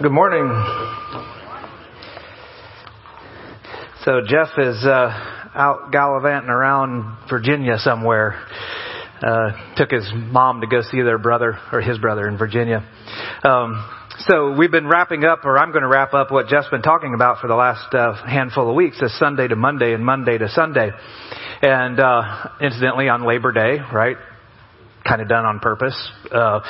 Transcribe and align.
Good 0.00 0.12
morning. 0.12 0.46
So 4.04 4.20
Jeff 4.24 4.48
is 4.58 4.84
uh, 4.84 5.08
out 5.54 5.90
gallivanting 5.90 6.50
around 6.50 7.16
Virginia 7.28 7.78
somewhere. 7.78 8.44
Uh, 9.20 9.74
took 9.76 9.90
his 9.90 10.06
mom 10.14 10.60
to 10.60 10.66
go 10.66 10.82
see 10.82 11.00
their 11.00 11.18
brother 11.18 11.58
or 11.72 11.80
his 11.80 11.98
brother 11.98 12.28
in 12.28 12.36
Virginia. 12.36 12.86
Um, 13.42 13.90
so 14.28 14.54
we've 14.56 14.70
been 14.70 14.86
wrapping 14.86 15.24
up, 15.24 15.44
or 15.44 15.58
I'm 15.58 15.72
going 15.72 15.82
to 15.82 15.88
wrap 15.88 16.14
up 16.14 16.30
what 16.30 16.48
Jeff's 16.48 16.68
been 16.68 16.82
talking 16.82 17.14
about 17.14 17.40
for 17.40 17.48
the 17.48 17.54
last 17.54 17.94
uh, 17.94 18.14
handful 18.26 18.68
of 18.68 18.76
weeks, 18.76 19.00
this 19.00 19.18
Sunday 19.18 19.48
to 19.48 19.56
Monday 19.56 19.94
and 19.94 20.04
Monday 20.04 20.38
to 20.38 20.48
Sunday. 20.50 20.90
And 21.62 21.98
uh, 21.98 22.50
incidentally, 22.60 23.08
on 23.08 23.26
Labor 23.26 23.52
Day, 23.52 23.78
right? 23.92 24.18
Kind 25.06 25.22
of 25.22 25.28
done 25.28 25.44
on 25.44 25.60
purpose. 25.60 25.96
Uh, 26.32 26.60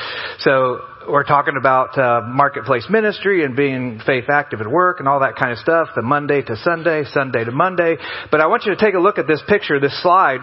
so 0.41 0.81
we're 1.09 1.25
talking 1.25 1.55
about 1.57 1.97
uh, 1.97 2.21
marketplace 2.27 2.87
ministry 2.91 3.45
and 3.45 3.57
being 3.57 4.01
faith 4.05 4.25
active 4.29 4.61
at 4.61 4.69
work 4.69 4.99
and 4.99 5.09
all 5.09 5.21
that 5.21 5.37
kind 5.37 5.53
of 5.53 5.59
stuff, 5.59 5.89
the 5.95 6.03
Monday 6.03 6.43
to 6.43 6.57
Sunday, 6.57 7.05
Sunday 7.13 7.45
to 7.45 7.53
Monday. 7.53 7.97
But 8.31 8.41
I 8.41 8.47
want 8.47 8.65
you 8.65 8.75
to 8.75 8.81
take 8.81 8.95
a 8.95 8.99
look 8.99 9.19
at 9.19 9.27
this 9.27 9.43
picture, 9.49 9.79
this 9.81 10.01
slide, 10.03 10.41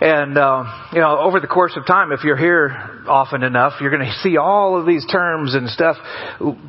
and 0.00 0.36
uh, 0.36 0.64
you 0.92 1.00
know, 1.00 1.18
over 1.18 1.40
the 1.40 1.46
course 1.46 1.72
of 1.76 1.86
time, 1.86 2.12
if 2.12 2.24
you're 2.24 2.36
here 2.36 2.68
often 3.08 3.42
enough, 3.42 3.80
you're 3.80 3.90
going 3.90 4.06
to 4.06 4.18
see 4.22 4.36
all 4.36 4.78
of 4.78 4.86
these 4.86 5.06
terms 5.06 5.54
and 5.54 5.68
stuff 5.68 5.96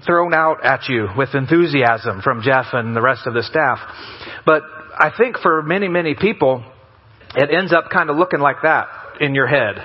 thrown 0.06 0.34
out 0.34 0.66
at 0.66 0.88
you 0.88 1.08
with 1.18 1.36
enthusiasm 1.36 2.22
from 2.22 2.42
Jeff 2.42 2.68
and 2.74 2.96
the 2.96 3.02
rest 3.02 3.28
of 3.28 3.34
the 3.34 3.44
staff. 3.44 3.80
But 4.46 4.64
I 4.98 5.12
think 5.18 5.38
for 5.38 5.62
many, 5.62 5.88
many 5.88 6.16
people, 6.16 6.64
it 7.36 7.50
ends 7.52 7.74
up 7.74 7.90
kind 7.92 8.10
of 8.10 8.18
looking 8.18 8.40
like 8.40 8.58
that 8.64 8.88
in 9.20 9.36
your 9.36 9.48
head 9.48 9.76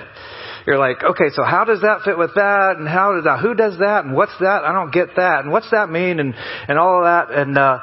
you're 0.69 0.77
like, 0.77 1.03
okay, 1.03 1.33
so 1.33 1.43
how 1.43 1.65
does 1.65 1.81
that 1.81 2.01
fit 2.05 2.15
with 2.15 2.35
that? 2.35 2.75
And 2.77 2.87
how 2.87 3.13
does 3.13 3.23
that, 3.23 3.39
who 3.41 3.55
does 3.55 3.79
that? 3.79 4.05
And 4.05 4.13
what's 4.13 4.37
that? 4.39 4.61
I 4.63 4.71
don't 4.71 4.93
get 4.93 5.15
that. 5.15 5.39
And 5.41 5.51
what's 5.51 5.71
that 5.71 5.89
mean? 5.89 6.19
And, 6.19 6.35
and 6.67 6.77
all 6.77 6.99
of 6.99 7.05
that. 7.05 7.35
And, 7.35 7.57
uh, 7.57 7.79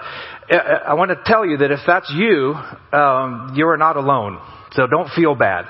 I 0.87 0.95
want 0.95 1.11
to 1.11 1.19
tell 1.27 1.45
you 1.45 1.57
that 1.57 1.73
if 1.73 1.81
that's 1.85 2.09
you, 2.15 2.55
um, 2.93 3.55
you 3.57 3.67
are 3.67 3.77
not 3.77 3.97
alone. 3.97 4.39
So 4.71 4.87
don't 4.87 5.09
feel 5.11 5.35
bad. 5.35 5.65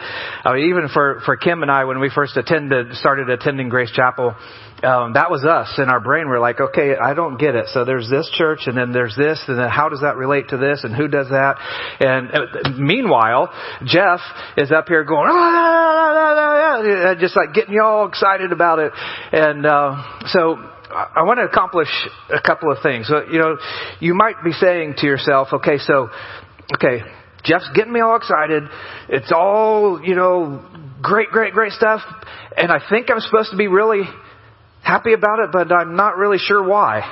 I 0.45 0.53
mean, 0.53 0.69
even 0.69 0.89
for, 0.93 1.23
for 1.25 1.39
Kim 1.39 1.63
and 1.63 1.71
I, 1.71 1.85
when 1.85 2.01
we 2.01 2.11
first 2.15 2.37
attended, 2.37 2.93
started 2.95 3.31
attending 3.31 3.71
Grace 3.71 3.91
Chapel, 3.93 4.35
um, 4.83 5.15
that 5.15 5.31
was 5.31 5.45
us 5.45 5.79
in 5.79 5.89
our 5.89 6.01
brain. 6.01 6.29
We're 6.29 6.39
like, 6.39 6.61
okay, 6.61 6.97
I 6.97 7.15
don't 7.15 7.39
get 7.39 7.55
it. 7.55 7.67
So 7.73 7.85
there's 7.85 8.11
this 8.11 8.31
church, 8.35 8.61
and 8.67 8.77
then 8.77 8.93
there's 8.93 9.17
this, 9.17 9.43
and 9.49 9.59
then 9.59 9.69
how 9.71 9.89
does 9.89 10.01
that 10.01 10.17
relate 10.17 10.51
to 10.51 10.59
this, 10.59 10.85
and 10.85 10.95
who 10.95 11.09
does 11.09 11.29
that? 11.29 11.57
And 12.01 12.31
uh, 12.31 12.71
meanwhile, 12.79 13.49
Jeff 13.85 14.21
is 14.59 14.71
up 14.71 14.89
here 14.89 15.05
going, 15.05 15.31
ah, 15.33 17.15
just 17.19 17.37
like 17.37 17.55
getting 17.55 17.75
you 17.75 17.83
all 17.83 18.07
excited 18.07 18.53
about 18.53 18.79
it. 18.79 18.93
And 19.33 19.65
uh, 19.65 20.27
so 20.27 20.57
I 20.91 21.23
want 21.23 21.39
to 21.39 21.45
accomplish 21.45 21.89
a 22.31 22.41
couple 22.41 22.71
of 22.71 22.79
things. 22.83 23.09
So, 23.09 23.25
you 23.31 23.39
know, 23.39 23.57
you 24.01 24.15
might 24.15 24.45
be 24.45 24.53
saying 24.53 24.97
to 24.99 25.07
yourself, 25.07 25.49
okay, 25.53 25.79
so, 25.79 26.11
okay, 26.75 27.01
Jeff's 27.45 27.69
getting 27.75 27.93
me 27.93 28.01
all 28.01 28.17
excited. 28.17 28.65
It's 29.09 29.33
all, 29.33 30.03
you 30.03 30.15
know, 30.15 30.63
great, 31.01 31.29
great, 31.29 31.55
great 31.55 31.73
stuff. 31.73 32.03
And 32.57 32.71
I 32.71 32.81
think 32.91 33.11
I'm 33.11 33.21
supposed 33.21 33.51
to 33.53 33.57
be 33.57 33.69
really 33.69 34.03
happy 34.87 35.12
about 35.12 35.41
it, 35.41 35.51
but 35.53 35.73
I'm 35.73 35.97
not 35.97 36.17
really 36.17 36.39
sure 36.39 36.62
why. 36.62 37.03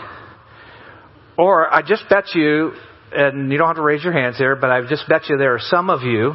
Or 1.37 1.73
I 1.73 1.83
just 1.83 2.05
bet 2.09 2.27
you, 2.35 2.73
and 3.13 3.51
you 3.51 3.59
don't 3.59 3.67
have 3.67 3.77
to 3.77 3.83
raise 3.83 4.05
your 4.05 4.13
hands 4.13 4.39
here, 4.39 4.55
but 4.55 4.71
I 4.71 4.87
just 4.87 5.09
bet 5.09 5.29
you 5.29 5.37
there 5.37 5.55
are 5.55 5.61
some 5.61 5.91
of 5.91 6.03
you, 6.03 6.35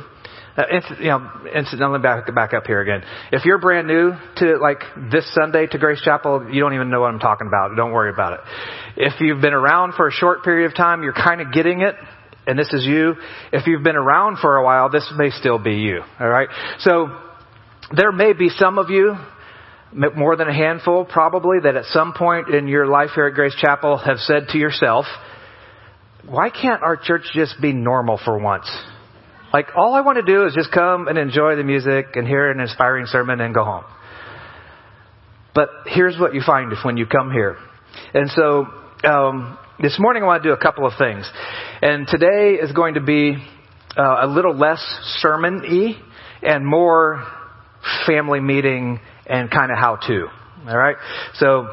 uh, 0.57 0.63
you 0.99 1.07
know, 1.07 1.31
incidentally 1.55 1.99
back, 1.99 2.33
back 2.35 2.53
up 2.53 2.65
here 2.65 2.81
again. 2.81 3.03
If 3.31 3.45
you're 3.45 3.57
brand 3.57 3.87
new 3.87 4.11
to 4.37 4.57
like 4.57 4.81
this 5.11 5.33
Sunday 5.33 5.67
to 5.67 5.77
Grace 5.77 6.01
Chapel, 6.01 6.49
you 6.51 6.59
don't 6.59 6.73
even 6.73 6.89
know 6.89 6.99
what 6.99 7.13
I'm 7.13 7.19
talking 7.19 7.47
about. 7.47 7.73
Don't 7.77 7.93
worry 7.93 8.11
about 8.11 8.33
it. 8.33 8.39
If 8.97 9.21
you've 9.21 9.41
been 9.41 9.53
around 9.53 9.93
for 9.93 10.09
a 10.09 10.11
short 10.11 10.43
period 10.43 10.69
of 10.69 10.75
time, 10.75 11.03
you're 11.03 11.13
kind 11.13 11.39
of 11.39 11.53
getting 11.53 11.81
it 11.81 11.95
and 12.47 12.57
this 12.57 12.73
is 12.73 12.83
you. 12.83 13.13
If 13.53 13.67
you've 13.67 13.83
been 13.83 13.95
around 13.95 14.39
for 14.39 14.57
a 14.57 14.63
while, 14.63 14.89
this 14.89 15.09
may 15.15 15.29
still 15.29 15.59
be 15.59 15.75
you. 15.75 16.01
Alright? 16.19 16.49
So, 16.79 17.15
there 17.95 18.11
may 18.11 18.33
be 18.33 18.49
some 18.49 18.77
of 18.79 18.89
you 18.89 19.15
more 19.93 20.35
than 20.35 20.47
a 20.47 20.53
handful 20.53 21.05
probably, 21.05 21.59
that 21.63 21.75
at 21.75 21.85
some 21.85 22.13
point 22.13 22.49
in 22.49 22.67
your 22.67 22.87
life 22.87 23.11
here 23.15 23.27
at 23.27 23.33
Grace 23.33 23.55
Chapel 23.55 23.97
have 23.97 24.17
said 24.19 24.47
to 24.49 24.57
yourself, 24.57 25.05
why 26.27 26.49
can't 26.49 26.83
our 26.83 26.97
church 26.97 27.23
just 27.33 27.59
be 27.61 27.73
normal 27.73 28.19
for 28.23 28.37
once? 28.37 28.69
Like, 29.51 29.69
all 29.75 29.95
I 29.95 30.01
want 30.01 30.17
to 30.17 30.31
do 30.31 30.45
is 30.45 30.53
just 30.53 30.71
come 30.71 31.07
and 31.07 31.17
enjoy 31.17 31.55
the 31.55 31.63
music 31.63 32.15
and 32.15 32.27
hear 32.27 32.51
an 32.51 32.59
inspiring 32.59 33.07
sermon 33.07 33.41
and 33.41 33.53
go 33.53 33.63
home. 33.63 33.83
But 35.55 35.69
here's 35.87 36.19
what 36.19 36.35
you 36.35 36.41
find 36.45 36.71
when 36.83 36.97
you 36.97 37.07
come 37.07 37.31
here. 37.31 37.57
And 38.13 38.29
so, 38.29 38.67
um, 39.03 39.57
this 39.81 39.97
morning 39.99 40.21
I 40.21 40.27
want 40.27 40.43
to 40.43 40.49
do 40.49 40.53
a 40.53 40.57
couple 40.57 40.85
of 40.85 40.93
things. 40.99 41.29
And 41.81 42.07
today 42.07 42.59
is 42.61 42.71
going 42.73 42.93
to 42.93 43.01
be 43.01 43.37
uh, 43.97 44.17
a 44.21 44.27
little 44.27 44.55
less 44.55 44.79
sermon-y 45.21 45.99
and 46.43 46.65
more 46.65 47.25
family 48.05 48.39
meeting 48.39 48.99
and 49.29 49.49
kind 49.49 49.71
of 49.71 49.77
how 49.77 49.95
to. 50.07 50.27
All 50.67 50.77
right. 50.77 50.97
So 51.35 51.67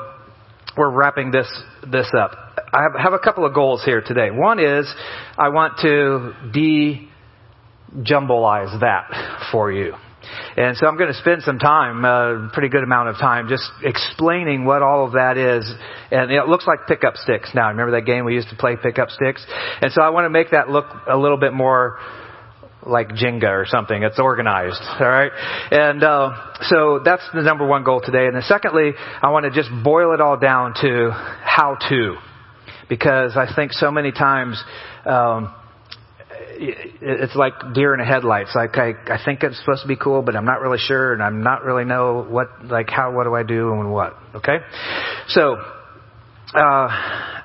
we're 0.76 0.90
wrapping 0.90 1.30
this 1.30 1.48
this 1.90 2.10
up. 2.16 2.32
I 2.72 2.82
have, 2.82 3.00
have 3.00 3.12
a 3.12 3.18
couple 3.18 3.44
of 3.46 3.54
goals 3.54 3.82
here 3.84 4.00
today. 4.00 4.30
One 4.30 4.58
is 4.58 4.92
I 5.38 5.48
want 5.48 5.78
to 5.82 6.32
de 6.52 7.08
jumbleize 8.02 8.80
that 8.80 9.48
for 9.50 9.72
you. 9.72 9.94
And 10.56 10.76
so 10.76 10.86
I'm 10.86 10.96
going 10.96 11.12
to 11.12 11.18
spend 11.18 11.42
some 11.42 11.58
time, 11.58 12.04
a 12.04 12.08
uh, 12.08 12.52
pretty 12.52 12.68
good 12.68 12.82
amount 12.82 13.10
of 13.10 13.16
time, 13.16 13.48
just 13.48 13.64
explaining 13.84 14.64
what 14.64 14.82
all 14.82 15.06
of 15.06 15.12
that 15.12 15.36
is. 15.38 15.70
And 16.10 16.32
it 16.32 16.48
looks 16.48 16.66
like 16.66 16.88
pickup 16.88 17.16
sticks 17.16 17.50
now. 17.54 17.68
Remember 17.68 17.92
that 17.92 18.06
game 18.06 18.24
we 18.24 18.34
used 18.34 18.48
to 18.48 18.56
play 18.56 18.76
pickup 18.80 19.10
sticks? 19.10 19.44
And 19.80 19.92
so 19.92 20.02
I 20.02 20.10
want 20.10 20.24
to 20.24 20.30
make 20.30 20.50
that 20.50 20.68
look 20.68 20.86
a 21.08 21.16
little 21.16 21.36
bit 21.36 21.52
more 21.52 21.98
like 22.86 23.08
Jenga 23.08 23.50
or 23.50 23.66
something. 23.66 24.02
It's 24.02 24.18
organized, 24.18 24.80
all 25.00 25.08
right. 25.08 25.32
And 25.70 26.02
uh, 26.02 26.56
so 26.62 27.00
that's 27.04 27.22
the 27.34 27.42
number 27.42 27.66
one 27.66 27.84
goal 27.84 28.00
today. 28.04 28.26
And 28.26 28.34
then 28.34 28.42
secondly, 28.42 28.92
I 29.22 29.30
want 29.30 29.44
to 29.44 29.50
just 29.50 29.70
boil 29.84 30.14
it 30.14 30.20
all 30.20 30.38
down 30.38 30.74
to 30.80 31.10
how 31.12 31.76
to, 31.88 32.16
because 32.88 33.36
I 33.36 33.52
think 33.54 33.72
so 33.72 33.90
many 33.90 34.12
times. 34.12 34.62
Um, 35.04 35.54
it's 36.58 37.36
like 37.36 37.52
deer 37.74 37.92
in 37.92 38.00
the 38.00 38.06
headlights. 38.06 38.52
Like 38.54 38.78
I, 38.78 38.92
I 39.06 39.18
think 39.22 39.42
it's 39.42 39.58
supposed 39.60 39.82
to 39.82 39.88
be 39.88 39.96
cool, 39.96 40.22
but 40.22 40.34
I'm 40.36 40.46
not 40.46 40.60
really 40.60 40.78
sure, 40.78 41.12
and 41.12 41.22
I'm 41.22 41.42
not 41.42 41.64
really 41.64 41.84
know 41.84 42.24
what, 42.28 42.64
like 42.64 42.88
how, 42.88 43.12
what 43.14 43.24
do 43.24 43.34
I 43.34 43.42
do 43.42 43.72
and 43.72 43.92
what. 43.92 44.16
Okay, 44.36 44.58
so 45.28 45.56
uh, 46.54 47.42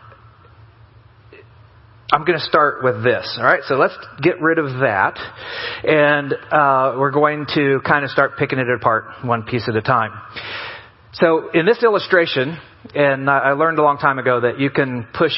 I'm 2.13 2.25
going 2.25 2.37
to 2.37 2.43
start 2.43 2.83
with 2.83 3.05
this. 3.05 3.37
All 3.39 3.45
right, 3.45 3.61
so 3.65 3.75
let's 3.75 3.97
get 4.21 4.41
rid 4.41 4.57
of 4.57 4.65
that, 4.81 5.17
and 5.85 6.33
uh, 6.51 6.99
we're 6.99 7.11
going 7.11 7.45
to 7.55 7.79
kind 7.87 8.03
of 8.03 8.11
start 8.11 8.37
picking 8.37 8.59
it 8.59 8.67
apart 8.69 9.05
one 9.23 9.43
piece 9.43 9.69
at 9.69 9.77
a 9.77 9.81
time. 9.81 10.11
So 11.13 11.49
in 11.53 11.65
this 11.65 11.81
illustration, 11.81 12.57
and 12.93 13.29
I 13.29 13.53
learned 13.53 13.79
a 13.79 13.83
long 13.83 13.97
time 13.97 14.19
ago 14.19 14.41
that 14.41 14.59
you 14.59 14.69
can 14.69 15.07
push 15.13 15.31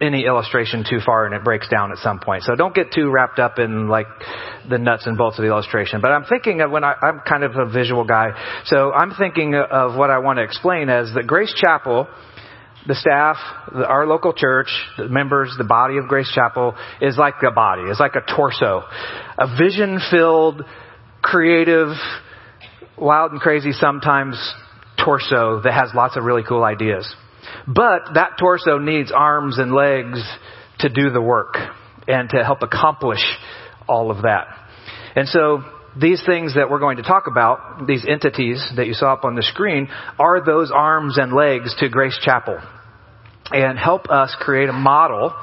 any 0.00 0.24
illustration 0.24 0.84
too 0.88 1.00
far 1.04 1.26
and 1.26 1.34
it 1.34 1.44
breaks 1.44 1.68
down 1.68 1.92
at 1.92 1.98
some 1.98 2.18
point. 2.18 2.44
So 2.44 2.54
don't 2.54 2.74
get 2.74 2.92
too 2.92 3.10
wrapped 3.10 3.38
up 3.38 3.58
in 3.58 3.88
like 3.88 4.06
the 4.68 4.78
nuts 4.78 5.06
and 5.06 5.18
bolts 5.18 5.38
of 5.38 5.42
the 5.42 5.48
illustration. 5.48 6.00
But 6.00 6.12
I'm 6.12 6.24
thinking 6.24 6.62
of 6.62 6.70
when 6.70 6.84
I, 6.84 6.94
I'm 7.02 7.20
kind 7.28 7.44
of 7.44 7.56
a 7.56 7.70
visual 7.70 8.04
guy, 8.04 8.28
so 8.64 8.90
I'm 8.92 9.12
thinking 9.18 9.54
of 9.54 9.96
what 9.96 10.10
I 10.10 10.18
want 10.20 10.38
to 10.38 10.42
explain 10.44 10.88
as 10.88 11.12
that 11.14 11.26
Grace 11.26 11.52
Chapel 11.54 12.08
the 12.86 12.94
staff, 12.94 13.36
the, 13.72 13.86
our 13.86 14.06
local 14.06 14.32
church, 14.32 14.68
the 14.96 15.08
members, 15.08 15.54
the 15.58 15.64
body 15.64 15.98
of 15.98 16.08
Grace 16.08 16.30
Chapel 16.34 16.74
is 17.00 17.16
like 17.18 17.34
a 17.46 17.50
body. 17.50 17.82
It's 17.82 18.00
like 18.00 18.14
a 18.14 18.34
torso. 18.34 18.82
A 19.38 19.56
vision 19.58 20.00
filled, 20.10 20.62
creative, 21.22 21.88
wild 22.96 23.32
and 23.32 23.40
crazy 23.40 23.72
sometimes 23.72 24.36
torso 25.02 25.60
that 25.62 25.72
has 25.72 25.90
lots 25.94 26.16
of 26.16 26.24
really 26.24 26.42
cool 26.42 26.64
ideas. 26.64 27.12
But 27.66 28.14
that 28.14 28.32
torso 28.38 28.78
needs 28.78 29.12
arms 29.14 29.58
and 29.58 29.72
legs 29.72 30.22
to 30.80 30.88
do 30.88 31.10
the 31.10 31.22
work 31.22 31.56
and 32.06 32.28
to 32.30 32.44
help 32.44 32.62
accomplish 32.62 33.20
all 33.88 34.10
of 34.10 34.22
that. 34.22 34.46
And 35.16 35.28
so 35.28 35.62
these 35.98 36.22
things 36.24 36.54
that 36.54 36.70
we're 36.70 36.78
going 36.78 36.98
to 36.98 37.02
talk 37.02 37.26
about, 37.26 37.86
these 37.86 38.04
entities 38.06 38.64
that 38.76 38.86
you 38.86 38.94
saw 38.94 39.12
up 39.12 39.24
on 39.24 39.34
the 39.34 39.42
screen, 39.42 39.88
are 40.18 40.44
those 40.44 40.70
arms 40.74 41.18
and 41.18 41.32
legs 41.32 41.74
to 41.78 41.88
Grace 41.88 42.18
Chapel. 42.22 42.58
And 43.52 43.78
help 43.78 44.08
us 44.08 44.36
create 44.38 44.68
a 44.68 44.72
model, 44.72 45.34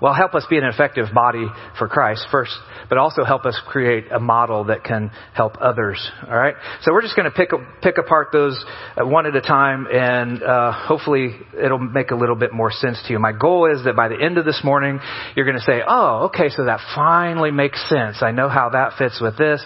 well, 0.00 0.14
help 0.14 0.34
us 0.34 0.46
be 0.48 0.56
an 0.58 0.64
effective 0.64 1.06
body 1.12 1.46
for 1.78 1.88
Christ 1.88 2.26
first, 2.30 2.52
but 2.88 2.98
also 2.98 3.24
help 3.24 3.44
us 3.44 3.60
create 3.66 4.04
a 4.12 4.20
model 4.20 4.64
that 4.64 4.84
can 4.84 5.10
help 5.34 5.56
others. 5.60 6.10
All 6.26 6.36
right. 6.36 6.54
So 6.82 6.92
we're 6.92 7.02
just 7.02 7.16
going 7.16 7.30
to 7.30 7.36
pick 7.36 7.50
pick 7.82 7.98
apart 7.98 8.28
those 8.32 8.64
uh, 8.96 9.06
one 9.06 9.26
at 9.26 9.34
a 9.34 9.40
time, 9.40 9.86
and 9.92 10.42
uh, 10.42 10.72
hopefully 10.72 11.36
it'll 11.60 11.78
make 11.78 12.10
a 12.10 12.16
little 12.16 12.36
bit 12.36 12.52
more 12.52 12.70
sense 12.70 13.02
to 13.06 13.12
you. 13.12 13.18
My 13.18 13.32
goal 13.32 13.70
is 13.70 13.84
that 13.84 13.96
by 13.96 14.08
the 14.08 14.20
end 14.20 14.38
of 14.38 14.44
this 14.44 14.60
morning, 14.62 15.00
you're 15.34 15.46
going 15.46 15.58
to 15.58 15.64
say, 15.64 15.80
"Oh, 15.86 16.26
okay, 16.26 16.48
so 16.48 16.64
that 16.64 16.80
finally 16.94 17.50
makes 17.50 17.86
sense. 17.88 18.22
I 18.22 18.30
know 18.30 18.48
how 18.48 18.70
that 18.70 18.98
fits 18.98 19.20
with 19.20 19.36
this," 19.36 19.64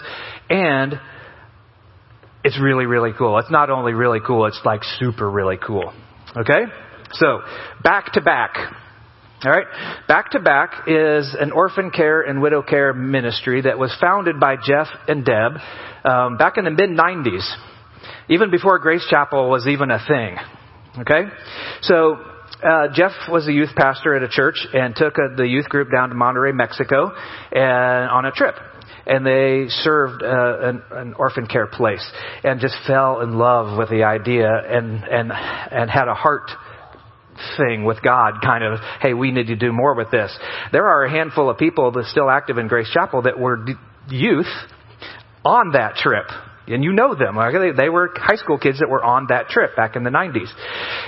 and 0.49 0.99
it's 2.43 2.59
really, 2.59 2.85
really 2.85 3.11
cool. 3.17 3.37
It's 3.39 3.51
not 3.51 3.69
only 3.69 3.93
really 3.93 4.19
cool, 4.25 4.45
it's 4.45 4.59
like 4.65 4.83
super 4.99 5.29
really 5.29 5.57
cool. 5.57 5.93
Okay? 6.35 6.65
So, 7.13 7.41
back 7.83 8.13
to 8.13 8.21
back. 8.21 8.55
Alright? 9.45 9.67
Back 10.07 10.31
to 10.31 10.39
Back 10.39 10.87
is 10.87 11.35
an 11.37 11.51
orphan 11.51 11.91
care 11.91 12.21
and 12.21 12.41
widow 12.41 12.61
care 12.61 12.93
ministry 12.93 13.61
that 13.61 13.77
was 13.77 13.95
founded 13.99 14.39
by 14.39 14.55
Jeff 14.55 14.87
and 15.07 15.25
Deb 15.25 15.53
um, 16.05 16.37
back 16.37 16.57
in 16.57 16.63
the 16.63 16.71
mid 16.71 16.89
90s, 16.91 17.45
even 18.29 18.51
before 18.51 18.79
Grace 18.79 19.05
Chapel 19.09 19.49
was 19.49 19.67
even 19.67 19.91
a 19.91 19.99
thing. 20.07 20.37
Okay? 20.99 21.29
So, 21.81 22.17
uh, 22.63 22.87
Jeff 22.93 23.11
was 23.29 23.47
a 23.47 23.51
youth 23.51 23.71
pastor 23.75 24.15
at 24.15 24.23
a 24.23 24.29
church 24.29 24.55
and 24.73 24.95
took 24.95 25.17
a, 25.17 25.35
the 25.35 25.45
youth 25.45 25.67
group 25.67 25.89
down 25.91 26.09
to 26.09 26.15
Monterrey, 26.15 26.53
Mexico, 26.53 27.11
and 27.51 28.09
on 28.09 28.25
a 28.25 28.31
trip. 28.31 28.55
And 29.05 29.25
they 29.25 29.65
served 29.67 30.23
uh, 30.23 30.59
an, 30.61 30.81
an 30.91 31.13
orphan 31.15 31.47
care 31.47 31.67
place 31.67 32.09
and 32.45 32.61
just 32.61 32.75
fell 32.87 33.19
in 33.19 33.37
love 33.37 33.77
with 33.77 33.89
the 33.89 34.03
idea 34.03 34.47
and 34.47 35.03
and 35.03 35.29
and 35.33 35.89
had 35.89 36.07
a 36.07 36.13
heart 36.13 36.49
thing 37.57 37.83
with 37.83 38.01
God, 38.01 38.41
kind 38.43 38.63
of, 38.63 38.79
hey, 39.01 39.13
we 39.13 39.31
need 39.31 39.47
to 39.47 39.55
do 39.55 39.71
more 39.71 39.95
with 39.95 40.11
this. 40.11 40.35
There 40.71 40.87
are 40.87 41.05
a 41.05 41.09
handful 41.09 41.49
of 41.49 41.57
people 41.57 41.91
that 41.91 42.05
still 42.05 42.29
active 42.29 42.57
in 42.57 42.67
Grace 42.67 42.89
Chapel 42.93 43.23
that 43.23 43.39
were 43.39 43.65
youth 44.09 44.47
on 45.45 45.71
that 45.73 45.95
trip. 45.95 46.25
And 46.65 46.83
you 46.83 46.93
know 46.93 47.13
them. 47.13 47.35
They 47.77 47.89
were 47.89 48.11
high 48.15 48.37
school 48.37 48.57
kids 48.57 48.79
that 48.79 48.89
were 48.89 49.03
on 49.03 49.27
that 49.29 49.49
trip 49.49 49.75
back 49.75 49.95
in 49.97 50.03
the 50.03 50.09
90s. 50.09 50.49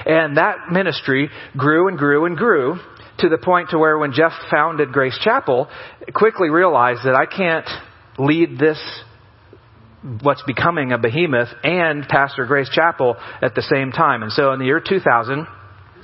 And 0.06 0.38
that 0.38 0.70
ministry 0.72 1.30
grew 1.56 1.88
and 1.88 1.98
grew 1.98 2.26
and 2.26 2.36
grew 2.36 2.78
to 3.20 3.30
the 3.30 3.38
point 3.38 3.70
to 3.70 3.80
where 3.80 3.98
when 3.98 4.12
Jeff 4.12 4.34
founded 4.52 4.92
Grace 4.92 5.18
Chapel, 5.24 5.70
quickly 6.14 6.50
realized 6.50 7.06
that 7.06 7.16
I 7.16 7.26
can't 7.26 7.68
lead 8.18 8.60
this 8.60 8.78
what's 10.22 10.44
becoming 10.44 10.92
a 10.92 10.98
behemoth 10.98 11.48
and 11.64 12.04
pastor 12.08 12.46
Grace 12.46 12.70
Chapel 12.70 13.16
at 13.42 13.56
the 13.56 13.62
same 13.62 13.92
time. 13.92 14.24
And 14.24 14.32
so 14.32 14.52
in 14.52 14.60
the 14.60 14.66
year 14.66 14.82
2000, 14.86 15.48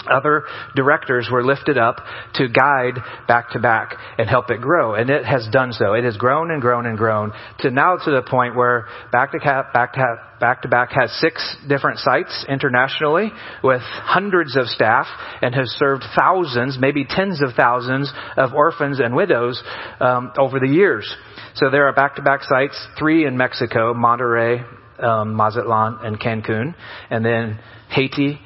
other 0.10 0.44
directors 0.76 1.30
were 1.32 1.44
lifted 1.44 1.78
up 1.78 1.98
to 2.36 2.48
guide 2.48 3.00
back 3.28 3.52
to 3.52 3.60
back 3.60 3.96
and 4.18 4.30
help 4.30 4.50
it 4.50 4.62
grow. 4.62 4.96
And 4.96 5.10
it 5.10 5.26
has 5.26 5.48
done 5.52 5.74
so. 5.74 5.94
It 5.94 6.04
has 6.04 6.18
grown 6.18 6.52
and 6.52 6.62
grown 6.62 6.86
and 6.86 6.98
grown 6.98 7.34
to 7.60 7.72
now 7.72 7.98
to 7.98 8.12
the 8.12 8.24
point 8.28 8.56
where 8.56 8.88
back 9.12 9.32
to 9.34 9.40
back 9.74 9.94
to 9.94 10.16
back 10.40 10.64
to 10.64 10.68
back 10.68 10.90
has 10.92 11.12
six 11.20 11.56
different 11.70 12.00
sites 12.00 12.46
internationally 12.50 13.32
with 13.64 13.82
hundreds 13.82 14.58
of 14.58 14.66
staff 14.68 15.06
and 15.42 15.54
has 15.54 15.70
served 15.78 16.04
thousands, 16.18 16.78
maybe 16.80 17.06
tens 17.08 17.42
of 17.42 17.54
thousands 17.56 18.12
of 18.38 18.54
orphans 18.54 19.00
and 19.00 19.16
widows 19.16 19.62
um, 20.00 20.32
over 20.38 20.60
the 20.60 20.68
years. 20.68 21.16
So 21.56 21.70
there 21.70 21.88
are 21.88 21.94
back 21.94 22.16
to 22.16 22.22
back 22.22 22.42
sites, 22.44 22.76
three 22.98 23.26
in 23.26 23.38
Mexico, 23.38 23.94
Monterrey, 23.94 24.66
um, 25.00 25.36
Mazatlan, 25.36 26.00
and 26.04 26.20
Cancun, 26.20 26.76
and 27.10 27.24
then 27.26 27.60
Haiti, 27.90 28.40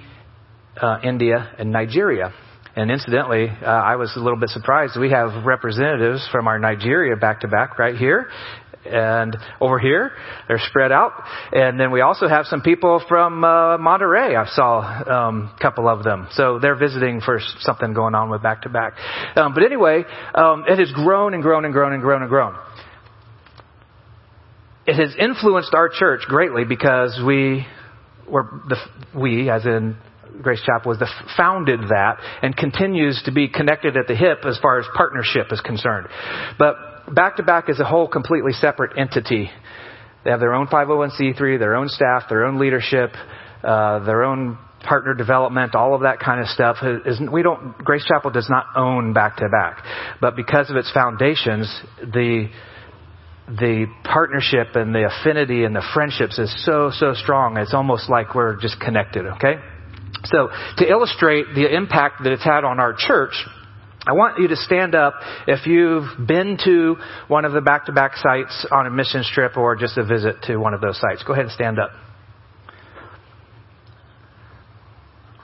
uh, 0.81 1.00
India, 1.04 1.51
and 1.57 1.72
Nigeria. 1.72 2.33
And 2.75 2.92
incidentally, 2.92 3.48
uh, 3.50 3.66
I 3.66 3.95
was 3.95 4.13
a 4.18 4.19
little 4.19 4.39
bit 4.39 4.50
surprised. 4.50 5.00
We 5.00 5.12
have 5.12 5.45
representatives 5.45 6.27
from 6.31 6.48
our 6.48 6.60
Nigeria 6.60 7.16
back 7.16 7.42
to 7.42 7.48
back 7.48 7.80
right 7.80 7.95
here. 7.95 8.30
And 8.86 9.36
over 9.60 9.80
here, 9.80 10.12
they're 10.48 10.60
spread 10.60 10.92
out. 10.92 11.13
And 11.54 11.80
then 11.80 11.92
we 11.92 12.01
also 12.01 12.27
have 12.27 12.45
some 12.45 12.62
people 12.62 13.04
from 13.07 13.44
uh, 13.44 13.77
Monterrey. 13.77 14.36
I 14.36 14.45
saw 14.54 14.80
um, 15.30 15.54
a 15.57 15.62
couple 15.62 15.88
of 15.88 16.04
them. 16.04 16.27
So 16.31 16.60
they're 16.60 16.75
visiting 16.75 17.21
for 17.21 17.39
something 17.60 17.94
going 17.94 18.13
on 18.13 18.30
with 18.30 18.44
back 18.44 18.63
to 18.63 18.69
back. 18.69 18.94
But 19.33 19.63
anyway, 19.63 20.04
um, 20.36 20.66
it 20.68 20.78
has 20.78 20.92
grown 20.92 21.33
and 21.33 21.42
grown 21.42 21.66
and 21.66 21.74
grown 21.74 21.94
and 21.94 22.01
grown 22.01 22.21
and 22.21 22.30
grown. 22.30 22.56
It 24.86 24.95
has 24.95 25.16
influenced 25.18 25.74
our 25.74 25.89
church 25.89 26.21
greatly 26.28 26.63
because 26.63 27.19
we 27.25 27.66
were 28.30 28.62
the 28.68 28.78
we, 29.19 29.50
as 29.50 29.66
in 29.66 29.98
Grace 30.42 30.62
Chapel 30.66 30.90
was 30.90 31.00
the 31.00 31.10
founded 31.38 31.80
that 31.90 32.18
and 32.42 32.56
continues 32.56 33.22
to 33.26 33.32
be 33.32 33.48
connected 33.48 33.98
at 33.98 34.08
the 34.08 34.16
hip 34.16 34.40
as 34.46 34.58
far 34.60 34.80
as 34.80 34.86
partnership 34.96 35.48
is 35.52 35.62
concerned. 35.62 36.08
But 36.58 36.76
back 37.14 37.38
to 37.38 37.44
back 37.44 37.70
is 37.70 37.80
a 37.80 37.86
whole 37.86 38.08
completely 38.08 38.54
separate 38.54 38.98
entity. 38.98 39.50
They 40.24 40.32
have 40.32 40.40
their 40.40 40.54
own 40.54 40.68
501c3, 40.68 41.60
their 41.60 41.76
own 41.76 41.88
staff, 41.88 42.24
their 42.30 42.46
own 42.46 42.60
leadership, 42.60 43.12
uh, 43.64 44.04
their 44.06 44.24
own 44.24 44.58
partner 44.84 45.14
development, 45.14 45.76
all 45.76 45.96
of 45.96 46.02
that 46.02 46.20
kind 46.20 46.40
of 46.40 46.48
stuff. 46.48 46.78
Is, 47.06 47.20
we 47.31 47.44
don't, 47.44 47.78
Grace 47.80 48.06
Chapel 48.06 48.31
does 48.31 48.50
not 48.50 48.66
own 48.76 49.14
back 49.14 49.38
to 49.38 49.50
back. 49.50 49.84
But 50.22 50.36
because 50.36 50.70
of 50.70 50.78
its 50.78 50.92
foundations, 50.92 51.68
the, 52.00 52.50
the 53.48 53.88
partnership 54.04 54.76
and 54.76 54.94
the 54.94 55.08
affinity 55.08 55.64
and 55.64 55.76
the 55.76 55.84
friendships 55.94 56.40
is 56.40 56.54
so, 56.66 56.92
so 56.94 57.14
strong. 57.14 57.58
It's 57.58 57.74
almost 57.74 58.10
like 58.10 58.34
we're 58.36 58.60
just 58.60 58.80
connected, 58.80 59.26
okay? 59.26 59.56
So, 60.25 60.50
to 60.77 60.89
illustrate 60.89 61.48
the 61.56 61.74
impact 61.74 62.24
that 62.24 62.31
it's 62.31 62.44
had 62.44 62.63
on 62.63 62.80
our 62.80 62.95
church, 62.98 63.33
I 64.07 64.13
want 64.13 64.39
you 64.39 64.48
to 64.50 64.56
stand 64.56 64.94
up 64.94 65.16
if 65.48 65.66
you've 65.66 66.27
been 66.27 66.57
to 66.63 66.98
one 67.27 67.44
of 67.44 67.54
the 67.54 67.62
back 67.62 67.86
to 67.86 67.92
back 67.92 68.16
sites 68.18 68.66
on 68.72 68.86
a 68.86 68.92
missions 68.92 69.30
trip 69.33 69.57
or 69.57 69.75
just 69.75 69.98
a 69.98 70.06
visit 70.06 70.44
to 70.44 70.57
one 70.57 70.75
of 70.75 70.81
those 70.81 71.00
sites. 71.00 71.24
Go 71.24 71.33
ahead 71.33 71.45
and 71.45 71.51
stand 71.51 71.80
up. 71.80 71.92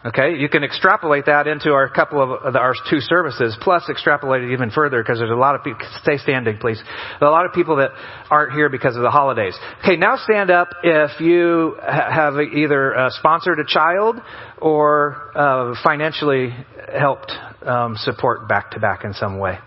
Okay, 0.04 0.36
you 0.36 0.50
can 0.50 0.64
extrapolate 0.64 1.28
that 1.28 1.46
into 1.46 1.74
our 1.74 1.88
couple 1.88 2.24
of 2.24 2.56
our 2.56 2.74
two 2.90 3.00
services, 3.00 3.56
plus 3.62 3.84
extrapolate 3.88 4.42
it 4.42 4.52
even 4.52 4.72
further 4.72 5.04
because 5.04 5.20
there's 5.20 5.30
a 5.30 5.36
lot 5.36 5.54
of 5.54 5.64
people. 5.64 5.82
Stay 6.02 6.18
standing, 6.18 6.58
please. 6.58 6.82
a 7.22 7.26
lot 7.26 7.46
of 7.46 7.54
people 7.54 7.76
that 7.76 7.92
aren't 8.32 8.54
here 8.54 8.68
because 8.68 8.96
of 8.96 9.04
the 9.04 9.12
holidays. 9.12 9.56
Okay, 9.84 9.98
now 9.98 10.16
stand 10.18 10.50
up 10.50 10.70
if 10.84 11.22
you 11.22 11.78
have 11.88 12.34
either 12.40 12.98
uh, 12.98 13.10
sponsored 13.12 13.60
a 13.60 13.66
child 13.66 14.16
or 14.58 15.38
uh, 15.38 15.76
financially 15.84 16.50
helped 16.92 17.32
um, 17.62 17.96
support 17.98 18.48
back 18.48 18.72
to 18.72 18.80
back 18.80 19.04
in 19.04 19.14
some 19.14 19.38
way. 19.38 19.60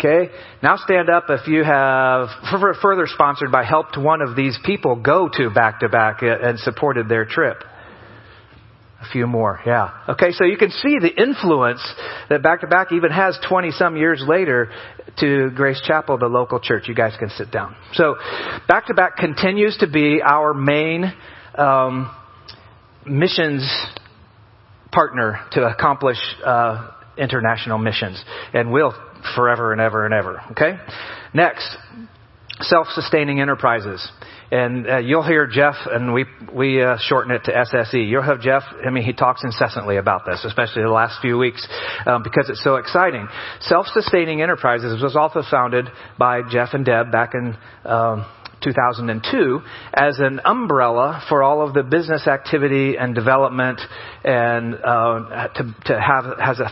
Okay? 0.00 0.32
Now 0.62 0.76
stand 0.76 1.10
up 1.10 1.26
if 1.28 1.46
you 1.46 1.62
have 1.62 2.28
further 2.82 3.06
sponsored 3.06 3.52
by 3.52 3.64
helped 3.64 3.98
one 3.98 4.22
of 4.22 4.34
these 4.34 4.58
people 4.64 4.96
go 4.96 5.28
to 5.36 5.50
back 5.50 5.80
to 5.80 5.88
back 5.88 6.20
and 6.22 6.58
supported 6.58 7.08
their 7.08 7.26
trip. 7.26 7.62
A 9.02 9.10
few 9.10 9.26
more, 9.26 9.60
yeah. 9.64 10.04
Okay, 10.10 10.30
so 10.32 10.44
you 10.44 10.58
can 10.58 10.70
see 10.70 10.98
the 11.00 11.08
influence 11.08 11.80
that 12.28 12.42
back 12.42 12.60
to 12.60 12.66
back 12.66 12.92
even 12.92 13.10
has 13.10 13.38
20 13.48 13.70
some 13.70 13.96
years 13.96 14.22
later 14.26 14.70
to 15.18 15.50
Grace 15.54 15.80
Chapel, 15.86 16.18
the 16.18 16.26
local 16.26 16.60
church. 16.60 16.86
You 16.86 16.94
guys 16.94 17.14
can 17.18 17.30
sit 17.30 17.50
down. 17.50 17.76
So, 17.94 18.16
back 18.68 18.88
to 18.88 18.94
back 18.94 19.16
continues 19.16 19.78
to 19.78 19.86
be 19.86 20.20
our 20.22 20.52
main 20.52 21.14
um, 21.54 22.14
missions 23.06 23.66
partner 24.92 25.46
to 25.52 25.66
accomplish 25.66 26.18
uh, 26.44 26.90
international 27.16 27.78
missions, 27.78 28.22
and 28.52 28.70
will 28.70 28.92
forever 29.34 29.72
and 29.72 29.80
ever 29.80 30.04
and 30.04 30.14
ever. 30.14 30.40
Okay? 30.52 30.78
Next, 31.34 31.76
self-sustaining 32.60 33.40
enterprises. 33.40 34.06
And 34.52 34.88
uh, 34.88 34.98
you'll 34.98 35.22
hear 35.22 35.46
Jeff, 35.46 35.76
and 35.86 36.12
we 36.12 36.24
we 36.52 36.82
uh, 36.82 36.96
shorten 36.98 37.30
it 37.30 37.44
to 37.44 37.52
SSE. 37.52 38.08
You'll 38.08 38.22
have 38.22 38.40
Jeff. 38.40 38.62
I 38.84 38.90
mean, 38.90 39.04
he 39.04 39.12
talks 39.12 39.44
incessantly 39.44 39.96
about 39.96 40.22
this, 40.26 40.44
especially 40.44 40.82
the 40.82 40.90
last 40.90 41.20
few 41.22 41.38
weeks, 41.38 41.66
um, 42.04 42.24
because 42.24 42.48
it's 42.48 42.62
so 42.64 42.74
exciting. 42.74 43.28
Self-sustaining 43.60 44.42
enterprises 44.42 45.00
was 45.00 45.14
also 45.14 45.42
founded 45.48 45.86
by 46.18 46.42
Jeff 46.50 46.70
and 46.72 46.84
Deb 46.84 47.12
back 47.12 47.34
in. 47.34 47.56
Um, 47.84 48.26
2002 48.62 49.60
as 49.94 50.18
an 50.18 50.38
umbrella 50.44 51.22
for 51.30 51.42
all 51.42 51.66
of 51.66 51.72
the 51.72 51.82
business 51.82 52.26
activity 52.26 52.94
and 52.94 53.14
development 53.14 53.80
and 54.22 54.74
uh, 54.74 55.48
to, 55.54 55.74
to 55.86 55.98
have 55.98 56.38
has 56.38 56.60
a 56.60 56.70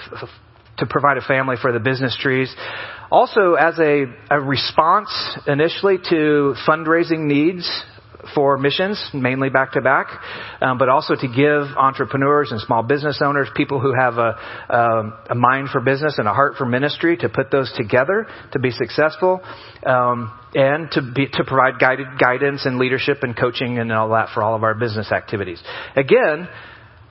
to 0.78 0.87
provide 0.87 1.16
a 1.16 1.23
family 1.23 1.56
for 1.61 1.73
the 1.73 1.80
business 1.80 2.16
trees. 2.20 2.54
Also, 3.11 3.54
as 3.54 3.78
a, 3.78 4.04
a 4.30 4.40
response 4.40 5.11
initially 5.47 5.99
to 6.11 6.54
fundraising 6.66 7.26
needs 7.26 7.68
for 8.35 8.58
missions, 8.58 9.02
mainly 9.14 9.49
back 9.49 9.73
to 9.73 9.80
back, 9.80 10.06
um, 10.61 10.78
but 10.78 10.88
also 10.88 11.14
to 11.14 11.28
give 11.28 11.76
entrepreneurs 11.76 12.50
and 12.50 12.61
small 12.61 12.82
business 12.82 13.20
owners, 13.25 13.49
people 13.54 13.80
who 13.80 13.92
have 13.99 14.18
a, 14.18 14.37
a, 14.68 15.23
a, 15.30 15.35
mind 15.35 15.68
for 15.70 15.80
business 15.80 16.16
and 16.18 16.26
a 16.26 16.32
heart 16.32 16.54
for 16.56 16.66
ministry, 16.66 17.16
to 17.16 17.28
put 17.28 17.50
those 17.50 17.73
together 17.76 18.26
to 18.52 18.58
be 18.58 18.70
successful, 18.70 19.40
um, 19.87 20.32
and 20.54 20.90
to 20.90 21.02
be 21.14 21.26
to 21.28 21.44
provide 21.44 21.78
guided 21.78 22.06
guidance 22.18 22.66
and 22.66 22.78
leadership 22.78 23.18
and 23.23 23.37
coaching 23.37 23.78
and 23.78 23.92
all 23.92 24.11
that 24.11 24.28
for 24.35 24.42
all 24.42 24.54
of 24.54 24.62
our 24.62 24.75
business 24.75 25.12
activities. 25.12 25.62
Again, 25.97 26.49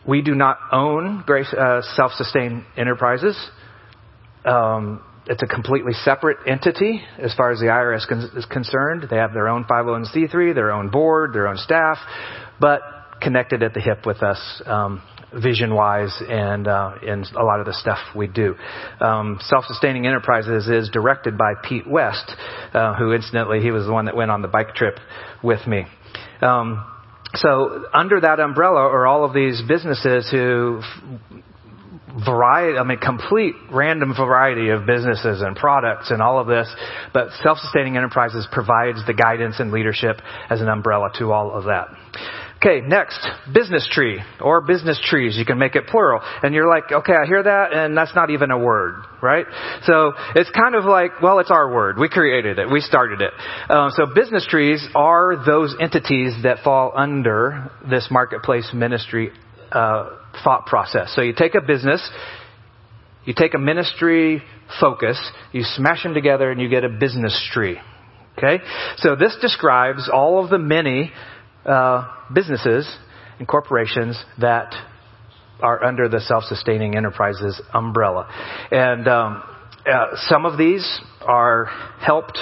we 0.08 0.22
do 0.22 0.36
not 0.36 0.58
own 0.72 1.24
Grace 1.26 1.54
uh, 1.54 1.82
Self-Sustained 1.96 2.64
Enterprises. 2.78 3.38
Um, 4.48 5.04
it's 5.28 5.44
a 5.44 5.48
completely 5.48 5.92
separate 5.94 6.38
entity 6.48 7.02
as 7.20 7.34
far 7.34 7.52
as 7.52 7.60
the 7.60 7.66
IRS 7.66 8.08
con- 8.08 8.32
is 8.36 8.46
concerned. 8.46 9.08
They 9.10 9.18
have 9.18 9.34
their 9.34 9.50
own 9.50 9.66
501c3, 9.66 10.56
their 10.56 10.72
own 10.72 10.90
board, 10.90 11.34
their 11.34 11.48
own 11.48 11.58
staff. 11.58 11.98
But 12.60 12.82
connected 13.22 13.62
at 13.62 13.74
the 13.74 13.82
hip 13.82 14.06
with 14.06 14.24
us. 14.24 14.62
Um, 14.66 15.02
vision 15.42 15.76
wise 15.76 16.16
and 16.30 16.68
uh, 16.68 16.94
in 17.06 17.26
a 17.38 17.44
lot 17.44 17.60
of 17.60 17.66
the 17.66 17.74
stuff 17.74 17.98
we 18.16 18.28
do. 18.28 18.56
Um, 19.02 19.40
Self-sustaining 19.42 20.08
enterprises 20.08 20.68
is 20.68 20.90
directed 20.90 21.38
by 21.38 21.54
Pete 21.68 21.86
West, 21.86 22.32
uh, 22.74 22.96
who 22.96 23.12
incidentally 23.12 23.60
he 23.60 23.72
was 23.72 23.86
the 23.86 23.92
one 23.92 24.06
that 24.06 24.16
went 24.16 24.32
on 24.32 24.42
the 24.42 24.48
bike 24.48 24.74
trip 24.74 24.98
with 25.44 25.66
me. 25.68 25.86
Um, 26.42 26.86
so 27.36 27.86
under 27.94 28.22
that 28.22 28.40
umbrella 28.40 28.80
are 28.80 29.06
all 29.06 29.26
of 29.26 29.34
these 29.34 29.62
businesses 29.68 30.30
who 30.32 30.82
variety, 32.26 32.78
I 32.78 32.84
mean, 32.84 33.00
complete 33.00 33.56
random 33.72 34.14
variety 34.16 34.70
of 34.70 34.86
businesses 34.86 35.42
and 35.42 35.56
products 35.56 36.12
and 36.12 36.22
all 36.22 36.40
of 36.40 36.48
this, 36.48 36.68
but 37.14 37.30
self-sustaining 37.44 37.98
enterprises 37.98 38.48
provides 38.52 39.06
the 39.06 39.14
guidance 39.14 39.60
and 39.60 39.72
leadership 39.72 40.18
as 40.50 40.62
an 40.62 40.70
umbrella 40.70 41.10
to 41.20 41.32
all 41.32 41.52
of 41.52 41.66
that. 41.66 41.88
Okay, 42.58 42.82
next, 42.82 43.20
business 43.54 43.88
tree 43.92 44.20
or 44.42 44.62
business 44.62 45.00
trees. 45.04 45.38
You 45.38 45.46
can 45.46 45.60
make 45.60 45.76
it 45.76 45.86
plural. 45.86 46.22
And 46.42 46.56
you're 46.56 46.68
like, 46.68 46.92
okay, 46.92 47.14
I 47.14 47.28
hear 47.28 47.44
that 47.44 47.72
and 47.72 47.96
that's 47.96 48.16
not 48.16 48.32
even 48.32 48.50
a 48.50 48.58
word, 48.58 48.96
right? 49.22 49.46
So 49.84 50.14
it's 50.34 50.50
kind 50.50 50.74
of 50.74 50.84
like, 50.84 51.22
well, 51.22 51.38
it's 51.38 51.52
our 51.52 51.72
word. 51.72 52.00
We 52.00 52.10
created 52.10 52.58
it. 52.58 52.68
We 52.72 52.82
started 52.82 53.22
it. 53.22 53.32
Um, 53.70 53.92
so 53.92 54.08
business 54.14 54.48
trees 54.50 54.84
are 54.96 55.44
those 55.46 55.76
entities 55.80 56.34
that 56.44 56.64
fall 56.64 56.94
under 56.96 57.70
this 57.88 58.08
marketplace 58.10 58.72
ministry 58.74 59.30
uh, 59.72 60.10
thought 60.44 60.66
process. 60.66 61.14
So 61.16 61.22
you 61.22 61.34
take 61.34 61.56
a 61.56 61.62
business, 61.62 62.08
you 63.26 63.34
take 63.36 63.54
a 63.54 63.60
ministry 63.60 64.42
focus, 64.80 65.20
you 65.52 65.64
smash 65.64 66.04
them 66.04 66.14
together 66.14 66.52
and 66.52 66.62
you 66.62 66.70
get 66.70 66.84
a 66.84 66.90
business 66.90 67.50
tree. 67.52 67.78
Okay? 68.38 68.64
So 68.98 69.16
this 69.16 69.36
describes 69.42 70.10
all 70.12 70.44
of 70.44 70.50
the 70.50 70.60
many 70.60 71.12
uh, 71.66 72.08
businesses 72.34 72.90
and 73.40 73.48
corporations 73.48 74.22
that 74.40 74.74
are 75.60 75.84
under 75.84 76.08
the 76.08 76.20
self-sustaining 76.20 76.96
enterprises 76.96 77.60
umbrella. 77.74 78.30
And 78.72 79.08
um, 79.08 79.44
uh, 79.92 80.16
some 80.28 80.46
of 80.46 80.58
these 80.58 81.00
are 81.22 81.66
helped 82.00 82.38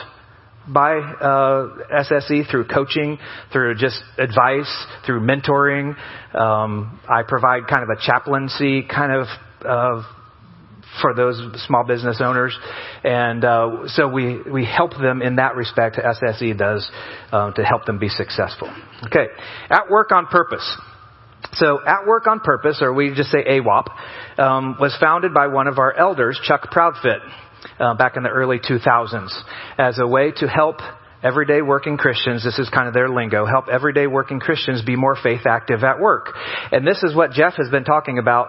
by 0.67 0.98
uh, 0.98 2.03
SSE 2.03 2.50
through 2.50 2.65
coaching, 2.67 3.17
through 3.51 3.75
just 3.75 4.01
advice, 4.17 4.86
through 5.05 5.22
mentoring. 5.22 5.95
Um, 6.36 7.00
I 7.07 7.24
provide 7.27 7.67
kind 7.67 7.84
of 7.84 7.89
a 7.89 8.01
chaplaincy 8.01 8.84
kind 8.84 9.12
of 9.12 10.03
for 11.01 11.13
those 11.13 11.41
small 11.67 11.84
business 11.84 12.22
owners, 12.24 12.57
and 13.03 13.43
uh, 13.43 13.88
so 13.88 14.07
we 14.07 14.41
we 14.41 14.65
help 14.65 14.91
them 14.91 15.22
in 15.22 15.38
that 15.38 15.55
respect. 15.55 15.98
SSE 15.98 16.57
does 16.57 16.89
uh, 17.31 17.51
to 17.51 17.63
help 17.63 17.86
them 17.86 18.00
be 18.00 18.10
successful. 18.10 18.74
Okay, 19.05 19.27
at 19.69 19.89
work 19.89 20.12
on 20.12 20.27
purpose. 20.27 20.77
So, 21.53 21.79
At 21.86 22.07
Work 22.07 22.27
on 22.27 22.39
Purpose, 22.39 22.79
or 22.81 22.91
we 22.91 23.13
just 23.13 23.29
say 23.29 23.43
AWOP, 23.43 24.39
um, 24.39 24.77
was 24.79 24.98
founded 25.00 25.34
by 25.34 25.48
one 25.48 25.67
of 25.67 25.77
our 25.77 25.93
elders, 25.93 26.39
Chuck 26.43 26.69
Proudfit 26.72 27.19
uh, 27.79 27.93
back 27.95 28.17
in 28.17 28.24
the 28.24 28.29
early 28.29 28.60
2000s 28.60 29.31
as 29.77 30.00
a 30.00 30.07
way 30.07 30.31
to 30.38 30.48
help 30.48 30.77
everyday 31.24 31.62
working 31.62 31.98
Christians, 31.98 32.43
this 32.43 32.60
is 32.60 32.69
kind 32.69 32.88
of 32.88 32.93
their 32.93 33.10
lingo, 33.10 33.45
help 33.45 33.65
everyday 33.67 34.07
working 34.07 34.39
Christians 34.39 34.84
be 34.84 34.95
more 34.95 35.17
faith 35.22 35.45
active 35.45 35.84
at 35.84 36.00
work. 36.00 36.29
And 36.72 36.86
this 36.86 37.01
is 37.03 37.15
what 37.15 37.31
Jeff 37.31 37.55
has 37.55 37.69
been 37.69 37.84
talking 37.84 38.19
about 38.19 38.48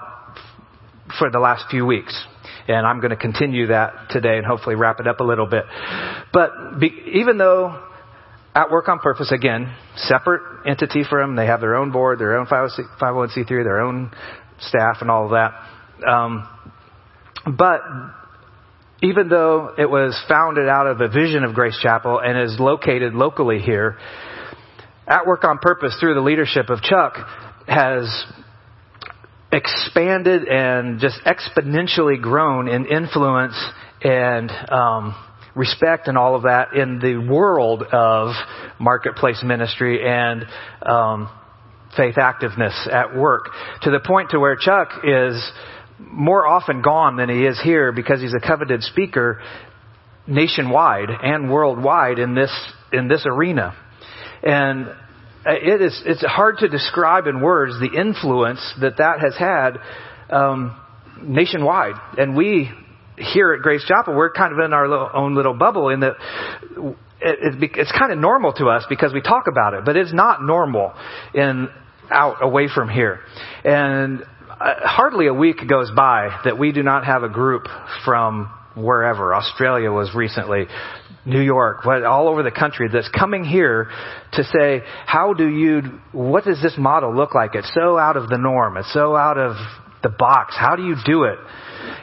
for 1.18 1.30
the 1.30 1.38
last 1.38 1.64
few 1.70 1.87
weeks. 1.87 2.26
And 2.68 2.87
I'm 2.87 3.00
going 3.00 3.11
to 3.11 3.16
continue 3.16 3.68
that 3.68 4.08
today 4.11 4.37
and 4.37 4.44
hopefully 4.46 4.75
wrap 4.75 5.00
it 5.00 5.06
up 5.06 5.20
a 5.20 5.25
little 5.25 5.46
bit. 5.46 5.64
But 6.32 6.80
be, 6.80 6.90
even 7.14 7.38
though 7.38 7.82
at 8.54 8.70
work 8.70 8.88
on 8.88 8.99
purpose, 8.99 9.30
again, 9.32 9.75
separate 9.96 10.66
entity 10.66 11.04
for 11.08 11.20
them, 11.20 11.37
they 11.37 11.46
have 11.46 11.61
their 11.61 11.76
own 11.76 11.92
board, 11.92 12.18
their 12.18 12.37
own 12.37 12.46
501c3, 12.46 13.49
their 13.49 13.80
own 13.80 14.11
staff 14.58 14.99
and 15.00 15.11
all 15.11 15.26
of 15.26 15.30
that. 15.30 16.08
Um, 16.08 16.49
but 17.56 17.80
even 19.03 19.29
though 19.29 19.75
it 19.79 19.88
was 19.88 20.21
founded 20.29 20.69
out 20.69 20.87
of 20.87 21.00
a 21.00 21.09
vision 21.09 21.45
of 21.45 21.55
Grace 21.55 21.79
Chapel 21.83 22.19
and 22.19 22.38
is 22.38 22.59
located 22.59 23.15
locally 23.15 23.59
here, 23.59 23.99
At 25.07 25.26
Work 25.26 25.45
on 25.45 25.59
Purpose 25.59 25.97
through 26.00 26.15
the 26.15 26.21
leadership 26.21 26.71
of 26.71 26.81
Chuck 26.81 27.15
has 27.69 28.25
expanded 29.53 30.49
and 30.49 30.99
just 30.99 31.19
exponentially 31.25 32.21
grown 32.21 32.69
in 32.69 32.87
influence 32.87 33.55
and 34.03 34.50
um, 34.71 35.15
respect 35.55 36.09
and 36.09 36.19
all 36.19 36.35
of 36.35 36.43
that 36.43 36.75
in 36.75 36.99
the 36.99 37.17
world 37.17 37.83
of 37.83 38.35
marketplace 38.79 39.43
ministry 39.45 40.07
and 40.07 40.45
um, 40.83 41.31
faith 41.97 42.17
activeness 42.17 42.87
at 42.93 43.17
work 43.17 43.47
to 43.83 43.91
the 43.91 44.00
point 44.00 44.31
to 44.31 44.38
where 44.38 44.57
Chuck 44.57 44.91
is 45.05 45.53
more 45.99 46.47
often 46.47 46.83
gone 46.83 47.17
than 47.17 47.29
he 47.29 47.45
is 47.47 47.61
here 47.62 47.93
because 47.93 48.21
he's 48.21 48.35
a 48.35 48.47
coveted 48.47 48.83
speaker 48.83 49.41
nationwide 50.26 51.09
and 51.11 51.50
worldwide 51.50 52.19
in 52.19 52.35
this 52.35 52.50
in 52.93 53.09
this 53.09 53.25
arena. 53.26 53.75
And 54.43 54.88
it 55.47 55.81
is 55.81 56.03
it's 56.05 56.25
hard 56.25 56.59
to 56.59 56.69
describe 56.69 57.26
in 57.26 57.41
words 57.41 57.79
the 57.81 57.99
influence 57.99 58.61
that 58.81 58.99
that 58.99 59.21
has 59.21 59.37
had 59.37 59.79
um, 60.31 60.79
nationwide. 61.23 61.95
And 62.19 62.37
we 62.37 62.71
here 63.17 63.55
at 63.55 63.62
Grace 63.62 63.85
Chapel, 63.87 64.15
we're 64.15 64.33
kind 64.33 64.53
of 64.53 64.59
in 64.65 64.73
our 64.73 64.88
little, 64.88 65.11
own 65.15 65.35
little 65.35 65.55
bubble 65.55 65.88
in 65.88 66.00
that 66.00 66.17
it, 67.21 67.62
it, 67.62 67.71
it's 67.76 67.93
kind 67.93 68.12
of 68.12 68.19
normal 68.19 68.53
to 68.55 68.67
us 68.67 68.85
because 68.88 69.12
we 69.12 69.23
talk 69.23 69.45
about 69.50 69.75
it, 69.75 69.85
but 69.85 69.97
it's 69.97 70.12
not 70.12 70.43
normal 70.43 70.93
in 71.35 71.69
out 72.11 72.37
away 72.43 72.69
from 72.73 72.88
here. 72.88 73.21
And 73.65 74.23
uh, 74.61 74.75
hardly 74.83 75.27
a 75.27 75.35
week 75.35 75.57
goes 75.69 75.91
by 75.95 76.41
that 76.45 76.59
we 76.59 76.73
do 76.73 76.83
not 76.83 77.05
have 77.05 77.23
a 77.23 77.29
group 77.29 77.67
from 78.05 78.51
wherever. 78.77 79.35
Australia 79.35 79.91
was 79.91 80.15
recently, 80.15 80.67
New 81.25 81.41
York, 81.41 81.79
but 81.85 82.05
all 82.05 82.29
over 82.29 82.43
the 82.43 82.51
country 82.51 82.89
that's 82.93 83.09
coming 83.09 83.45
here 83.45 83.91
to 84.33 84.45
say, 84.45 84.83
how 85.07 85.35
do 85.35 85.49
you, 85.49 85.83
what 86.13 86.45
does 86.45 86.63
this 86.63 86.75
model 86.79 87.15
look 87.15 87.35
like? 87.35 87.55
It's 87.55 87.73
so 87.75 87.99
out 87.99 88.17
of 88.17 88.29
the 88.29 88.39
norm. 88.39 88.77
It's 88.77 88.93
so 88.93 89.17
out 89.17 89.37
of 89.37 89.57
the 90.03 90.09
box. 90.09 90.55
How 90.57 90.77
do 90.77 90.85
you 90.85 90.95
do 91.05 91.25
it? 91.25 91.39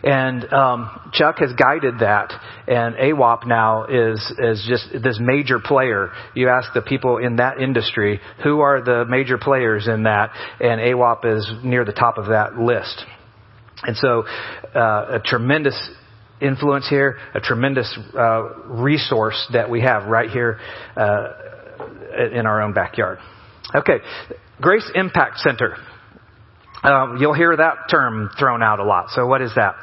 And 0.04 0.52
um, 0.54 1.12
Chuck 1.14 1.38
has 1.40 1.54
guided 1.54 2.00
that, 2.00 2.34
and 2.68 2.96
AWOP 2.96 3.48
now 3.48 3.86
is 3.86 4.20
is 4.40 4.66
just 4.68 5.04
this 5.04 5.20
major 5.20 5.60
player. 5.60 6.12
You 6.36 6.50
ask 6.50 6.74
the 6.74 6.82
people 6.82 7.18
in 7.18 7.38
that 7.38 7.60
industry 7.60 8.20
who 8.44 8.60
are 8.62 8.82
the 8.82 9.06
major 9.08 9.38
players 9.38 9.88
in 9.88 10.04
that, 10.04 10.32
and 10.60 10.80
AWOP 10.82 11.38
is 11.38 11.52
near 11.64 11.86
the 11.86 11.94
top 11.94 12.18
of 12.18 12.28
that 12.28 12.58
list. 12.58 13.04
And 13.84 13.98
so, 13.98 14.24
uh, 14.76 15.18
a 15.18 15.22
tremendous 15.24 15.90
influence 16.42 16.88
here, 16.90 17.18
a 17.34 17.40
tremendous 17.40 17.98
uh, 18.18 18.44
resource 18.66 19.48
that 19.54 19.70
we 19.70 19.82
have 19.82 20.06
right 20.06 20.30
here 20.30 20.60
uh, 20.96 21.28
in 22.32 22.46
our 22.46 22.62
own 22.62 22.74
backyard. 22.74 23.20
Okay, 23.76 24.00
Grace 24.62 24.90
Impact 24.96 25.40
Center. 25.40 25.78
Um, 26.84 27.18
you'll 27.20 27.34
hear 27.34 27.56
that 27.56 27.90
term 27.90 28.30
thrown 28.38 28.62
out 28.62 28.80
a 28.80 28.84
lot. 28.84 29.10
So 29.10 29.26
what 29.26 29.42
is 29.42 29.52
that? 29.56 29.76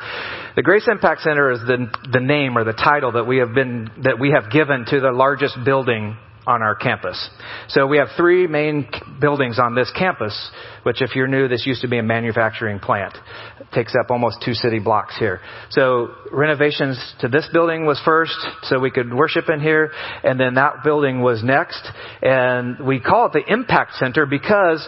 The 0.57 0.63
Grace 0.63 0.87
Impact 0.91 1.23
Center 1.23 1.51
is 1.53 1.61
the, 1.61 1.87
the 2.13 2.21
name 2.21 2.59
or 2.59 2.65
the 2.65 2.73
title 2.73 3.13
that 3.13 3.25
we 3.25 3.39
have 3.39 3.55
been, 3.55 3.91
that 4.05 4.19
we 4.19 4.33
have 4.33 4.53
given 4.53 4.85
to 4.87 5.01
the 5.01 5.11
largest 5.11 5.57
building 5.65 6.17
on 6.47 6.63
our 6.63 6.75
campus. 6.75 7.31
So 7.69 7.87
we 7.87 7.99
have 7.99 8.09
three 8.17 8.47
main 8.47 8.89
buildings 9.21 9.59
on 9.59 9.75
this 9.75 9.93
campus, 9.97 10.51
which 10.83 11.03
if 11.03 11.15
you're 11.15 11.29
new, 11.29 11.49
this 11.49 11.67
used 11.67 11.83
to 11.83 11.89
be 11.89 11.99
a 11.99 12.03
manufacturing 12.03 12.81
plant. 12.81 13.17
It 13.61 13.67
takes 13.73 13.95
up 13.95 14.11
almost 14.11 14.43
two 14.45 14.55
city 14.55 14.79
blocks 14.79 15.17
here. 15.19 15.41
So 15.71 16.09
renovations 16.33 16.99
to 17.21 17.29
this 17.29 17.49
building 17.53 17.87
was 17.87 18.01
first, 18.05 18.37
so 18.65 18.81
we 18.81 18.91
could 18.91 19.13
worship 19.13 19.49
in 19.49 19.61
here, 19.61 19.93
and 20.25 20.41
then 20.41 20.55
that 20.55 20.83
building 20.83 21.21
was 21.21 21.43
next. 21.45 21.87
And 22.23 22.85
we 22.85 23.01
call 23.01 23.27
it 23.27 23.33
the 23.33 23.45
Impact 23.47 23.95
Center 23.95 24.27
because 24.27 24.87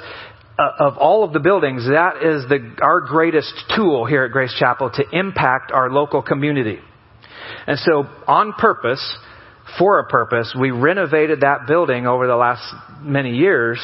Uh, 0.59 0.69
of 0.81 0.99
all 0.99 1.25
of 1.25 1.33
the 1.33 1.41
buildings, 1.41 1.87
that 1.87 2.17
is 2.17 2.47
the, 2.47 2.77
our 2.83 3.01
greatest 3.01 3.55
tool 3.75 4.05
here 4.05 4.25
at 4.25 4.33
Grace 4.33 4.55
Chapel 4.59 4.91
to 4.91 5.03
impact 5.11 5.73
our 5.73 5.89
local 5.89 6.21
community. 6.21 6.79
And 7.67 7.79
so, 7.79 8.05
on 8.27 8.53
purpose, 8.53 9.17
for 9.79 9.99
a 9.99 10.07
purpose, 10.07 10.55
we 10.59 10.71
renovated 10.71 11.41
that 11.41 11.67
building 11.67 12.07
over 12.07 12.27
the 12.27 12.37
last 12.37 12.63
many 13.01 13.31
years 13.37 13.81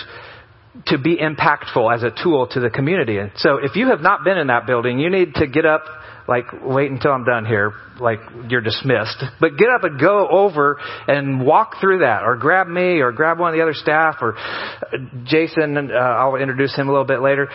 to 0.89 0.99
be 0.99 1.17
impactful 1.17 1.95
as 1.95 2.03
a 2.03 2.11
tool 2.23 2.47
to 2.49 2.61
the 2.61 2.69
community. 2.69 3.17
And 3.17 3.33
so, 3.37 3.57
if 3.57 3.75
you 3.75 3.89
have 3.89 4.01
not 4.01 4.23
been 4.23 4.37
in 4.37 4.49
that 4.49 4.67
building, 4.67 4.99
you 4.99 5.09
need 5.09 5.37
to 5.37 5.47
get 5.47 5.65
up 5.65 5.85
like, 6.29 6.45
wait 6.63 6.91
until 6.91 7.13
I'm 7.13 7.25
done 7.25 7.47
here, 7.47 7.73
like 7.99 8.19
you're 8.49 8.61
dismissed. 8.61 9.25
But 9.41 9.57
get 9.57 9.69
up 9.71 9.83
and 9.85 9.99
go 9.99 10.29
over 10.29 10.79
and 11.09 11.45
walk 11.45 11.77
through 11.81 12.01
that, 12.01 12.23
or 12.23 12.37
grab 12.37 12.69
me, 12.69 13.01
or 13.01 13.13
grab 13.13 13.39
one 13.39 13.49
of 13.49 13.57
the 13.57 13.63
other 13.63 13.75
staff, 13.75 14.17
or 14.21 14.37
uh, 14.37 14.99
Jason, 15.25 15.91
uh, 15.91 15.95
I'll 15.95 16.37
introduce 16.37 16.77
him 16.77 16.89
a 16.89 16.93
little 16.93 17.07
bit 17.07 17.21
later. 17.21 17.49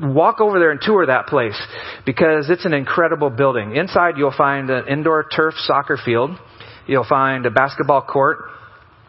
Walk 0.00 0.40
over 0.40 0.58
there 0.58 0.72
and 0.72 0.80
tour 0.80 1.06
that 1.06 1.26
place, 1.28 1.58
because 2.04 2.50
it's 2.50 2.64
an 2.64 2.74
incredible 2.74 3.30
building. 3.30 3.76
Inside 3.76 4.18
you'll 4.18 4.34
find 4.36 4.68
an 4.68 4.88
indoor 4.88 5.24
turf 5.34 5.54
soccer 5.58 5.96
field. 6.04 6.30
You'll 6.86 7.06
find 7.08 7.46
a 7.46 7.50
basketball 7.50 8.02
court, 8.02 8.38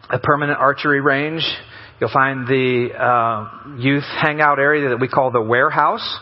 a 0.08 0.18
permanent 0.18 0.58
archery 0.58 1.00
range, 1.00 1.42
You'll 2.00 2.10
find 2.10 2.46
the 2.48 2.88
uh, 2.96 3.76
youth 3.76 4.04
hangout 4.04 4.58
area 4.58 4.88
that 4.88 5.00
we 5.00 5.06
call 5.06 5.30
the 5.30 5.42
warehouse. 5.42 6.18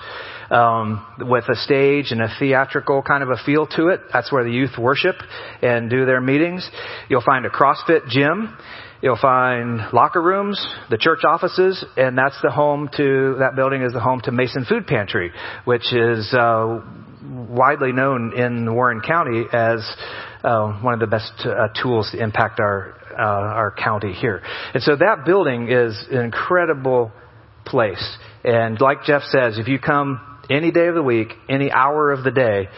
Um, 0.50 1.07
with 1.19 1.45
a 1.50 1.57
stage 1.57 2.11
and 2.11 2.23
a 2.23 2.28
theatrical 2.38 3.02
kind 3.02 3.23
of 3.23 3.28
a 3.28 3.37
feel 3.45 3.67
to 3.76 3.88
it. 3.88 4.00
That's 4.11 4.33
where 4.33 4.45
the 4.45 4.50
youth 4.50 4.78
worship 4.78 5.17
and 5.61 5.90
do 5.90 6.07
their 6.07 6.23
meetings. 6.23 6.67
You'll 7.11 7.21
find 7.21 7.45
a 7.45 7.50
CrossFit 7.50 8.09
gym. 8.09 8.57
You'll 9.02 9.19
find 9.21 9.93
locker 9.93 10.23
rooms, 10.23 10.59
the 10.88 10.97
church 10.97 11.21
offices, 11.28 11.85
and 11.99 12.17
that's 12.17 12.40
the 12.43 12.50
home 12.50 12.88
to, 12.97 13.37
that 13.40 13.57
building 13.57 13.83
is 13.83 13.93
the 13.93 14.00
home 14.00 14.23
to 14.25 14.33
Mason 14.33 14.64
Food 14.64 14.87
Pantry, 14.87 15.33
which 15.67 15.93
is, 15.93 16.33
uh, 16.33 16.81
widely 17.23 17.93
known 17.93 18.33
in 18.35 18.73
Warren 18.73 19.00
County 19.00 19.45
as 19.52 19.81
uh, 20.43 20.73
one 20.81 20.95
of 20.95 21.00
the 21.00 21.07
best 21.07 21.33
uh, 21.45 21.69
tools 21.83 22.11
to 22.12 22.23
impact 22.23 22.61
our 22.61 22.95
uh, 23.19 23.23
our 23.23 23.73
county 23.73 24.12
here. 24.12 24.40
And 24.75 24.83
so 24.83 24.95
that 24.95 25.25
building 25.26 25.69
is 25.71 26.07
an 26.11 26.25
incredible 26.25 27.11
place. 27.64 28.17
And 28.45 28.81
like 28.81 29.02
Jeff 29.02 29.23
says, 29.23 29.59
if 29.59 29.67
you 29.67 29.81
come 29.81 30.21
any 30.50 30.71
day 30.71 30.87
of 30.87 30.95
the 30.95 31.02
week, 31.02 31.33
any 31.49 31.71
hour 31.71 32.12
of 32.12 32.25
the 32.25 32.31
day, 32.31 32.69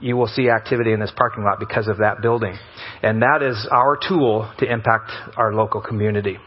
you 0.00 0.16
will 0.16 0.26
see 0.26 0.48
activity 0.48 0.92
in 0.92 1.00
this 1.00 1.12
parking 1.16 1.44
lot 1.44 1.58
because 1.58 1.88
of 1.88 1.98
that 1.98 2.22
building. 2.22 2.56
And 3.02 3.22
that 3.22 3.42
is 3.42 3.66
our 3.70 3.96
tool 3.96 4.52
to 4.58 4.70
impact 4.70 5.10
our 5.36 5.52
local 5.52 5.80
community. 5.80 6.38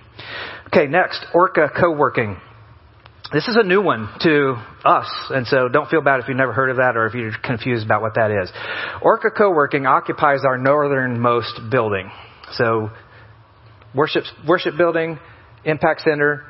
Okay, 0.67 0.87
next, 0.87 1.25
Orca 1.33 1.69
Co-working. 1.77 2.37
This 3.33 3.47
is 3.47 3.55
a 3.55 3.63
new 3.63 3.81
one 3.81 4.09
to 4.21 4.55
us, 4.83 5.07
and 5.29 5.47
so 5.47 5.69
don't 5.69 5.89
feel 5.89 6.01
bad 6.01 6.19
if 6.19 6.27
you've 6.27 6.35
never 6.35 6.51
heard 6.51 6.69
of 6.69 6.77
that 6.77 6.97
or 6.97 7.05
if 7.05 7.13
you're 7.13 7.31
confused 7.41 7.85
about 7.85 8.01
what 8.01 8.15
that 8.15 8.29
is. 8.29 8.51
Orca 9.01 9.29
Co-working 9.31 9.85
occupies 9.85 10.41
our 10.45 10.57
northernmost 10.57 11.61
building. 11.71 12.11
So, 12.53 12.89
worship, 13.95 14.25
worship 14.45 14.75
building, 14.77 15.17
impact 15.63 16.01
center, 16.01 16.43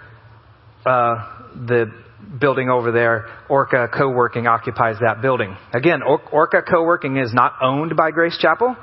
uh, 0.83 1.43
the 1.67 1.91
building 2.39 2.69
over 2.69 2.91
there, 2.91 3.27
Orca 3.49 3.87
Co-working 3.95 4.47
occupies 4.47 4.97
that 5.01 5.21
building. 5.21 5.55
Again, 5.73 6.01
Orca 6.03 6.61
Co-working 6.61 7.17
is 7.17 7.33
not 7.33 7.53
owned 7.61 7.95
by 7.95 8.11
Grace 8.11 8.37
Chapel. 8.39 8.75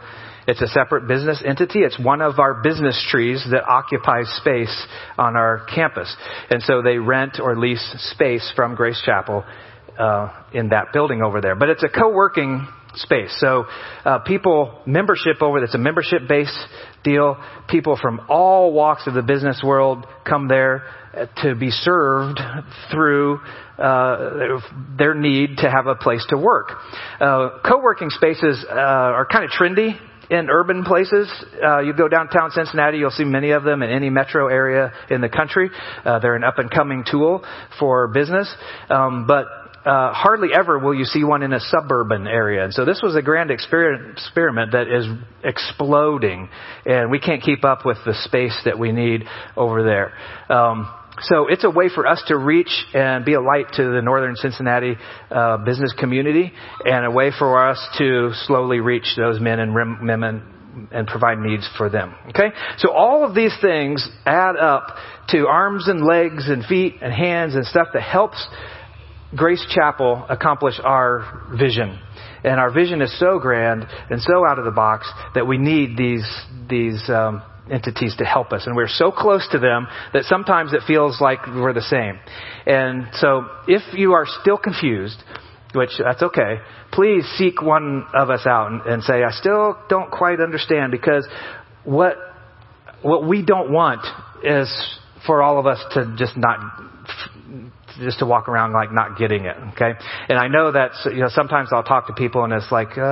It's 0.46 0.62
a 0.62 0.66
separate 0.68 1.06
business 1.06 1.42
entity. 1.46 1.80
It's 1.80 1.98
one 1.98 2.22
of 2.22 2.38
our 2.38 2.62
business 2.62 3.06
trees 3.10 3.44
that 3.50 3.64
occupies 3.68 4.28
space 4.40 4.86
on 5.18 5.36
our 5.36 5.66
campus. 5.66 6.14
And 6.48 6.62
so 6.62 6.80
they 6.80 6.96
rent 6.96 7.38
or 7.38 7.58
lease 7.58 7.84
space 8.14 8.50
from 8.56 8.74
Grace 8.74 9.00
Chapel 9.04 9.44
uh, 9.98 10.30
in 10.54 10.70
that 10.70 10.86
building 10.92 11.22
over 11.22 11.42
there. 11.42 11.54
But 11.54 11.68
it's 11.68 11.82
a 11.82 11.88
co-working 11.88 12.66
space. 12.94 13.36
So 13.38 13.66
uh, 14.04 14.20
people, 14.20 14.80
membership 14.86 15.40
over, 15.40 15.62
it's 15.62 15.74
a 15.74 15.78
membership-based 15.78 16.58
deal. 17.04 17.36
People 17.68 17.98
from 18.00 18.20
all 18.28 18.72
walks 18.72 19.06
of 19.06 19.14
the 19.14 19.22
business 19.22 19.62
world 19.64 20.06
come 20.26 20.48
there 20.48 20.84
uh, 21.14 21.26
to 21.42 21.54
be 21.54 21.70
served 21.70 22.40
through 22.90 23.40
uh, 23.78 24.60
their 24.96 25.14
need 25.14 25.58
to 25.58 25.70
have 25.70 25.86
a 25.86 25.94
place 25.94 26.24
to 26.30 26.36
work. 26.36 26.72
Uh, 27.20 27.60
co-working 27.64 28.10
spaces 28.10 28.64
uh, 28.68 28.74
are 28.74 29.26
kind 29.26 29.44
of 29.44 29.50
trendy 29.50 29.98
in 30.30 30.50
urban 30.50 30.84
places. 30.84 31.32
Uh, 31.62 31.80
you 31.80 31.94
go 31.94 32.08
downtown 32.08 32.50
Cincinnati, 32.50 32.98
you'll 32.98 33.10
see 33.10 33.24
many 33.24 33.52
of 33.52 33.64
them 33.64 33.82
in 33.82 33.90
any 33.90 34.10
metro 34.10 34.48
area 34.48 34.92
in 35.10 35.20
the 35.20 35.28
country. 35.28 35.70
Uh, 36.04 36.18
they're 36.18 36.36
an 36.36 36.44
up 36.44 36.58
and 36.58 36.70
coming 36.70 37.04
tool 37.10 37.44
for 37.78 38.08
business. 38.08 38.52
Um, 38.90 39.26
but 39.26 39.46
uh, 39.88 40.12
hardly 40.12 40.48
ever 40.54 40.78
will 40.78 40.94
you 40.94 41.04
see 41.04 41.24
one 41.24 41.42
in 41.42 41.54
a 41.54 41.60
suburban 41.60 42.26
area. 42.26 42.64
And 42.64 42.74
so 42.74 42.84
this 42.84 43.00
was 43.02 43.16
a 43.16 43.22
grand 43.22 43.50
experiment 43.50 44.72
that 44.72 44.86
is 44.86 45.06
exploding, 45.42 46.50
and 46.84 47.10
we 47.10 47.18
can't 47.18 47.42
keep 47.42 47.64
up 47.64 47.86
with 47.86 47.96
the 48.04 48.12
space 48.24 48.60
that 48.66 48.78
we 48.78 48.92
need 48.92 49.24
over 49.56 49.82
there. 49.82 50.12
Um, 50.54 50.92
so 51.22 51.46
it's 51.48 51.64
a 51.64 51.70
way 51.70 51.88
for 51.92 52.06
us 52.06 52.22
to 52.28 52.36
reach 52.36 52.70
and 52.92 53.24
be 53.24 53.32
a 53.32 53.40
light 53.40 53.72
to 53.76 53.82
the 53.82 54.02
northern 54.02 54.36
Cincinnati 54.36 54.96
uh, 55.30 55.56
business 55.64 55.94
community, 55.98 56.52
and 56.84 57.06
a 57.06 57.10
way 57.10 57.32
for 57.36 57.66
us 57.66 57.82
to 57.96 58.32
slowly 58.46 58.80
reach 58.80 59.14
those 59.16 59.40
men 59.40 59.58
and 59.58 59.74
women 59.74 60.42
and 60.92 61.08
provide 61.08 61.38
needs 61.38 61.68
for 61.78 61.88
them. 61.88 62.14
Okay, 62.28 62.54
so 62.76 62.92
all 62.92 63.24
of 63.24 63.34
these 63.34 63.56
things 63.62 64.06
add 64.26 64.56
up 64.56 64.96
to 65.30 65.46
arms 65.46 65.88
and 65.88 66.04
legs 66.04 66.48
and 66.48 66.64
feet 66.66 66.96
and 67.00 67.12
hands 67.12 67.54
and 67.54 67.64
stuff 67.66 67.88
that 67.94 68.02
helps 68.02 68.46
Grace 69.36 69.64
Chapel 69.74 70.24
accomplish 70.28 70.80
our 70.82 71.48
vision. 71.58 71.98
And 72.44 72.60
our 72.60 72.70
vision 72.70 73.02
is 73.02 73.16
so 73.18 73.38
grand 73.38 73.84
and 74.10 74.22
so 74.22 74.46
out 74.46 74.58
of 74.58 74.64
the 74.64 74.70
box 74.70 75.10
that 75.34 75.46
we 75.46 75.58
need 75.58 75.96
these 75.98 76.26
these 76.68 77.02
um, 77.10 77.42
entities 77.70 78.16
to 78.16 78.24
help 78.24 78.52
us. 78.52 78.66
And 78.66 78.74
we're 78.76 78.88
so 78.88 79.10
close 79.10 79.46
to 79.52 79.58
them 79.58 79.86
that 80.12 80.24
sometimes 80.24 80.72
it 80.72 80.82
feels 80.86 81.20
like 81.20 81.46
we're 81.46 81.72
the 81.72 81.82
same. 81.82 82.18
And 82.66 83.08
so 83.14 83.46
if 83.66 83.82
you 83.92 84.12
are 84.12 84.24
still 84.40 84.56
confused, 84.56 85.22
which 85.74 85.90
that's 85.98 86.22
okay, 86.22 86.56
please 86.92 87.24
seek 87.36 87.60
one 87.60 88.06
of 88.14 88.30
us 88.30 88.46
out 88.46 88.72
and, 88.72 88.80
and 88.82 89.02
say, 89.02 89.22
I 89.22 89.30
still 89.32 89.76
don't 89.88 90.10
quite 90.10 90.40
understand 90.40 90.92
because 90.92 91.26
what, 91.84 92.16
what 93.02 93.26
we 93.26 93.44
don't 93.44 93.70
want 93.70 94.00
is 94.42 94.70
for 95.26 95.42
all 95.42 95.58
of 95.58 95.66
us 95.66 95.82
to 95.94 96.14
just 96.16 96.36
not 96.36 96.58
just 97.98 98.20
to 98.20 98.26
walk 98.26 98.48
around 98.48 98.72
like 98.72 98.92
not 98.92 99.18
getting 99.18 99.44
it. 99.44 99.56
Okay, 99.72 99.92
and 100.28 100.38
I 100.38 100.48
know 100.48 100.72
that 100.72 100.92
you 101.06 101.20
know 101.20 101.28
sometimes 101.28 101.70
I'll 101.72 101.82
talk 101.82 102.06
to 102.06 102.12
people 102.12 102.44
and 102.44 102.52
it's 102.52 102.70
like 102.70 102.96
uh, 102.96 103.02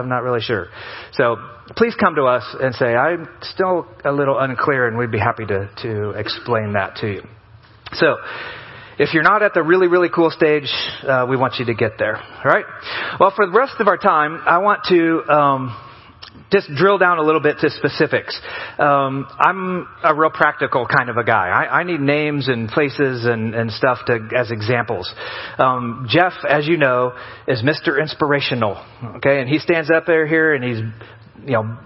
I'm 0.00 0.08
not 0.08 0.22
really 0.22 0.40
sure. 0.40 0.68
So 1.12 1.36
please 1.76 1.94
come 1.94 2.14
to 2.16 2.24
us 2.24 2.44
and 2.60 2.74
say 2.74 2.94
I'm 2.94 3.28
still 3.42 3.86
a 4.04 4.12
little 4.12 4.38
unclear, 4.38 4.88
and 4.88 4.96
we'd 4.96 5.10
be 5.10 5.18
happy 5.18 5.46
to 5.46 5.70
to 5.82 6.10
explain 6.10 6.72
that 6.74 6.96
to 6.96 7.06
you. 7.06 7.22
So. 7.92 8.16
If 8.98 9.12
you're 9.12 9.22
not 9.22 9.42
at 9.42 9.52
the 9.52 9.62
really, 9.62 9.88
really 9.88 10.08
cool 10.08 10.30
stage, 10.30 10.72
uh, 11.06 11.26
we 11.28 11.36
want 11.36 11.56
you 11.58 11.66
to 11.66 11.74
get 11.74 11.98
there. 11.98 12.16
All 12.16 12.44
right? 12.50 12.64
Well, 13.20 13.30
for 13.36 13.44
the 13.44 13.52
rest 13.52 13.74
of 13.78 13.88
our 13.88 13.98
time, 13.98 14.40
I 14.46 14.56
want 14.56 14.84
to 14.88 15.22
um, 15.30 15.76
just 16.52 16.68
drill 16.76 16.98
down 16.98 17.18
a 17.18 17.22
little 17.22 17.40
bit 17.40 17.58
to 17.60 17.70
specifics. 17.70 18.40
Um, 18.78 19.26
I'm 19.38 19.88
a 20.04 20.14
real 20.14 20.30
practical 20.30 20.86
kind 20.86 21.10
of 21.10 21.16
a 21.16 21.24
guy. 21.24 21.48
I, 21.48 21.80
I 21.80 21.82
need 21.84 22.00
names 22.00 22.48
and 22.48 22.68
places 22.68 23.26
and, 23.26 23.54
and 23.54 23.70
stuff 23.70 23.98
to, 24.06 24.28
as 24.36 24.50
examples. 24.50 25.12
Um, 25.58 26.06
Jeff, 26.08 26.32
as 26.48 26.66
you 26.66 26.76
know, 26.76 27.12
is 27.48 27.62
Mr. 27.62 28.00
Inspirational. 28.00 28.84
Okay, 29.16 29.40
and 29.40 29.48
he 29.48 29.58
stands 29.58 29.90
up 29.90 30.06
there 30.06 30.26
here 30.26 30.54
and 30.54 30.64
he's, 30.64 30.78
you 31.44 31.52
know, 31.52 31.78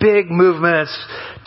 big 0.00 0.30
movements, 0.30 0.96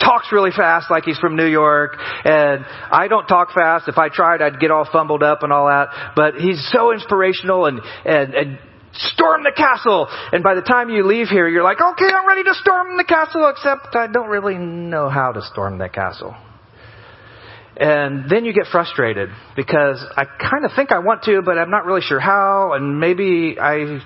talks 0.00 0.28
really 0.32 0.52
fast 0.56 0.90
like 0.90 1.04
he's 1.04 1.18
from 1.18 1.36
New 1.36 1.46
York, 1.46 1.96
and 2.24 2.64
I 2.64 3.08
don't 3.08 3.26
talk 3.26 3.52
fast. 3.52 3.88
If 3.88 3.98
I 3.98 4.08
tried, 4.08 4.40
I'd 4.40 4.60
get 4.60 4.70
all 4.70 4.88
fumbled 4.90 5.22
up 5.22 5.42
and 5.42 5.52
all 5.52 5.66
that. 5.66 6.12
But 6.14 6.36
he's 6.36 6.64
so 6.72 6.92
inspirational 6.92 7.66
and, 7.66 7.80
and, 8.04 8.34
and 8.34 8.58
storm 8.94 9.42
the 9.42 9.52
castle. 9.56 10.06
And 10.32 10.42
by 10.42 10.54
the 10.54 10.62
time 10.62 10.90
you 10.90 11.06
leave 11.06 11.28
here, 11.28 11.48
you're 11.48 11.64
like, 11.64 11.80
okay, 11.80 12.06
I'm 12.06 12.26
ready 12.26 12.44
to 12.44 12.54
storm 12.54 12.96
the 12.96 13.04
castle, 13.04 13.48
except 13.48 13.94
I 13.94 14.06
don't 14.06 14.28
really 14.28 14.56
know 14.56 15.08
how 15.08 15.32
to 15.32 15.42
storm 15.42 15.78
the 15.78 15.88
castle. 15.88 16.34
And 17.76 18.30
then 18.30 18.44
you 18.44 18.52
get 18.52 18.66
frustrated 18.70 19.30
because 19.56 20.04
I 20.16 20.24
kind 20.24 20.64
of 20.64 20.70
think 20.76 20.92
I 20.92 21.00
want 21.00 21.24
to, 21.24 21.42
but 21.44 21.58
I'm 21.58 21.70
not 21.70 21.86
really 21.86 22.02
sure 22.02 22.20
how, 22.20 22.72
and 22.74 23.00
maybe 23.00 23.56
I 23.60 23.98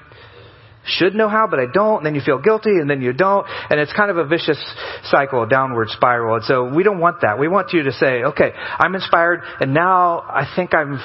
should 0.87 1.14
know 1.14 1.29
how, 1.29 1.46
but 1.48 1.59
I 1.59 1.66
don't, 1.72 1.98
and 1.98 2.07
then 2.07 2.14
you 2.14 2.22
feel 2.22 2.38
guilty, 2.40 2.70
and 2.70 2.88
then 2.88 3.03
you 3.03 3.12
don't, 3.12 3.46
and 3.68 3.79
it's 3.79 3.92
kind 3.92 4.11
of 4.11 4.16
a 4.16 4.27
vicious 4.27 4.59
cycle, 5.05 5.42
a 5.42 5.48
downward 5.48 5.90
spiral. 5.90 6.37
And 6.37 6.44
so 6.44 6.74
we 6.74 6.83
don't 6.83 6.98
want 6.98 7.20
that. 7.20 7.38
We 7.38 7.48
want 7.48 7.74
you 7.74 7.83
to 7.83 7.92
say, 7.92 8.22
okay, 8.22 8.53
I'm 8.57 8.94
inspired, 8.94 9.42
and 9.61 9.74
now 9.74 10.20
I 10.20 10.51
think 10.57 10.72
I'm 10.72 10.98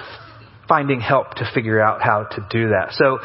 finding 0.69 1.01
help 1.01 1.33
to 1.35 1.51
figure 1.53 1.81
out 1.81 2.01
how 2.01 2.23
to 2.23 2.47
do 2.49 2.69
that. 2.69 2.93
So 2.93 3.19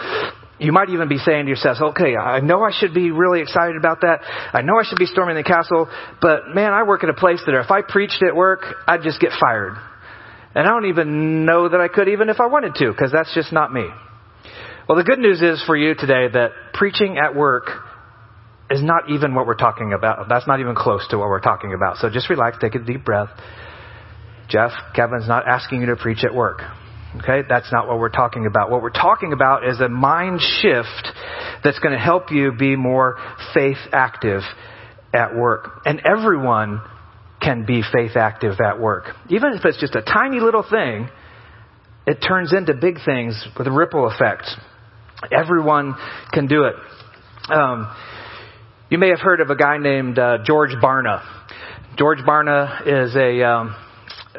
you 0.59 0.73
might 0.73 0.91
even 0.91 1.09
be 1.09 1.19
saying 1.19 1.45
to 1.45 1.51
yourself, 1.51 1.79
okay, 1.81 2.17
I 2.17 2.41
know 2.41 2.63
I 2.63 2.71
should 2.73 2.93
be 2.93 3.11
really 3.11 3.41
excited 3.41 3.77
about 3.77 4.01
that. 4.01 4.21
I 4.53 4.63
know 4.63 4.79
I 4.79 4.83
should 4.85 4.99
be 4.99 5.07
storming 5.07 5.37
the 5.37 5.45
castle, 5.45 5.89
but 6.21 6.49
man, 6.55 6.73
I 6.73 6.83
work 6.83 7.05
at 7.05 7.11
a 7.11 7.15
place 7.15 7.41
that 7.47 7.55
if 7.55 7.71
I 7.71 7.83
preached 7.83 8.23
at 8.23 8.35
work, 8.35 8.65
I'd 8.87 9.03
just 9.03 9.21
get 9.21 9.31
fired. 9.41 9.77
And 10.55 10.67
I 10.67 10.71
don't 10.71 10.87
even 10.87 11.45
know 11.45 11.69
that 11.69 11.81
I 11.81 11.89
could 11.89 12.09
even 12.09 12.29
if 12.29 12.41
I 12.41 12.47
wanted 12.47 12.75
to, 12.77 12.91
because 12.91 13.13
that's 13.13 13.33
just 13.35 13.53
not 13.53 13.73
me. 13.73 13.87
Well, 14.89 14.97
the 14.97 15.05
good 15.05 15.19
news 15.19 15.43
is 15.43 15.63
for 15.65 15.77
you 15.77 15.95
today 15.95 16.29
that 16.33 16.51
preaching 16.73 17.19
at 17.19 17.37
work 17.37 17.71
is 18.71 18.83
not 18.83 19.11
even 19.11 19.35
what 19.35 19.47
we're 19.47 19.55
talking 19.55 19.93
about. 19.93 20.29
That's 20.29 20.47
not 20.47 20.61
even 20.61 20.75
close 20.75 21.07
to 21.11 21.19
what 21.19 21.29
we're 21.29 21.41
talking 21.41 21.73
about. 21.75 21.99
So 21.99 22.11
just 22.11 22.29
relax, 22.29 22.57
take 22.61 22.75
a 22.75 22.79
deep 22.81 23.05
breath. 23.05 23.29
Jeff, 24.49 24.73
Kevin's 24.95 25.29
not 25.29 25.47
asking 25.47 25.83
you 25.83 25.87
to 25.89 25.97
preach 25.97 26.25
at 26.25 26.35
work. 26.35 26.63
Okay, 27.17 27.41
that's 27.49 27.73
not 27.73 27.89
what 27.89 27.99
we're 27.99 28.11
talking 28.11 28.47
about. 28.47 28.71
What 28.71 28.83
we're 28.83 28.91
talking 28.91 29.33
about 29.33 29.67
is 29.67 29.81
a 29.81 29.89
mind 29.89 30.41
shift 30.41 31.09
that's 31.65 31.79
going 31.79 31.93
to 31.93 31.99
help 31.99 32.31
you 32.31 32.53
be 32.53 32.77
more 32.77 33.17
faith 33.55 33.79
active 33.93 34.43
at 35.15 35.35
work. 35.35 35.81
And 35.87 36.03
everyone 36.05 36.83
can 37.41 37.65
be 37.65 37.83
faith 37.93 38.17
active 38.17 38.61
at 38.61 38.79
work. 38.79 39.05
Even 39.31 39.55
if 39.55 39.65
it's 39.65 39.81
just 39.81 39.95
a 39.95 40.03
tiny 40.03 40.39
little 40.39 40.65
thing, 40.69 41.09
it 42.07 42.19
turns 42.27 42.53
into 42.53 42.75
big 42.75 42.97
things 43.05 43.43
with 43.57 43.67
a 43.67 43.73
ripple 43.73 44.07
effect. 44.07 44.45
Everyone 45.33 45.95
can 46.33 46.47
do 46.47 46.65
it. 46.65 46.75
Um, 47.51 47.91
you 48.91 48.99
may 48.99 49.09
have 49.09 49.21
heard 49.21 49.41
of 49.41 49.49
a 49.49 49.57
guy 49.57 49.79
named 49.79 50.19
uh, 50.19 50.39
George 50.45 50.73
Barna. 50.83 51.23
George 51.97 52.19
Barna 52.19 52.83
is 52.87 53.17
a 53.17 53.43
um, 53.43 53.77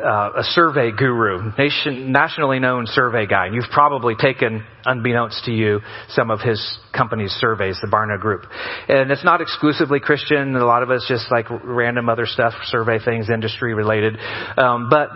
uh, 0.04 0.32
a 0.38 0.44
survey 0.44 0.92
guru, 0.92 1.52
nation, 1.58 2.12
nationally 2.12 2.60
known 2.60 2.86
survey 2.88 3.26
guy. 3.26 3.48
And 3.48 3.56
you've 3.56 3.70
probably 3.72 4.16
taken, 4.16 4.66
unbeknownst 4.86 5.46
to 5.46 5.52
you, 5.52 5.82
some 6.10 6.32
of 6.32 6.40
his 6.40 6.78
company's 6.96 7.32
surveys, 7.32 7.78
the 7.82 7.88
Barna 7.88 8.20
Group. 8.20 8.46
And 8.88 9.12
it's 9.12 9.24
not 9.24 9.42
exclusively 9.42 10.00
Christian. 10.00 10.56
A 10.56 10.66
lot 10.66 10.84
of 10.84 10.90
it's 10.92 11.08
just 11.08 11.32
like 11.32 11.46
random 11.50 12.10
other 12.10 12.26
stuff, 12.26 12.54
survey 12.66 13.00
things, 13.04 13.30
industry 13.30 13.74
related. 13.74 14.18
Um, 14.58 14.90
but 14.90 15.10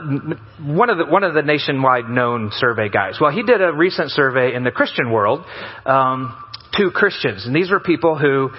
one 0.62 0.90
of 0.90 0.98
the 0.98 1.06
one 1.06 1.24
of 1.24 1.34
the 1.34 1.42
nationwide 1.42 2.10
known 2.10 2.52
survey 2.54 2.90
guys. 2.90 3.18
Well, 3.20 3.32
he 3.32 3.44
did 3.44 3.62
a 3.62 3.74
recent 3.74 4.12
survey 4.12 4.54
in 4.54 4.64
the 4.64 4.72
Christian 4.72 5.12
world 5.12 5.46
um, 5.86 6.36
to 6.74 6.92
Christians, 6.92 7.46
and 7.46 7.56
these 7.56 7.72
were 7.72 7.80
people 7.80 8.18
who 8.18 8.50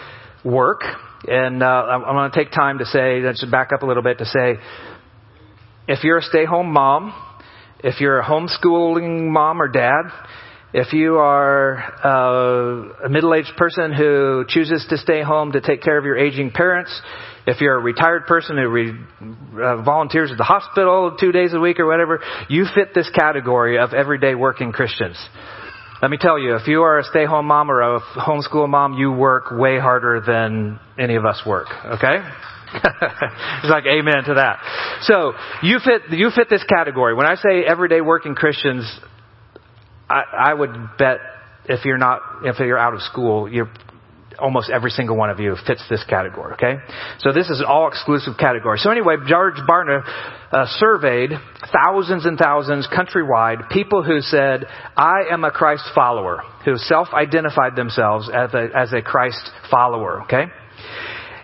work. 0.44 0.82
And 1.26 1.62
uh, 1.62 1.66
I'm 1.66 2.02
going 2.02 2.30
to 2.30 2.36
take 2.36 2.52
time 2.52 2.78
to 2.80 2.84
say, 2.84 3.20
let's 3.20 3.42
back 3.46 3.70
up 3.72 3.82
a 3.82 3.86
little 3.86 4.02
bit 4.02 4.18
to 4.18 4.26
say 4.26 4.58
if 5.86 6.02
you're 6.04 6.18
a 6.18 6.22
stay 6.22 6.44
home 6.44 6.72
mom, 6.72 7.14
if 7.82 8.00
you're 8.00 8.20
a 8.20 8.24
homeschooling 8.24 9.30
mom 9.30 9.60
or 9.60 9.68
dad, 9.68 10.04
if 10.72 10.92
you 10.92 11.16
are 11.18 11.78
uh, 12.04 13.06
a 13.06 13.08
middle 13.08 13.34
aged 13.34 13.52
person 13.56 13.92
who 13.92 14.44
chooses 14.48 14.84
to 14.90 14.96
stay 14.96 15.22
home 15.22 15.52
to 15.52 15.60
take 15.60 15.82
care 15.82 15.98
of 15.98 16.04
your 16.04 16.16
aging 16.16 16.50
parents, 16.50 16.90
if 17.46 17.60
you're 17.60 17.76
a 17.76 17.82
retired 17.82 18.26
person 18.26 18.56
who 18.56 18.68
re, 18.68 18.90
uh, 18.90 19.82
volunteers 19.82 20.32
at 20.32 20.38
the 20.38 20.44
hospital 20.44 21.16
two 21.20 21.30
days 21.30 21.52
a 21.52 21.60
week 21.60 21.78
or 21.78 21.86
whatever, 21.86 22.20
you 22.48 22.64
fit 22.74 22.94
this 22.94 23.08
category 23.10 23.78
of 23.78 23.92
everyday 23.92 24.34
working 24.34 24.72
Christians. 24.72 25.16
Let 26.02 26.10
me 26.10 26.16
tell 26.18 26.38
you, 26.38 26.56
if 26.56 26.66
you 26.66 26.82
are 26.82 26.98
a 26.98 27.04
stay 27.04 27.24
home 27.24 27.46
mom 27.46 27.70
or 27.70 27.80
a 27.80 28.00
homeschool 28.00 28.68
mom, 28.68 28.94
you 28.94 29.12
work 29.12 29.52
way 29.52 29.78
harder 29.78 30.20
than 30.26 30.80
any 30.98 31.14
of 31.16 31.24
us 31.24 31.42
work, 31.46 31.68
okay? 31.86 32.18
it's 33.62 33.70
like 33.70 33.84
amen 33.86 34.24
to 34.26 34.34
that. 34.34 34.58
So 35.02 35.32
you 35.62 35.78
fit 35.84 36.02
you 36.10 36.30
fit 36.34 36.48
this 36.50 36.64
category. 36.64 37.14
When 37.14 37.26
I 37.26 37.36
say 37.36 37.64
everyday 37.66 38.00
working 38.00 38.34
Christians, 38.34 38.90
I, 40.08 40.22
I 40.50 40.54
would 40.54 40.70
bet 40.98 41.18
if 41.66 41.84
you're 41.84 41.98
not 41.98 42.20
if 42.44 42.58
you're 42.58 42.78
out 42.78 42.94
of 42.94 43.02
school, 43.02 43.48
you're 43.48 43.70
almost 44.38 44.70
every 44.70 44.90
single 44.90 45.16
one 45.16 45.30
of 45.30 45.38
you 45.40 45.56
fits 45.66 45.82
this 45.88 46.04
category. 46.08 46.54
Okay, 46.54 46.76
so 47.18 47.32
this 47.32 47.48
is 47.48 47.60
an 47.60 47.66
all 47.66 47.88
exclusive 47.88 48.34
category. 48.38 48.78
So 48.78 48.90
anyway, 48.90 49.16
George 49.26 49.54
Barna 49.68 50.02
uh, 50.52 50.66
surveyed 50.78 51.30
thousands 51.72 52.26
and 52.26 52.38
thousands 52.38 52.88
countrywide 52.88 53.70
people 53.70 54.02
who 54.02 54.20
said, 54.20 54.66
"I 54.96 55.24
am 55.30 55.44
a 55.44 55.50
Christ 55.50 55.84
follower," 55.94 56.42
who 56.64 56.76
self-identified 56.76 57.76
themselves 57.76 58.28
as 58.28 58.52
a, 58.54 58.68
as 58.74 58.92
a 58.92 59.02
Christ 59.02 59.50
follower. 59.70 60.22
Okay. 60.24 60.44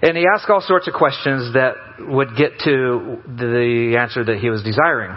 And 0.03 0.17
he 0.17 0.25
asked 0.35 0.49
all 0.49 0.63
sorts 0.63 0.89
of 0.89 0.95
questions 0.95 1.53
that 1.55 1.75
would 1.99 2.37
get 2.37 2.59
to 2.65 3.19
the 3.27 3.97
answer 3.99 4.25
that 4.25 4.39
he 4.39 4.49
was 4.49 4.63
desiring. 4.63 5.17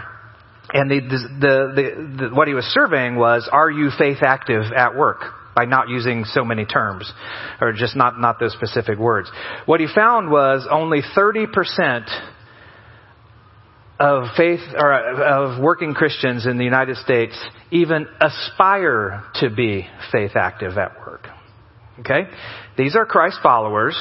And 0.72 0.90
the, 0.90 1.00
the, 1.00 2.28
the, 2.28 2.34
what 2.34 2.48
he 2.48 2.54
was 2.54 2.64
surveying 2.66 3.16
was, 3.16 3.48
are 3.50 3.70
you 3.70 3.90
faith 3.96 4.18
active 4.22 4.72
at 4.76 4.94
work? 4.94 5.20
By 5.54 5.66
not 5.66 5.88
using 5.88 6.24
so 6.24 6.44
many 6.44 6.64
terms, 6.64 7.10
or 7.60 7.72
just 7.72 7.94
not, 7.94 8.18
not 8.18 8.40
those 8.40 8.52
specific 8.54 8.98
words. 8.98 9.30
What 9.66 9.78
he 9.78 9.86
found 9.86 10.28
was 10.28 10.66
only 10.68 11.00
30% 11.16 12.08
of 14.00 14.24
faith, 14.36 14.58
or 14.76 14.92
of 14.92 15.62
working 15.62 15.94
Christians 15.94 16.46
in 16.46 16.58
the 16.58 16.64
United 16.64 16.96
States 16.96 17.38
even 17.70 18.08
aspire 18.20 19.22
to 19.36 19.48
be 19.48 19.86
faith 20.10 20.32
active 20.34 20.76
at 20.76 20.98
work. 20.98 21.28
Okay? 22.00 22.22
These 22.76 22.96
are 22.96 23.06
Christ 23.06 23.38
followers 23.40 23.96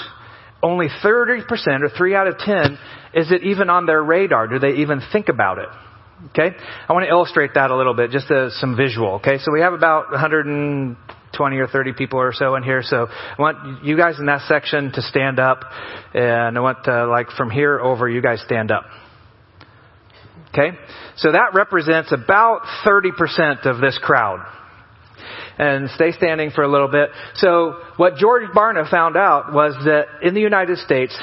only 0.63 0.88
30% 1.04 1.43
or 1.84 1.89
3 1.89 2.15
out 2.15 2.28
of 2.28 2.38
10 2.38 2.80
is 3.13 3.32
it 3.32 3.43
even 3.43 3.69
on 3.69 3.86
their 3.86 4.02
radar? 4.02 4.47
Do 4.47 4.58
they 4.58 4.82
even 4.82 5.02
think 5.12 5.30
about 5.30 5.60
it? 5.60 5.69
Okay? 6.30 6.56
I 6.89 6.93
want 6.93 7.04
to 7.04 7.10
illustrate 7.10 7.54
that 7.56 7.69
a 7.69 7.76
little 7.76 7.93
bit, 7.93 8.10
just 8.12 8.28
some 8.60 8.76
visual. 8.76 9.15
Okay? 9.15 9.38
So 9.39 9.52
we 9.52 9.60
have 9.62 9.73
about 9.73 10.10
120 10.12 11.58
or 11.58 11.67
30 11.67 11.93
people 11.93 12.19
or 12.19 12.34
so 12.34 12.56
in 12.56 12.63
here. 12.63 12.82
So 12.82 13.08
I 13.08 13.41
want 13.41 13.84
you 13.84 13.97
guys 13.97 14.19
in 14.19 14.26
that 14.28 14.47
section 14.47 14.91
to 14.93 15.02
stand 15.02 15.39
up. 15.39 15.65
And 16.13 16.58
I 16.58 16.62
want, 16.62 16.86
to, 16.86 17.08
like, 17.08 17.30
from 17.32 17.49
here 17.52 17.80
over, 17.80 18.10
you 18.10 18.21
guys 18.21 18.41
stand 18.45 18.71
up. 18.71 18.86
Okay? 20.49 20.78
So 21.17 21.34
that 21.34 21.54
represents 21.54 22.12
about 22.12 22.62
30% 22.86 23.65
of 23.65 23.82
this 23.82 23.99
crowd 24.02 24.39
and 25.58 25.89
stay 25.92 26.12
standing 26.12 26.52
for 26.52 26.63
a 26.63 26.68
little 26.68 26.88
bit. 26.88 27.10
So 27.36 27.76
what 27.98 28.16
George 28.16 28.50
Barna 28.56 28.89
found 28.89 29.18
out 29.18 29.54
was 29.54 29.74
that 29.86 30.06
in 30.22 30.34
the 30.34 30.42
United 30.42 30.78
States, 30.80 31.18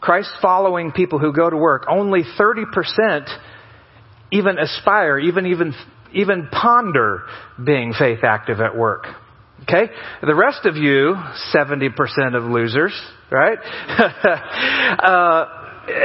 Christ 0.00 0.30
following 0.40 0.92
people 0.92 1.18
who 1.18 1.32
go 1.32 1.48
to 1.50 1.56
work, 1.56 1.86
only 1.88 2.22
30% 2.38 3.26
even 4.30 4.58
aspire, 4.58 5.18
even, 5.18 5.46
even, 5.46 5.74
even 6.12 6.48
ponder 6.50 7.24
being 7.62 7.92
faith 7.98 8.20
active 8.22 8.60
at 8.60 8.76
work. 8.76 9.06
Okay? 9.62 9.90
The 10.22 10.34
rest 10.34 10.66
of 10.66 10.76
you, 10.76 11.14
70% 11.54 12.36
of 12.36 12.44
losers, 12.44 12.92
right? 13.30 13.58
uh, 14.98 15.44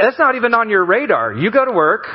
that's 0.02 0.18
not 0.18 0.34
even 0.34 0.54
on 0.54 0.70
your 0.70 0.84
radar. 0.84 1.32
You 1.32 1.50
go 1.50 1.64
to 1.64 1.72
work, 1.72 2.06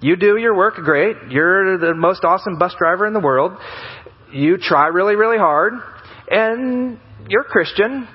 you 0.00 0.16
do 0.16 0.36
your 0.36 0.54
work 0.54 0.74
great, 0.74 1.16
you're 1.30 1.78
the 1.78 1.94
most 1.94 2.24
awesome 2.24 2.58
bus 2.58 2.74
driver 2.78 3.06
in 3.06 3.12
the 3.12 3.20
world, 3.20 3.52
you 4.32 4.56
try 4.58 4.86
really, 4.88 5.16
really 5.16 5.38
hard, 5.38 5.74
and 6.30 6.98
you're 7.28 7.44
Christian, 7.44 8.08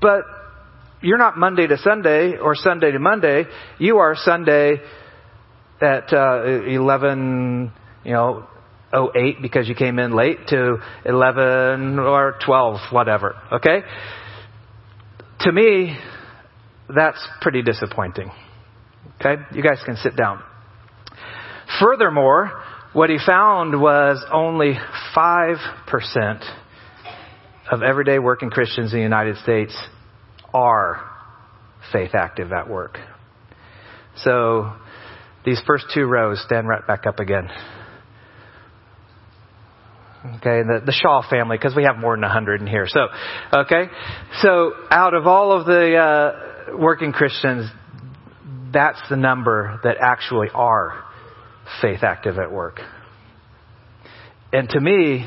but 0.00 0.22
you're 1.02 1.18
not 1.18 1.36
Monday 1.36 1.66
to 1.66 1.76
Sunday 1.78 2.36
or 2.36 2.54
Sunday 2.54 2.92
to 2.92 2.98
Monday. 2.98 3.44
You 3.78 3.98
are 3.98 4.14
Sunday 4.16 4.80
at 5.80 6.12
uh, 6.12 6.44
11, 6.44 7.72
you 8.04 8.12
know, 8.12 8.46
08 8.94 9.42
because 9.42 9.68
you 9.68 9.74
came 9.74 9.98
in 9.98 10.14
late 10.14 10.46
to 10.48 10.76
11 11.04 11.98
or 11.98 12.36
12, 12.44 12.78
whatever. 12.92 13.34
Okay? 13.52 13.80
To 15.40 15.52
me, 15.52 15.96
that's 16.94 17.26
pretty 17.40 17.62
disappointing. 17.62 18.30
Okay? 19.20 19.42
You 19.52 19.62
guys 19.62 19.80
can 19.84 19.96
sit 19.96 20.16
down. 20.16 20.42
Furthermore, 21.80 22.61
what 22.92 23.08
he 23.08 23.18
found 23.24 23.80
was 23.80 24.22
only 24.30 24.74
5% 25.16 26.54
of 27.70 27.82
everyday 27.82 28.18
working 28.18 28.50
Christians 28.50 28.92
in 28.92 28.98
the 28.98 29.02
United 29.02 29.38
States 29.38 29.76
are 30.52 31.00
faith 31.92 32.14
active 32.14 32.52
at 32.52 32.68
work. 32.68 32.98
So 34.16 34.72
these 35.44 35.60
first 35.66 35.86
two 35.94 36.04
rows 36.04 36.42
stand 36.44 36.68
right 36.68 36.86
back 36.86 37.06
up 37.06 37.18
again. 37.18 37.48
Okay, 40.36 40.62
the, 40.62 40.82
the 40.86 40.92
Shaw 40.92 41.28
family, 41.28 41.56
because 41.56 41.74
we 41.74 41.82
have 41.82 41.96
more 41.96 42.14
than 42.14 42.22
a 42.22 42.28
hundred 42.28 42.60
in 42.60 42.66
here. 42.66 42.86
So, 42.86 43.08
okay, 43.52 43.86
so 44.40 44.72
out 44.90 45.14
of 45.14 45.26
all 45.26 45.50
of 45.50 45.66
the 45.66 45.96
uh, 45.96 46.76
working 46.76 47.10
Christians, 47.12 47.68
that's 48.72 49.00
the 49.10 49.16
number 49.16 49.80
that 49.82 49.96
actually 50.00 50.48
are 50.54 51.02
faith 51.80 52.02
active 52.02 52.38
at 52.38 52.50
work. 52.50 52.80
And 54.52 54.68
to 54.70 54.80
me, 54.80 55.26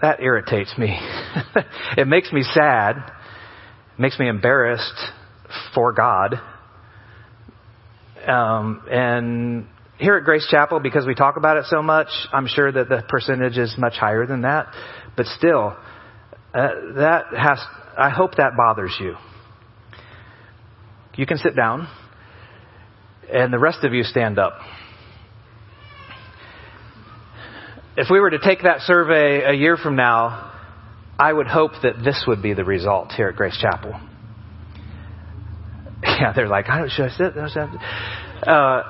that 0.00 0.20
irritates 0.20 0.76
me. 0.78 0.98
it 1.96 2.06
makes 2.06 2.32
me 2.32 2.42
sad. 2.42 2.96
It 2.96 4.00
makes 4.00 4.18
me 4.18 4.28
embarrassed 4.28 5.00
for 5.74 5.92
God. 5.92 6.40
Um, 8.26 8.82
and 8.90 9.66
here 9.98 10.16
at 10.16 10.24
Grace 10.24 10.46
Chapel, 10.50 10.80
because 10.80 11.06
we 11.06 11.14
talk 11.14 11.36
about 11.36 11.56
it 11.56 11.64
so 11.66 11.82
much, 11.82 12.08
I'm 12.32 12.46
sure 12.46 12.70
that 12.70 12.88
the 12.88 13.02
percentage 13.08 13.58
is 13.58 13.74
much 13.78 13.94
higher 13.94 14.26
than 14.26 14.42
that. 14.42 14.66
But 15.16 15.26
still, 15.26 15.76
uh, 16.52 16.68
that 16.96 17.26
has, 17.36 17.58
I 17.96 18.10
hope 18.10 18.36
that 18.36 18.56
bothers 18.56 18.96
you. 19.00 19.16
You 21.16 21.26
can 21.26 21.38
sit 21.38 21.54
down, 21.54 21.88
and 23.32 23.52
the 23.52 23.58
rest 23.58 23.84
of 23.84 23.92
you 23.92 24.02
stand 24.02 24.38
up. 24.38 24.58
If 27.96 28.08
we 28.10 28.18
were 28.18 28.30
to 28.30 28.40
take 28.40 28.62
that 28.62 28.80
survey 28.80 29.44
a 29.44 29.52
year 29.52 29.76
from 29.76 29.94
now, 29.94 30.52
I 31.18 31.32
would 31.32 31.46
hope 31.46 31.72
that 31.82 32.02
this 32.04 32.24
would 32.26 32.42
be 32.42 32.52
the 32.52 32.64
result 32.64 33.12
here 33.12 33.28
at 33.28 33.36
Grace 33.36 33.58
Chapel. 33.60 33.94
Yeah, 36.06 36.34
they're 36.36 36.48
like, 36.48 36.68
I 36.68 36.78
don't, 36.78 36.90
should 36.90 37.06
I 37.06 37.16
sit? 37.16 37.32
Uh, 38.46 38.82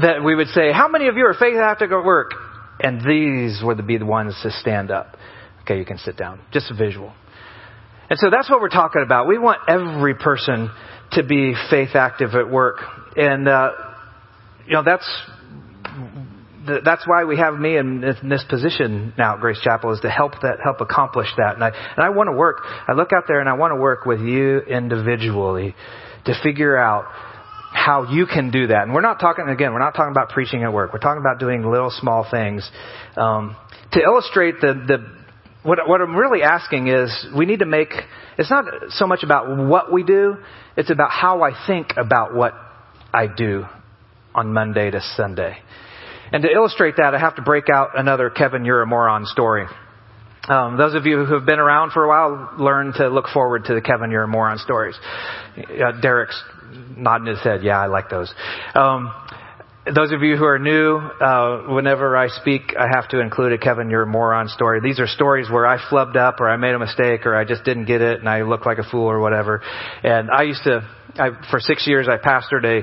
that 0.00 0.22
we 0.24 0.36
would 0.36 0.46
say, 0.48 0.72
how 0.72 0.86
many 0.86 1.08
of 1.08 1.16
you 1.16 1.26
are 1.26 1.34
faith 1.34 1.56
at 1.56 1.90
work? 1.90 2.30
And 2.80 3.00
these 3.00 3.60
would 3.64 3.84
be 3.84 3.98
the 3.98 4.06
ones 4.06 4.38
to 4.44 4.50
stand 4.52 4.92
up. 4.92 5.16
Okay, 5.62 5.78
you 5.78 5.84
can 5.84 5.98
sit 5.98 6.16
down. 6.16 6.40
Just 6.52 6.70
a 6.70 6.74
visual. 6.74 7.12
And 8.08 8.18
so 8.18 8.30
that's 8.30 8.48
what 8.48 8.60
we're 8.60 8.68
talking 8.68 9.02
about. 9.02 9.26
We 9.26 9.38
want 9.38 9.58
every 9.68 10.14
person 10.14 10.70
to 11.12 11.24
be 11.24 11.54
faith 11.68 11.94
active 11.94 12.34
at 12.34 12.48
work. 12.48 12.76
And, 13.16 13.48
uh, 13.48 13.70
you 14.66 14.74
know, 14.74 14.82
that's 14.84 15.08
that's 16.84 17.06
why 17.06 17.24
we 17.24 17.36
have 17.38 17.54
me 17.54 17.76
in, 17.76 18.00
this 18.00 18.44
position 18.48 19.12
now 19.18 19.34
at 19.34 19.40
Grace 19.40 19.60
Chapel 19.62 19.92
is 19.92 20.00
to 20.00 20.10
help 20.10 20.32
that 20.42 20.58
help 20.62 20.80
accomplish 20.80 21.28
that. 21.36 21.54
And 21.54 21.64
I 21.64 21.68
and 21.68 22.04
I 22.04 22.10
want 22.10 22.28
to 22.28 22.32
work. 22.32 22.62
I 22.64 22.92
look 22.92 23.12
out 23.12 23.24
there 23.28 23.40
and 23.40 23.48
I 23.48 23.54
want 23.54 23.72
to 23.72 23.80
work 23.80 24.06
with 24.06 24.20
you 24.20 24.60
individually 24.60 25.74
to 26.24 26.34
figure 26.42 26.76
out 26.76 27.06
how 27.72 28.10
you 28.10 28.26
can 28.26 28.50
do 28.50 28.66
that. 28.68 28.82
And 28.82 28.92
we're 28.92 29.00
not 29.00 29.18
talking, 29.18 29.48
again, 29.48 29.72
we're 29.72 29.78
not 29.78 29.94
talking 29.94 30.12
about 30.12 30.28
preaching 30.28 30.62
at 30.62 30.72
work. 30.72 30.92
We're 30.92 30.98
talking 31.00 31.20
about 31.20 31.40
doing 31.40 31.62
little 31.62 31.90
small 31.90 32.26
things. 32.30 32.70
Um, 33.16 33.56
to 33.92 34.00
illustrate 34.00 34.56
the, 34.60 34.74
the, 34.86 34.98
what, 35.62 35.78
what 35.86 36.00
I'm 36.00 36.14
really 36.14 36.42
asking 36.42 36.88
is 36.88 37.26
we 37.36 37.46
need 37.46 37.60
to 37.60 37.66
make, 37.66 37.88
it's 38.38 38.50
not 38.50 38.64
so 38.90 39.06
much 39.06 39.22
about 39.22 39.66
what 39.66 39.92
we 39.92 40.02
do, 40.02 40.36
it's 40.76 40.90
about 40.90 41.10
how 41.10 41.42
I 41.42 41.52
think 41.66 41.94
about 41.96 42.34
what 42.34 42.52
I 43.12 43.26
do 43.26 43.64
on 44.34 44.52
Monday 44.52 44.90
to 44.90 45.00
Sunday. 45.16 45.56
And 46.32 46.42
to 46.42 46.50
illustrate 46.50 46.96
that, 46.96 47.14
I 47.14 47.18
have 47.18 47.36
to 47.36 47.42
break 47.42 47.68
out 47.68 47.90
another 47.98 48.30
Kevin, 48.30 48.64
you're 48.64 48.82
a 48.82 48.86
moron 48.86 49.26
story. 49.26 49.66
Um, 50.48 50.76
those 50.76 50.94
of 50.94 51.06
you 51.06 51.24
who 51.24 51.34
have 51.34 51.46
been 51.46 51.60
around 51.60 51.92
for 51.92 52.04
a 52.04 52.08
while 52.08 52.54
learn 52.58 52.92
to 52.94 53.08
look 53.08 53.26
forward 53.32 53.64
to 53.66 53.74
the 53.74 53.80
Kevin, 53.80 54.10
you're 54.10 54.24
a 54.24 54.28
moron 54.28 54.58
stories. 54.58 54.96
Uh, 55.56 56.00
Derek's 56.00 56.42
nodding 56.96 57.28
his 57.28 57.40
head. 57.42 57.62
Yeah, 57.62 57.78
I 57.78 57.86
like 57.86 58.10
those. 58.10 58.32
Um, 58.74 59.12
those 59.84 60.12
of 60.12 60.22
you 60.22 60.36
who 60.36 60.44
are 60.44 60.60
new, 60.60 60.96
uh, 60.96 61.74
whenever 61.74 62.16
I 62.16 62.28
speak, 62.28 62.74
I 62.78 62.86
have 62.94 63.08
to 63.08 63.20
include 63.20 63.52
a 63.52 63.58
Kevin, 63.58 63.90
you're 63.90 64.04
a 64.04 64.06
moron 64.06 64.46
story. 64.46 64.80
These 64.80 65.00
are 65.00 65.08
stories 65.08 65.50
where 65.50 65.66
I 65.66 65.76
flubbed 65.90 66.16
up 66.16 66.40
or 66.40 66.48
I 66.48 66.56
made 66.56 66.74
a 66.74 66.78
mistake 66.78 67.26
or 67.26 67.34
I 67.34 67.44
just 67.44 67.64
didn't 67.64 67.86
get 67.86 68.00
it 68.00 68.20
and 68.20 68.28
I 68.28 68.42
look 68.42 68.64
like 68.64 68.78
a 68.78 68.84
fool 68.84 69.06
or 69.06 69.18
whatever. 69.18 69.60
And 70.04 70.30
I 70.30 70.44
used 70.44 70.62
to, 70.64 70.88
I, 71.16 71.30
for 71.50 71.58
six 71.58 71.84
years, 71.88 72.06
I 72.08 72.16
pastored 72.16 72.64
a, 72.64 72.82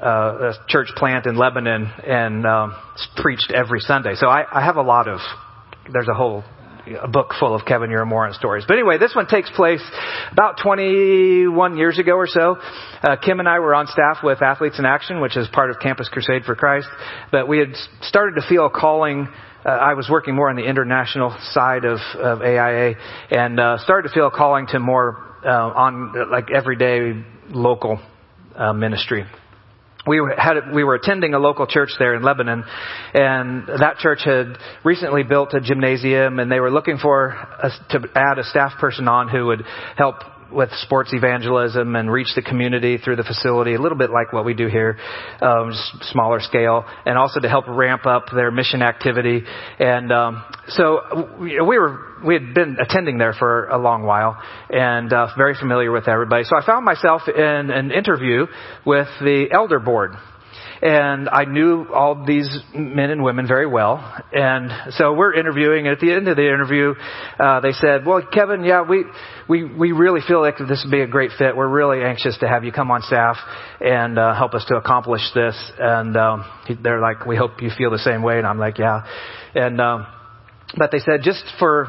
uh, 0.00 0.52
a 0.52 0.52
church 0.68 0.88
plant 0.94 1.26
in 1.26 1.36
Lebanon 1.36 1.90
and 2.06 2.46
um, 2.46 2.76
preached 3.16 3.50
every 3.52 3.80
Sunday. 3.80 4.14
So 4.14 4.28
I, 4.28 4.44
I 4.48 4.64
have 4.64 4.76
a 4.76 4.82
lot 4.82 5.08
of, 5.08 5.18
there's 5.92 6.08
a 6.08 6.14
whole 6.14 6.44
a 7.02 7.08
book 7.08 7.34
full 7.38 7.54
of 7.54 7.64
Kevin 7.64 7.90
Moran 8.06 8.32
stories. 8.34 8.64
But 8.66 8.74
anyway, 8.74 8.98
this 8.98 9.14
one 9.14 9.26
takes 9.26 9.50
place 9.50 9.82
about 10.30 10.58
21 10.62 11.76
years 11.76 11.98
ago 11.98 12.12
or 12.12 12.26
so. 12.26 12.56
Uh, 13.02 13.16
Kim 13.16 13.40
and 13.40 13.48
I 13.48 13.58
were 13.58 13.74
on 13.74 13.86
staff 13.86 14.18
with 14.22 14.42
Athletes 14.42 14.78
in 14.78 14.84
Action, 14.84 15.20
which 15.20 15.36
is 15.36 15.48
part 15.52 15.70
of 15.70 15.78
Campus 15.80 16.08
Crusade 16.08 16.44
for 16.44 16.54
Christ. 16.54 16.88
But 17.32 17.48
we 17.48 17.58
had 17.58 17.74
started 18.02 18.40
to 18.40 18.48
feel 18.48 18.66
a 18.66 18.70
calling 18.70 19.28
uh, 19.64 19.70
I 19.70 19.94
was 19.94 20.08
working 20.08 20.36
more 20.36 20.48
on 20.48 20.54
the 20.54 20.62
international 20.62 21.36
side 21.50 21.84
of, 21.84 21.98
of 22.20 22.40
AIA 22.40 22.94
and 23.30 23.58
uh, 23.58 23.78
started 23.78 24.08
to 24.08 24.14
feel 24.14 24.28
a 24.28 24.30
calling 24.30 24.68
to 24.68 24.78
more 24.78 25.18
uh, 25.44 25.48
on 25.48 26.30
like 26.30 26.52
everyday 26.54 27.24
local 27.48 28.00
uh, 28.54 28.72
ministry 28.72 29.24
we 30.06 30.20
had 30.36 30.72
we 30.72 30.84
were 30.84 30.94
attending 30.94 31.34
a 31.34 31.38
local 31.38 31.66
church 31.66 31.90
there 31.98 32.14
in 32.14 32.22
Lebanon, 32.22 32.64
and 33.14 33.66
that 33.66 33.96
church 33.98 34.20
had 34.24 34.58
recently 34.84 35.22
built 35.22 35.52
a 35.54 35.60
gymnasium, 35.60 36.38
and 36.38 36.50
they 36.50 36.60
were 36.60 36.70
looking 36.70 36.98
for 36.98 37.28
a, 37.28 37.70
to 37.90 38.08
add 38.14 38.38
a 38.38 38.44
staff 38.44 38.72
person 38.78 39.08
on 39.08 39.28
who 39.28 39.46
would 39.46 39.64
help 39.96 40.16
with 40.56 40.70
sports 40.80 41.12
evangelism 41.12 41.94
and 41.94 42.10
reach 42.10 42.28
the 42.34 42.42
community 42.42 42.96
through 42.96 43.16
the 43.16 43.22
facility, 43.22 43.74
a 43.74 43.80
little 43.80 43.98
bit 43.98 44.10
like 44.10 44.32
what 44.32 44.44
we 44.44 44.54
do 44.54 44.66
here, 44.66 44.98
um, 45.42 45.70
smaller 46.10 46.40
scale, 46.40 46.84
and 47.04 47.18
also 47.18 47.38
to 47.38 47.48
help 47.48 47.66
ramp 47.68 48.06
up 48.06 48.24
their 48.34 48.50
mission 48.50 48.80
activity. 48.82 49.42
And 49.78 50.10
um, 50.10 50.42
so 50.68 51.36
we 51.38 51.60
were 51.60 52.00
we 52.24 52.34
had 52.34 52.54
been 52.54 52.78
attending 52.80 53.18
there 53.18 53.34
for 53.34 53.66
a 53.66 53.78
long 53.78 54.04
while 54.04 54.40
and 54.70 55.12
uh, 55.12 55.28
very 55.36 55.54
familiar 55.54 55.92
with 55.92 56.08
everybody. 56.08 56.44
So 56.44 56.56
I 56.56 56.64
found 56.64 56.84
myself 56.84 57.22
in 57.28 57.70
an 57.70 57.90
interview 57.92 58.46
with 58.86 59.08
the 59.20 59.48
elder 59.52 59.78
board 59.78 60.12
and 60.82 61.28
I 61.28 61.44
knew 61.44 61.86
all 61.92 62.24
these 62.26 62.58
men 62.74 63.10
and 63.10 63.22
women 63.22 63.46
very 63.46 63.66
well. 63.66 63.98
And 64.32 64.70
so 64.94 65.14
we're 65.14 65.34
interviewing. 65.34 65.86
And 65.86 65.94
at 65.94 66.00
the 66.00 66.12
end 66.12 66.28
of 66.28 66.36
the 66.36 66.46
interview, 66.46 66.94
uh, 67.38 67.60
they 67.60 67.72
said, 67.72 68.04
"Well, 68.06 68.22
Kevin, 68.32 68.64
yeah, 68.64 68.82
we 68.82 69.04
we 69.48 69.64
we 69.64 69.92
really 69.92 70.20
feel 70.26 70.40
like 70.40 70.58
this 70.58 70.82
would 70.84 70.90
be 70.90 71.02
a 71.02 71.06
great 71.06 71.30
fit. 71.38 71.56
We're 71.56 71.68
really 71.68 72.04
anxious 72.04 72.36
to 72.38 72.48
have 72.48 72.64
you 72.64 72.72
come 72.72 72.90
on 72.90 73.02
staff 73.02 73.36
and 73.80 74.18
uh, 74.18 74.34
help 74.34 74.54
us 74.54 74.64
to 74.68 74.76
accomplish 74.76 75.22
this." 75.34 75.56
And 75.78 76.16
um, 76.16 76.44
they're 76.82 77.00
like, 77.00 77.26
"We 77.26 77.36
hope 77.36 77.62
you 77.62 77.70
feel 77.76 77.90
the 77.90 77.98
same 77.98 78.22
way." 78.22 78.38
And 78.38 78.46
I'm 78.46 78.58
like, 78.58 78.78
"Yeah." 78.78 79.04
And 79.54 79.80
um, 79.80 80.06
but 80.76 80.90
they 80.90 80.98
said, 80.98 81.22
just 81.22 81.44
for 81.58 81.88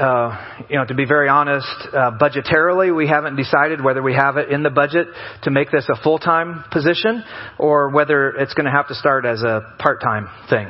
uh, 0.00 0.64
you 0.70 0.76
know, 0.76 0.84
to 0.86 0.94
be 0.94 1.04
very 1.04 1.28
honest, 1.28 1.66
uh, 1.92 2.12
budgetarily, 2.18 2.94
we 2.94 3.06
haven't 3.06 3.36
decided 3.36 3.84
whether 3.84 4.02
we 4.02 4.14
have 4.14 4.38
it 4.38 4.50
in 4.50 4.62
the 4.62 4.70
budget 4.70 5.08
to 5.42 5.50
make 5.50 5.70
this 5.70 5.86
a 5.90 6.02
full-time 6.02 6.64
position 6.72 7.22
or 7.58 7.90
whether 7.90 8.30
it's 8.30 8.54
going 8.54 8.64
to 8.64 8.72
have 8.72 8.88
to 8.88 8.94
start 8.94 9.26
as 9.26 9.42
a 9.42 9.60
part-time 9.78 10.28
thing. 10.48 10.68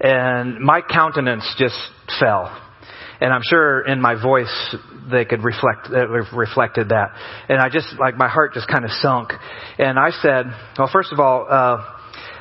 And 0.00 0.60
my 0.60 0.80
countenance 0.80 1.44
just 1.58 1.76
fell. 2.20 2.56
And 3.20 3.32
I'm 3.32 3.42
sure 3.44 3.86
in 3.86 4.00
my 4.00 4.20
voice 4.20 4.76
they 5.10 5.24
could 5.24 5.42
reflect, 5.42 5.88
uh, 5.92 6.06
reflected 6.36 6.90
that. 6.90 7.08
And 7.48 7.58
I 7.58 7.68
just, 7.68 7.88
like, 7.98 8.16
my 8.16 8.28
heart 8.28 8.54
just 8.54 8.68
kind 8.68 8.84
of 8.84 8.90
sunk. 8.92 9.32
And 9.78 9.98
I 9.98 10.10
said, 10.10 10.46
well, 10.78 10.88
first 10.92 11.12
of 11.12 11.18
all, 11.18 11.46
uh, 11.50 11.84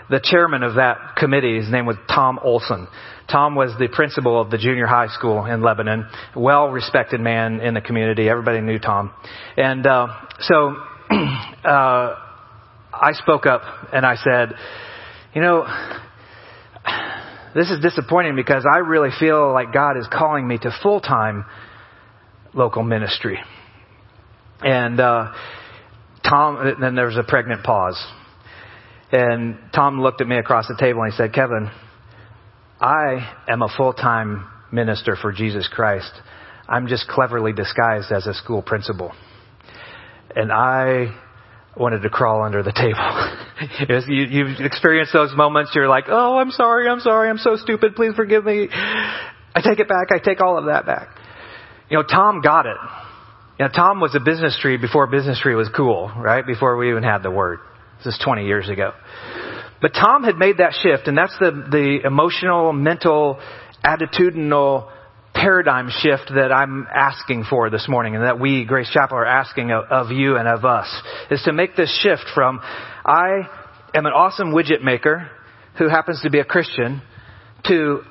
the 0.10 0.20
chairman 0.24 0.62
of 0.62 0.76
that 0.76 1.16
committee, 1.18 1.56
his 1.56 1.72
name 1.72 1.86
was 1.86 1.96
Tom 2.08 2.40
Olson. 2.44 2.88
Tom 3.32 3.56
was 3.56 3.72
the 3.80 3.88
principal 3.88 4.40
of 4.40 4.52
the 4.52 4.58
junior 4.58 4.86
high 4.86 5.08
school 5.08 5.46
in 5.46 5.62
Lebanon, 5.62 6.08
well 6.36 6.68
respected 6.70 7.22
man 7.22 7.62
in 7.62 7.74
the 7.74 7.82
community. 7.82 8.28
Everybody 8.28 8.62
knew 8.62 8.78
Tom. 8.78 9.12
And 9.58 9.86
uh, 9.88 10.08
so 10.40 10.76
uh, 11.64 12.16
I 12.94 13.12
spoke 13.14 13.46
up 13.46 13.62
and 13.94 14.06
I 14.06 14.16
said, 14.16 14.54
you 15.34 15.42
know, 15.42 15.66
this 17.56 17.70
is 17.70 17.82
disappointing 17.82 18.36
because 18.36 18.66
I 18.70 18.80
really 18.80 19.10
feel 19.18 19.54
like 19.54 19.74
God 19.74 19.98
is 19.98 20.08
calling 20.12 20.48
me 20.48 20.58
to 20.58 20.72
full 20.84 21.00
time 21.00 21.46
local 22.54 22.84
ministry. 22.84 23.40
And 24.62 25.00
uh, 25.00 25.32
Tom, 26.24 26.76
then 26.80 26.96
there 26.96 27.08
was 27.08 27.18
a 27.18 27.24
pregnant 27.24 27.64
pause. 27.64 28.02
And 29.12 29.58
Tom 29.74 30.02
looked 30.02 30.22
at 30.22 30.28
me 30.28 30.38
across 30.38 30.68
the 30.68 30.78
table 30.80 31.02
and 31.02 31.12
he 31.12 31.18
said, 31.18 31.34
Kevin, 31.34 31.70
I 32.82 33.36
am 33.48 33.62
a 33.62 33.68
full 33.78 33.94
time 33.94 34.48
minister 34.72 35.16
for 35.16 35.32
Jesus 35.32 35.70
Christ. 35.72 36.12
I'm 36.68 36.88
just 36.88 37.08
cleverly 37.08 37.54
disguised 37.54 38.12
as 38.12 38.26
a 38.26 38.34
school 38.34 38.64
principal. 38.64 39.14
And 40.36 40.52
I 40.52 41.16
wanted 41.78 42.00
to 42.00 42.10
crawl 42.10 42.44
under 42.44 42.64
the 42.64 42.72
table. 42.72 44.08
you, 44.08 44.26
you've 44.30 44.60
experienced 44.60 45.14
those 45.14 45.32
moments, 45.36 45.72
you're 45.76 45.88
like, 45.88 46.06
oh, 46.08 46.38
I'm 46.38 46.50
sorry, 46.52 46.88
I'm 46.88 47.00
sorry, 47.02 47.30
I'm 47.30 47.38
so 47.38 47.56
stupid, 47.56 47.96
please 47.96 48.14
forgive 48.16 48.46
me. 48.46 48.68
I 48.72 49.62
take 49.64 49.80
it 49.80 49.88
back, 49.88 50.08
I 50.12 50.18
take 50.18 50.42
all 50.42 50.58
of 50.58 50.66
that 50.66 50.86
back. 50.86 51.10
You 51.90 51.98
know, 51.98 52.04
Tom 52.04 52.42
got 52.42 52.66
it. 52.66 52.78
You 53.60 53.66
know, 53.66 53.72
Tom 53.72 54.00
was 54.00 54.16
a 54.16 54.20
business 54.20 54.58
tree 54.60 54.78
before 54.78 55.08
business 55.08 55.40
tree 55.40 55.56
was 55.56 55.70
cool, 55.76 56.12
right? 56.18 56.46
Before 56.46 56.78
we 56.78 56.90
even 56.90 57.04
had 57.04 57.22
the 57.22 57.32
word. 57.32 57.60
This 58.04 58.16
is 58.16 58.22
20 58.24 58.46
years 58.48 58.70
ago. 58.70 58.94
But 59.82 59.94
Tom 59.94 60.24
had 60.24 60.38
made 60.38 60.58
that 60.58 60.74
shift, 60.74 61.08
and 61.08 61.18
that's 61.18 61.36
the, 61.40 61.52
the 61.52 62.06
emotional, 62.06 62.72
mental, 62.72 63.40
attitudinal 63.84 64.90
paradigm 65.34 65.90
shift 65.90 66.32
that 66.36 66.52
I'm 66.52 66.88
asking 66.94 67.46
for 67.50 67.70
this 67.70 67.88
morning, 67.90 68.16
and 68.16 68.24
that 68.24 68.40
we, 68.40 68.64
Grace 68.64 68.90
Chapel, 68.92 69.18
are 69.18 69.26
asking 69.26 69.72
of, 69.72 69.86
of 69.90 70.12
you 70.12 70.38
and 70.38 70.48
of 70.48 70.66
us, 70.66 70.88
is 71.32 71.42
to 71.44 71.54
make 71.54 71.76
this 71.76 71.92
shift 72.04 72.26
from 72.36 72.60
I 72.62 73.48
am 73.96 74.06
an 74.06 74.14
awesome 74.14 74.54
widget 74.54 74.84
maker 74.84 75.32
who 75.78 75.90
happens 75.90 76.22
to 76.22 76.30
be 76.30 76.40
a 76.40 76.46
Christian 76.46 77.02
to 77.66 78.02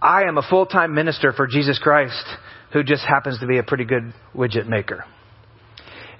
I 0.00 0.22
am 0.22 0.38
a 0.38 0.42
full-time 0.42 0.94
minister 0.94 1.32
for 1.32 1.46
Jesus 1.46 1.78
Christ 1.78 2.24
who 2.72 2.82
just 2.84 3.04
happens 3.04 3.40
to 3.40 3.46
be 3.46 3.58
a 3.58 3.62
pretty 3.62 3.84
good 3.84 4.14
widget 4.34 4.66
maker. 4.66 5.04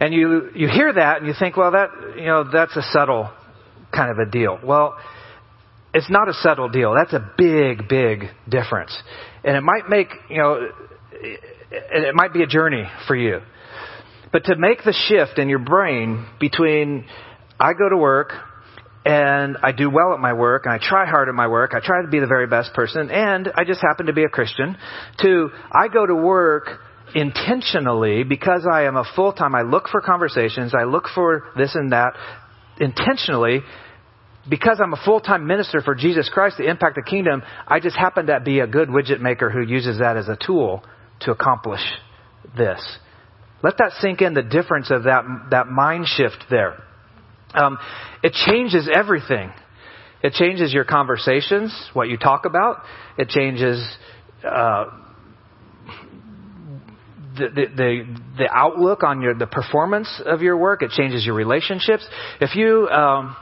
And 0.01 0.13
you, 0.13 0.51
you 0.55 0.69
hear 0.69 0.93
that 0.93 1.19
and 1.19 1.27
you 1.27 1.35
think, 1.39 1.57
well, 1.57 1.73
that, 1.73 1.89
you 2.17 2.27
know, 2.27 2.45
that's 2.51 2.77
a 2.77 2.83
subtle 2.91 3.31
kind 3.93 4.11
of 4.11 4.19
a 4.19 4.31
deal. 4.31 4.59
Well, 4.65 4.97
it's 5.95 6.11
not 6.11 6.29
a 6.29 6.35
subtle 6.35 6.69
deal. 6.69 6.95
That's 6.95 7.13
a 7.13 7.33
big, 7.37 7.89
big 7.89 8.25
difference. 8.49 8.97
And 9.45 9.57
it 9.57 9.63
might 9.63 9.89
make, 9.89 10.09
you 10.29 10.39
know, 10.39 10.69
it 11.71 12.15
might 12.15 12.33
be 12.33 12.43
a 12.43 12.47
journey 12.47 12.85
for 13.07 13.17
you. 13.17 13.41
But 14.31 14.45
to 14.45 14.57
make 14.57 14.85
the 14.85 14.93
shift 14.93 15.39
in 15.39 15.49
your 15.49 15.59
brain 15.59 16.27
between 16.39 17.07
I 17.59 17.73
go 17.73 17.89
to 17.89 17.97
work 17.97 18.33
and 19.05 19.57
I 19.63 19.73
do 19.73 19.89
well 19.89 20.13
at 20.13 20.21
my 20.21 20.35
work 20.35 20.67
and 20.67 20.75
I 20.75 20.79
try 20.79 21.07
hard 21.07 21.29
at 21.29 21.35
my 21.35 21.47
work, 21.49 21.73
I 21.75 21.81
try 21.81 22.03
to 22.03 22.09
be 22.09 22.21
the 22.21 22.27
very 22.27 22.47
best 22.47 22.75
person, 22.75 23.11
and 23.11 23.51
I 23.55 23.65
just 23.65 23.81
happen 23.81 24.07
to 24.07 24.13
be 24.13 24.25
a 24.25 24.29
Christian, 24.29 24.77
to 25.21 25.49
I 25.73 25.89
go 25.89 26.05
to 26.05 26.15
work 26.15 26.81
intentionally 27.15 28.23
because 28.25 28.67
I 28.71 28.83
am 28.83 28.97
a 28.97 29.05
full 29.17 29.33
time, 29.33 29.55
I 29.55 29.63
look 29.63 29.89
for 29.89 30.03
conversations, 30.03 30.75
I 30.79 30.85
look 30.85 31.05
for 31.15 31.45
this 31.57 31.75
and 31.75 31.93
that 31.93 32.13
intentionally 32.81 33.61
because 34.49 34.81
I'm 34.83 34.93
a 34.93 35.05
full 35.05 35.21
time 35.21 35.47
minister 35.47 35.81
for 35.83 35.95
Jesus 35.95 36.31
Christ 36.33 36.57
to 36.57 36.69
impact 36.69 36.97
the 36.97 37.03
kingdom, 37.03 37.43
I 37.67 37.81
just 37.81 37.97
happen 37.97 38.27
to 38.27 38.41
be 38.41 38.61
a 38.61 38.67
good 38.67 38.89
widget 38.89 39.21
maker 39.21 39.51
who 39.51 39.63
uses 39.63 39.99
that 39.99 40.17
as 40.17 40.29
a 40.29 40.37
tool 40.37 40.83
to 41.21 41.33
accomplish 41.33 41.81
this. 42.57 42.81
Let 43.63 43.79
that 43.79 43.93
sink 44.01 44.23
in 44.23 44.35
the 44.35 44.43
difference 44.43 44.91
of 44.91 45.05
that, 45.05 45.25
that 45.51 45.67
mind 45.67 46.07
shift 46.07 46.45
there. 46.49 46.83
Um, 47.55 47.79
it 48.23 48.33
changes 48.33 48.89
everything. 48.93 49.53
It 50.23 50.33
changes 50.33 50.73
your 50.73 50.85
conversations, 50.85 51.73
what 51.93 52.09
you 52.09 52.17
talk 52.17 52.45
about. 52.45 52.83
It 53.17 53.29
changes 53.29 53.85
uh, 54.45 54.85
the, 57.39 57.67
the, 57.75 58.21
the 58.39 58.49
outlook 58.53 59.03
on 59.03 59.23
your, 59.23 59.35
the 59.35 59.47
performance 59.47 60.21
of 60.25 60.43
your 60.43 60.57
work. 60.57 60.83
It 60.83 60.91
changes 60.91 61.25
your 61.25 61.35
relationships. 61.35 62.07
If 62.41 62.55
you 62.55 62.89
um, 62.89 63.37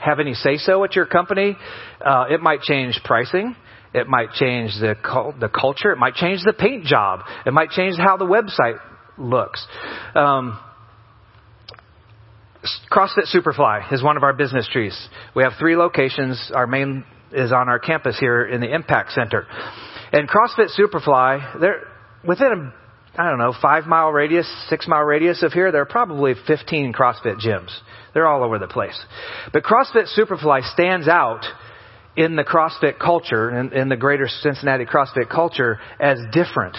have 0.00 0.20
any 0.20 0.34
say 0.34 0.56
so 0.56 0.82
at 0.84 0.94
your 0.94 1.06
company, 1.06 1.56
uh, 2.04 2.24
it 2.30 2.40
might 2.40 2.62
change 2.62 3.00
pricing. 3.04 3.54
It 3.92 4.06
might 4.06 4.32
change 4.32 4.72
the 4.80 4.94
the 5.40 5.48
culture. 5.48 5.90
It 5.90 5.98
might 5.98 6.14
change 6.14 6.42
the 6.44 6.52
paint 6.52 6.84
job. 6.84 7.20
It 7.44 7.52
might 7.52 7.70
change 7.70 7.96
how 7.96 8.16
the 8.16 8.24
website 8.24 8.78
looks. 9.18 9.66
Um, 10.14 10.58
CrossFit 12.90 13.34
Superfly 13.34 13.92
is 13.92 14.02
one 14.02 14.16
of 14.16 14.22
our 14.22 14.32
business 14.32 14.68
trees. 14.70 14.96
We 15.34 15.42
have 15.42 15.54
three 15.58 15.76
locations. 15.76 16.52
Our 16.54 16.66
main 16.66 17.04
is 17.32 17.52
on 17.52 17.68
our 17.68 17.78
campus 17.78 18.18
here 18.18 18.44
in 18.44 18.60
the 18.60 18.72
Impact 18.72 19.12
Center. 19.12 19.46
And 20.12 20.28
CrossFit 20.28 20.68
Superfly, 20.78 21.60
they're 21.60 21.86
within 22.26 22.46
a, 22.52 22.74
I 23.16 23.28
don't 23.28 23.38
know, 23.38 23.52
five 23.60 23.86
mile 23.86 24.10
radius, 24.10 24.48
six 24.68 24.86
mile 24.86 25.02
radius 25.02 25.42
of 25.42 25.52
here, 25.52 25.72
there 25.72 25.82
are 25.82 25.86
probably 25.86 26.34
15 26.46 26.92
CrossFit 26.92 27.40
gyms. 27.44 27.70
They're 28.14 28.28
all 28.28 28.44
over 28.44 28.58
the 28.58 28.68
place. 28.68 28.98
But 29.52 29.64
CrossFit 29.64 30.06
Superfly 30.16 30.72
stands 30.72 31.08
out 31.08 31.44
in 32.16 32.36
the 32.36 32.44
CrossFit 32.44 32.98
culture, 32.98 33.50
in, 33.50 33.72
in 33.72 33.88
the 33.88 33.96
greater 33.96 34.28
Cincinnati 34.28 34.84
CrossFit 34.84 35.28
culture, 35.28 35.78
as 35.98 36.18
different. 36.32 36.76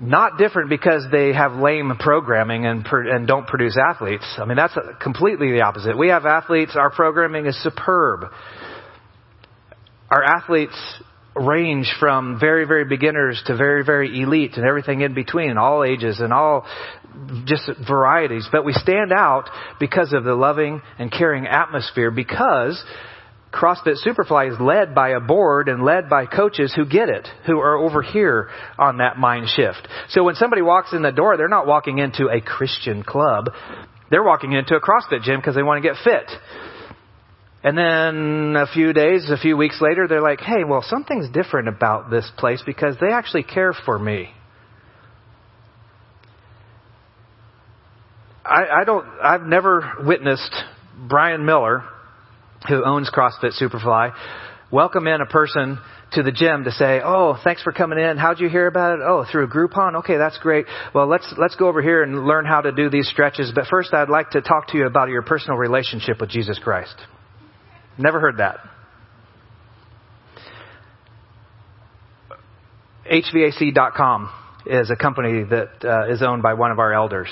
Not 0.00 0.38
different 0.38 0.68
because 0.68 1.04
they 1.10 1.32
have 1.32 1.52
lame 1.52 1.92
programming 1.98 2.66
and, 2.66 2.86
and 2.86 3.26
don't 3.26 3.46
produce 3.46 3.78
athletes. 3.78 4.26
I 4.38 4.44
mean, 4.44 4.56
that's 4.56 4.76
completely 5.02 5.52
the 5.52 5.62
opposite. 5.62 5.96
We 5.96 6.08
have 6.08 6.26
athletes, 6.26 6.72
our 6.76 6.90
programming 6.90 7.46
is 7.46 7.60
superb. 7.62 8.24
Our 10.10 10.22
athletes 10.22 10.76
range 11.36 11.92
from 12.00 12.38
very, 12.40 12.66
very 12.66 12.84
beginners 12.84 13.42
to 13.46 13.56
very, 13.56 13.84
very 13.84 14.20
elite 14.20 14.56
and 14.56 14.64
everything 14.66 15.00
in 15.00 15.14
between, 15.14 15.56
all 15.56 15.84
ages 15.84 16.20
and 16.20 16.32
all 16.32 16.66
just 17.44 17.70
varieties. 17.86 18.48
But 18.50 18.64
we 18.64 18.72
stand 18.72 19.12
out 19.12 19.48
because 19.78 20.12
of 20.12 20.24
the 20.24 20.34
loving 20.34 20.82
and 20.98 21.10
caring 21.10 21.46
atmosphere 21.46 22.10
because 22.10 22.82
CrossFit 23.52 23.96
Superfly 24.04 24.52
is 24.52 24.60
led 24.60 24.94
by 24.94 25.10
a 25.10 25.20
board 25.20 25.68
and 25.68 25.82
led 25.82 26.10
by 26.10 26.26
coaches 26.26 26.74
who 26.74 26.84
get 26.84 27.08
it, 27.08 27.26
who 27.46 27.58
are 27.58 27.76
over 27.76 28.02
here 28.02 28.50
on 28.78 28.98
that 28.98 29.16
mind 29.16 29.48
shift. 29.48 29.88
So 30.10 30.24
when 30.24 30.34
somebody 30.34 30.62
walks 30.62 30.92
in 30.92 31.02
the 31.02 31.12
door, 31.12 31.36
they're 31.36 31.48
not 31.48 31.66
walking 31.66 31.98
into 31.98 32.28
a 32.28 32.40
Christian 32.40 33.02
club. 33.02 33.50
They're 34.10 34.22
walking 34.22 34.52
into 34.52 34.76
a 34.76 34.80
CrossFit 34.80 35.22
gym 35.22 35.40
because 35.40 35.54
they 35.54 35.62
want 35.62 35.82
to 35.82 35.88
get 35.88 35.96
fit. 36.04 36.30
And 37.66 37.76
then 37.76 38.54
a 38.54 38.68
few 38.72 38.92
days, 38.92 39.28
a 39.28 39.36
few 39.36 39.56
weeks 39.56 39.80
later, 39.80 40.06
they're 40.06 40.22
like, 40.22 40.38
hey, 40.38 40.62
well, 40.62 40.84
something's 40.86 41.28
different 41.30 41.66
about 41.66 42.10
this 42.12 42.30
place 42.38 42.62
because 42.64 42.94
they 43.00 43.12
actually 43.12 43.42
care 43.42 43.72
for 43.72 43.98
me. 43.98 44.28
I, 48.44 48.82
I 48.82 48.84
don't, 48.84 49.04
I've 49.20 49.42
never 49.42 49.94
witnessed 50.06 50.54
Brian 51.08 51.44
Miller 51.44 51.82
who 52.68 52.84
owns 52.84 53.10
CrossFit 53.10 53.60
Superfly, 53.60 54.12
welcome 54.70 55.08
in 55.08 55.20
a 55.20 55.26
person 55.26 55.80
to 56.12 56.22
the 56.22 56.30
gym 56.30 56.62
to 56.64 56.70
say, 56.70 57.00
"Oh, 57.04 57.36
thanks 57.42 57.64
for 57.64 57.72
coming 57.72 57.98
in. 57.98 58.16
How'd 58.16 58.38
you 58.38 58.48
hear 58.48 58.68
about 58.68 59.00
it? 59.00 59.02
Oh, 59.04 59.24
through 59.30 59.48
Groupon. 59.48 59.96
Okay, 59.96 60.18
that's 60.18 60.38
great. 60.38 60.66
Well, 60.94 61.08
let's 61.08 61.34
let's 61.36 61.56
go 61.56 61.66
over 61.66 61.82
here 61.82 62.04
and 62.04 62.26
learn 62.26 62.44
how 62.44 62.60
to 62.60 62.70
do 62.70 62.90
these 62.90 63.08
stretches. 63.08 63.50
But 63.52 63.66
first, 63.68 63.92
I'd 63.92 64.08
like 64.08 64.30
to 64.30 64.40
talk 64.40 64.68
to 64.68 64.78
you 64.78 64.86
about 64.86 65.08
your 65.08 65.22
personal 65.22 65.58
relationship 65.58 66.20
with 66.20 66.30
Jesus 66.30 66.60
Christ." 66.60 66.94
Never 67.98 68.20
heard 68.20 68.38
that. 68.38 68.58
HVAC.com 73.10 74.30
is 74.66 74.90
a 74.90 74.96
company 74.96 75.44
that 75.44 75.84
uh, 75.84 76.12
is 76.12 76.22
owned 76.22 76.42
by 76.42 76.54
one 76.54 76.70
of 76.70 76.78
our 76.78 76.92
elders. 76.92 77.28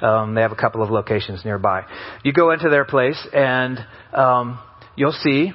Um, 0.00 0.34
they 0.34 0.42
have 0.42 0.52
a 0.52 0.56
couple 0.56 0.82
of 0.82 0.90
locations 0.90 1.44
nearby. 1.44 1.84
You 2.22 2.32
go 2.32 2.52
into 2.52 2.68
their 2.68 2.84
place 2.84 3.18
and 3.32 3.78
um, 4.12 4.60
you'll 4.96 5.12
see 5.12 5.52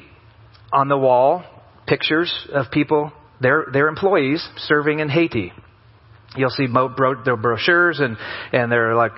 on 0.71 0.89
the 0.89 0.97
wall 0.97 1.43
pictures 1.87 2.33
of 2.51 2.71
people, 2.71 3.11
their 3.39 3.67
their 3.71 3.87
employees 3.87 4.45
serving 4.57 4.99
in 4.99 5.09
Haiti. 5.09 5.53
You'll 6.35 6.49
see 6.49 6.67
bro- 6.67 7.23
their 7.23 7.37
brochures 7.37 7.99
and 7.99 8.17
and 8.51 8.71
their 8.71 8.95
like 8.95 9.11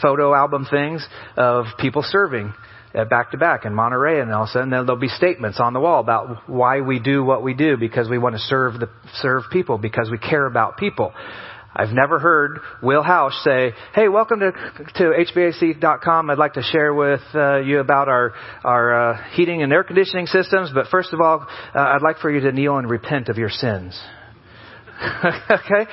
photo 0.00 0.34
album 0.34 0.66
things 0.70 1.06
of 1.36 1.64
people 1.78 2.02
serving 2.06 2.52
back 2.92 3.30
to 3.30 3.38
back 3.38 3.64
in 3.64 3.72
Monterrey, 3.72 4.22
and 4.22 4.32
all 4.32 4.44
of 4.44 4.48
a 4.48 4.52
sudden 4.52 4.70
there'll 4.70 4.96
be 4.96 5.08
statements 5.08 5.58
on 5.60 5.72
the 5.72 5.80
wall 5.80 6.00
about 6.00 6.48
why 6.48 6.80
we 6.80 6.98
do 6.98 7.24
what 7.24 7.42
we 7.42 7.54
do 7.54 7.76
because 7.76 8.08
we 8.08 8.18
want 8.18 8.34
to 8.34 8.40
serve 8.40 8.78
the 8.80 8.88
serve 9.14 9.44
people 9.50 9.78
because 9.78 10.10
we 10.10 10.18
care 10.18 10.46
about 10.46 10.76
people. 10.76 11.12
I've 11.74 11.92
never 11.92 12.18
heard 12.18 12.60
Will 12.82 13.02
House 13.02 13.40
say, 13.42 13.72
"Hey, 13.94 14.08
welcome 14.08 14.40
to 14.40 14.52
to 14.52 15.24
HVAC.com. 15.24 16.28
I'd 16.28 16.38
like 16.38 16.54
to 16.54 16.62
share 16.62 16.92
with 16.92 17.22
uh, 17.34 17.60
you 17.60 17.80
about 17.80 18.08
our 18.08 18.34
our 18.62 19.12
uh, 19.12 19.24
heating 19.32 19.62
and 19.62 19.72
air 19.72 19.84
conditioning 19.84 20.26
systems, 20.26 20.70
but 20.74 20.88
first 20.88 21.14
of 21.14 21.20
all, 21.20 21.46
uh, 21.74 21.78
I'd 21.78 22.02
like 22.02 22.18
for 22.18 22.30
you 22.30 22.40
to 22.40 22.52
kneel 22.52 22.76
and 22.76 22.88
repent 22.90 23.28
of 23.28 23.38
your 23.38 23.50
sins." 23.50 23.98
okay, 25.50 25.90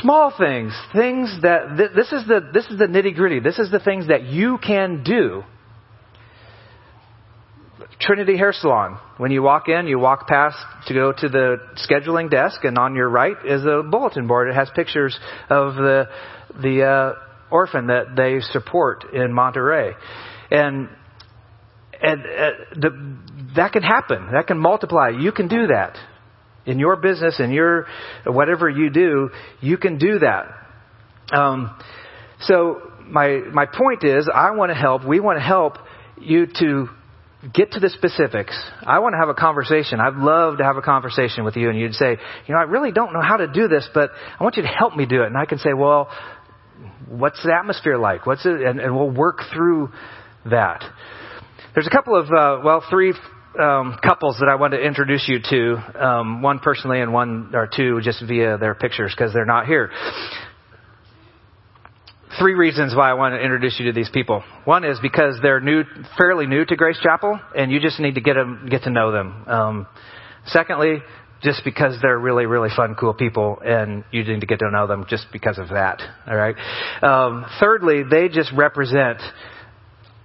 small 0.00 0.32
things, 0.36 0.76
things 0.94 1.42
that 1.42 1.76
th- 1.76 1.90
this 1.94 2.10
is 2.10 2.26
the 2.26 2.40
this 2.52 2.66
is 2.70 2.78
the 2.78 2.86
nitty 2.86 3.14
gritty. 3.14 3.38
This 3.38 3.58
is 3.58 3.70
the 3.70 3.80
things 3.80 4.08
that 4.08 4.22
you 4.22 4.58
can 4.58 5.04
do 5.04 5.44
Trinity 8.02 8.36
Hair 8.36 8.52
Salon. 8.54 8.98
When 9.16 9.30
you 9.30 9.42
walk 9.42 9.68
in, 9.68 9.86
you 9.86 9.98
walk 9.98 10.26
past 10.26 10.56
to 10.88 10.94
go 10.94 11.12
to 11.12 11.28
the 11.28 11.56
scheduling 11.88 12.28
desk, 12.30 12.64
and 12.64 12.76
on 12.76 12.96
your 12.96 13.08
right 13.08 13.36
is 13.44 13.64
a 13.64 13.82
bulletin 13.88 14.26
board. 14.26 14.48
It 14.48 14.54
has 14.54 14.68
pictures 14.74 15.16
of 15.48 15.76
the 15.76 16.08
the 16.60 16.82
uh, 16.82 17.12
orphan 17.50 17.86
that 17.86 18.16
they 18.16 18.40
support 18.40 19.04
in 19.14 19.32
Monterrey, 19.32 19.94
and 20.50 20.88
and 22.02 22.20
uh, 22.22 22.50
the, 22.74 23.16
that 23.54 23.72
can 23.72 23.84
happen. 23.84 24.30
That 24.32 24.48
can 24.48 24.58
multiply. 24.58 25.10
You 25.10 25.30
can 25.30 25.46
do 25.46 25.68
that 25.68 25.96
in 26.66 26.80
your 26.80 26.96
business, 26.96 27.38
in 27.38 27.52
your 27.52 27.86
whatever 28.26 28.68
you 28.68 28.90
do. 28.90 29.30
You 29.60 29.76
can 29.76 29.98
do 29.98 30.18
that. 30.18 30.46
Um, 31.32 31.78
so 32.40 32.80
my 33.06 33.42
my 33.52 33.66
point 33.66 34.02
is, 34.02 34.28
I 34.34 34.50
want 34.50 34.70
to 34.70 34.74
help. 34.74 35.06
We 35.06 35.20
want 35.20 35.38
to 35.38 35.44
help 35.44 35.78
you 36.20 36.46
to 36.58 36.88
get 37.52 37.72
to 37.72 37.80
the 37.80 37.90
specifics. 37.90 38.56
I 38.82 39.00
want 39.00 39.14
to 39.14 39.18
have 39.18 39.28
a 39.28 39.34
conversation. 39.34 39.98
I'd 40.00 40.14
love 40.14 40.58
to 40.58 40.64
have 40.64 40.76
a 40.76 40.82
conversation 40.82 41.44
with 41.44 41.56
you 41.56 41.70
and 41.70 41.78
you'd 41.78 41.94
say, 41.94 42.16
you 42.46 42.54
know, 42.54 42.60
I 42.60 42.64
really 42.64 42.92
don't 42.92 43.12
know 43.12 43.20
how 43.20 43.36
to 43.36 43.48
do 43.48 43.66
this, 43.66 43.88
but 43.92 44.10
I 44.38 44.44
want 44.44 44.56
you 44.56 44.62
to 44.62 44.68
help 44.68 44.96
me 44.96 45.06
do 45.06 45.22
it. 45.22 45.26
And 45.26 45.36
I 45.36 45.44
can 45.44 45.58
say, 45.58 45.72
well, 45.72 46.08
what's 47.08 47.42
the 47.42 47.52
atmosphere 47.52 47.98
like? 47.98 48.26
What's 48.26 48.46
it? 48.46 48.60
And, 48.62 48.80
and 48.80 48.94
we'll 48.94 49.10
work 49.10 49.40
through 49.52 49.90
that. 50.46 50.84
There's 51.74 51.86
a 51.86 51.90
couple 51.90 52.16
of, 52.16 52.26
uh, 52.26 52.60
well, 52.64 52.84
three 52.88 53.12
um, 53.58 53.98
couples 54.02 54.36
that 54.38 54.48
I 54.48 54.54
want 54.54 54.72
to 54.72 54.80
introduce 54.80 55.28
you 55.28 55.40
to, 55.50 56.06
um, 56.06 56.42
one 56.42 56.60
personally 56.60 57.00
and 57.00 57.12
one 57.12 57.50
or 57.54 57.68
two 57.74 58.00
just 58.02 58.22
via 58.26 58.56
their 58.56 58.74
pictures 58.74 59.12
because 59.16 59.32
they're 59.32 59.44
not 59.44 59.66
here 59.66 59.90
three 62.38 62.54
reasons 62.54 62.94
why 62.94 63.10
I 63.10 63.14
want 63.14 63.34
to 63.34 63.40
introduce 63.40 63.78
you 63.78 63.86
to 63.86 63.92
these 63.92 64.10
people. 64.10 64.42
One 64.64 64.84
is 64.84 64.98
because 65.00 65.38
they're 65.42 65.60
new, 65.60 65.84
fairly 66.18 66.46
new 66.46 66.64
to 66.64 66.76
Grace 66.76 66.98
Chapel, 67.02 67.38
and 67.56 67.70
you 67.70 67.80
just 67.80 68.00
need 68.00 68.14
to 68.14 68.20
get 68.20 68.34
them, 68.34 68.68
get 68.70 68.84
to 68.84 68.90
know 68.90 69.12
them. 69.12 69.44
Um, 69.46 69.86
secondly, 70.46 70.98
just 71.42 71.62
because 71.64 71.96
they're 72.00 72.18
really, 72.18 72.46
really 72.46 72.70
fun, 72.74 72.94
cool 72.98 73.14
people, 73.14 73.58
and 73.64 74.04
you 74.12 74.24
need 74.24 74.40
to 74.40 74.46
get 74.46 74.60
to 74.60 74.70
know 74.70 74.86
them 74.86 75.06
just 75.08 75.26
because 75.32 75.58
of 75.58 75.68
that. 75.70 76.00
All 76.26 76.36
right. 76.36 76.56
Um, 77.02 77.46
thirdly, 77.60 78.02
they 78.08 78.28
just 78.28 78.52
represent. 78.52 79.18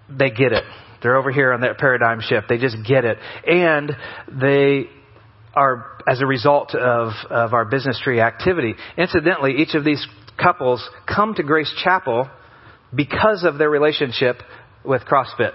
They 0.09 0.29
get 0.29 0.53
it. 0.53 0.63
They're 1.01 1.17
over 1.17 1.31
here 1.31 1.53
on 1.53 1.61
that 1.61 1.77
paradigm 1.77 2.21
shift. 2.21 2.47
They 2.49 2.57
just 2.57 2.77
get 2.87 3.05
it, 3.05 3.17
and 3.45 3.91
they 4.31 4.85
are 5.55 5.97
as 6.07 6.21
a 6.21 6.25
result 6.25 6.73
of, 6.75 7.11
of 7.29 7.53
our 7.53 7.65
business 7.65 7.99
tree 8.03 8.21
activity. 8.21 8.75
Incidentally, 8.97 9.55
each 9.57 9.73
of 9.73 9.83
these 9.83 10.05
couples 10.37 10.87
come 11.07 11.33
to 11.35 11.43
Grace 11.43 11.73
Chapel 11.83 12.29
because 12.93 13.43
of 13.43 13.57
their 13.57 13.69
relationship 13.69 14.37
with 14.83 15.03
CrossFit. 15.03 15.51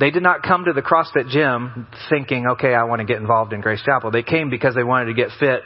They 0.00 0.10
did 0.10 0.22
not 0.22 0.42
come 0.42 0.64
to 0.64 0.72
the 0.72 0.82
CrossFit 0.82 1.28
gym 1.28 1.86
thinking, 2.10 2.46
okay, 2.52 2.74
I 2.74 2.84
want 2.84 3.00
to 3.00 3.06
get 3.06 3.18
involved 3.18 3.52
in 3.52 3.60
Grace 3.60 3.82
Chapel. 3.84 4.10
They 4.10 4.22
came 4.22 4.50
because 4.50 4.74
they 4.74 4.84
wanted 4.84 5.06
to 5.06 5.14
get 5.14 5.28
fit 5.38 5.60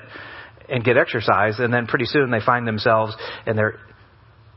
and 0.69 0.85
get 0.85 0.97
exercise, 0.97 1.59
and 1.59 1.73
then 1.73 1.87
pretty 1.87 2.07
soon 2.07 2.31
they 2.31 2.41
find 2.45 2.67
themselves 2.67 3.15
and 3.47 3.57
they're 3.57 3.79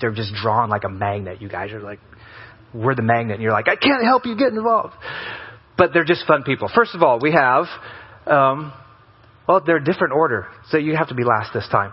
they're 0.02 0.14
just 0.14 0.34
drawn 0.34 0.70
like 0.70 0.84
a 0.86 0.90
magnet. 0.90 1.42
You 1.42 1.50
guys 1.50 1.72
are 1.72 1.82
like, 1.82 2.00
we're 2.74 2.96
the 2.96 3.02
magnet, 3.02 3.36
and 3.36 3.44
you're 3.44 3.52
like, 3.52 3.68
I 3.68 3.76
can't 3.76 4.04
help 4.04 4.26
you 4.26 4.36
get 4.38 4.50
involved. 4.54 4.94
But 5.78 5.94
they're 5.94 6.06
just 6.06 6.26
fun 6.26 6.44
people. 6.44 6.70
First 6.74 6.96
of 6.96 7.04
all, 7.04 7.20
we 7.20 7.32
have, 7.32 7.66
um, 8.26 8.74
well, 9.48 9.62
they're 9.66 9.78
a 9.78 9.84
different 9.84 10.14
order, 10.14 10.48
so 10.70 10.78
you 10.78 10.96
have 10.96 11.10
to 11.10 11.16
be 11.16 11.24
last 11.24 11.54
this 11.54 11.68
time. 11.70 11.92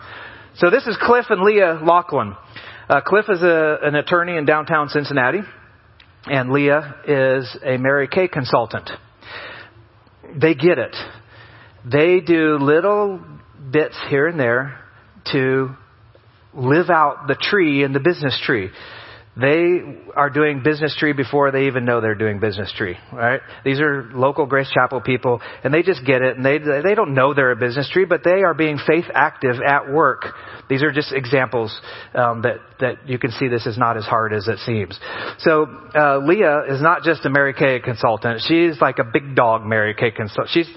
So 0.59 0.71
this 0.71 0.87
is 0.87 0.97
Cliff 0.99 1.27
and 1.29 1.43
Leah 1.43 1.83
Laughlin. 1.85 2.35
Uh, 2.89 3.03
Cliff 3.03 3.27
is 3.29 3.43
a, 3.43 3.77
an 3.83 3.95
attorney 3.95 4.39
in 4.39 4.47
downtown 4.47 4.89
Cincinnati, 4.89 5.41
and 6.25 6.51
Leah 6.51 6.95
is 7.07 7.59
a 7.63 7.77
Mary 7.77 8.09
Kay 8.09 8.27
consultant. 8.27 8.89
They 10.35 10.55
get 10.55 10.79
it. 10.79 10.97
They 11.85 12.21
do 12.21 12.57
little 12.57 13.21
bits 13.71 13.99
here 14.09 14.27
and 14.29 14.41
there 14.41 14.81
to 15.33 15.77
live 16.55 16.89
out 16.89 17.27
the 17.29 17.35
tree 17.35 17.85
in 17.85 17.93
the 17.93 18.01
business 18.01 18.41
tree. 18.43 18.71
They 19.39 19.81
are 20.15 20.31
doing 20.31 20.63
business 20.63 20.97
tree 20.99 21.13
before 21.13 21.51
they 21.51 21.67
even 21.67 21.85
know 21.85 22.01
they're 22.01 22.15
doing 22.15 22.41
business 22.41 22.73
tree, 22.75 22.97
right? 23.13 23.41
These 23.67 23.81
are 23.81 24.09
local 24.15 24.47
Grace 24.47 24.71
Chapel 24.73 25.03
people, 25.03 25.43
and 25.63 25.75
they 25.75 25.83
just 25.83 26.07
get 26.07 26.23
it, 26.23 26.37
and 26.37 26.45
they 26.45 26.57
they 26.59 26.95
don't 26.95 27.13
know 27.13 27.35
they're 27.35 27.51
a 27.51 27.57
business 27.57 27.87
tree, 27.91 28.07
but 28.07 28.25
they 28.25 28.43
are 28.45 28.55
being 28.55 28.79
faith 28.87 29.05
active 29.13 29.57
at 29.61 29.93
work. 29.93 30.25
These 30.71 30.83
are 30.83 30.91
just 30.91 31.13
examples 31.13 31.79
um, 32.15 32.43
that 32.43 32.61
that 32.81 33.09
you 33.09 33.19
can 33.19 33.31
see. 33.31 33.49
This 33.49 33.67
is 33.67 33.77
not 33.77 33.99
as 33.99 34.05
hard 34.05 34.33
as 34.33 34.49
it 34.49 34.59
seems. 34.61 34.99
So 35.41 35.67
uh, 35.95 36.19
Leah 36.19 36.63
is 36.71 36.81
not 36.81 37.03
just 37.03 37.27
a 37.27 37.31
Mary 37.31 37.53
Kay 37.53 37.81
consultant; 37.81 38.41
she's 38.47 38.81
like 38.81 38.99
a 38.99 39.05
big 39.05 39.37
dog 39.37 39.67
Mary 39.67 39.95
Kay 39.95 40.13
consultant. 40.13 40.49
She's 40.53 40.69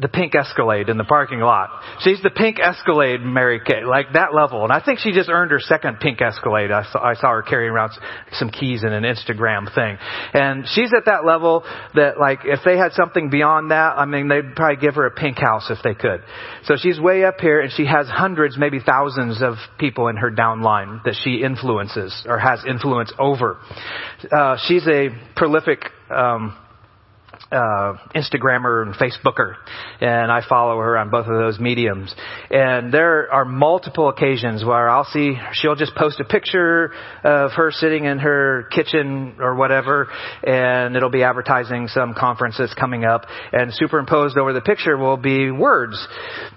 the 0.00 0.08
pink 0.08 0.34
Escalade 0.34 0.88
in 0.88 0.98
the 0.98 1.04
parking 1.04 1.38
lot. 1.38 1.70
She's 2.00 2.20
the 2.20 2.30
pink 2.30 2.58
Escalade 2.58 3.20
Mary 3.20 3.60
Kay, 3.64 3.84
like 3.84 4.06
that 4.14 4.34
level. 4.34 4.64
And 4.64 4.72
I 4.72 4.84
think 4.84 4.98
she 4.98 5.12
just 5.12 5.28
earned 5.28 5.52
her 5.52 5.60
second 5.60 6.00
pink 6.00 6.20
Escalade. 6.20 6.72
I 6.72 6.82
saw, 6.90 6.98
I 6.98 7.14
saw 7.14 7.30
her 7.30 7.42
carrying 7.42 7.70
around 7.70 7.92
some 8.32 8.50
keys 8.50 8.82
in 8.82 8.92
an 8.92 9.04
Instagram 9.04 9.72
thing. 9.72 9.96
And 10.32 10.66
she's 10.66 10.92
at 10.96 11.04
that 11.06 11.24
level 11.24 11.62
that 11.94 12.18
like 12.18 12.40
if 12.44 12.60
they 12.64 12.76
had 12.76 12.92
something 12.92 13.30
beyond 13.30 13.70
that, 13.70 13.94
I 13.96 14.04
mean 14.04 14.28
they'd 14.28 14.56
probably 14.56 14.80
give 14.80 14.96
her 14.96 15.06
a 15.06 15.12
pink 15.12 15.38
house 15.38 15.70
if 15.70 15.78
they 15.84 15.94
could. 15.94 16.22
So 16.64 16.74
she's 16.76 16.98
way 16.98 17.24
up 17.24 17.40
here 17.40 17.60
and 17.60 17.72
she 17.72 17.86
has 17.86 18.08
hundreds, 18.08 18.58
maybe 18.58 18.80
thousands 18.84 19.42
of 19.42 19.54
people 19.78 20.08
in 20.08 20.16
her 20.16 20.30
downline 20.30 21.04
that 21.04 21.14
she 21.22 21.42
influences 21.44 22.24
or 22.26 22.38
has 22.40 22.64
influence 22.68 23.12
over. 23.18 23.58
Uh, 24.36 24.56
she's 24.66 24.86
a 24.88 25.10
prolific, 25.36 25.84
um, 26.10 26.56
uh, 27.52 27.94
Instagrammer 28.14 28.82
and 28.82 28.94
Facebooker, 28.94 29.54
and 30.00 30.30
I 30.32 30.40
follow 30.48 30.78
her 30.78 30.96
on 30.96 31.10
both 31.10 31.26
of 31.26 31.38
those 31.38 31.58
mediums. 31.58 32.14
And 32.50 32.92
there 32.92 33.30
are 33.32 33.44
multiple 33.44 34.08
occasions 34.08 34.64
where 34.64 34.88
I'll 34.88 35.04
see 35.04 35.34
she'll 35.52 35.76
just 35.76 35.94
post 35.94 36.20
a 36.20 36.24
picture 36.24 36.92
of 37.22 37.52
her 37.52 37.70
sitting 37.70 38.04
in 38.04 38.18
her 38.18 38.64
kitchen 38.70 39.36
or 39.40 39.54
whatever, 39.54 40.08
and 40.42 40.96
it'll 40.96 41.10
be 41.10 41.22
advertising 41.22 41.88
some 41.88 42.14
conference 42.14 42.56
that's 42.58 42.74
coming 42.74 43.04
up, 43.04 43.26
and 43.52 43.72
superimposed 43.72 44.36
over 44.38 44.52
the 44.52 44.60
picture 44.60 44.96
will 44.96 45.16
be 45.16 45.50
words. 45.50 46.06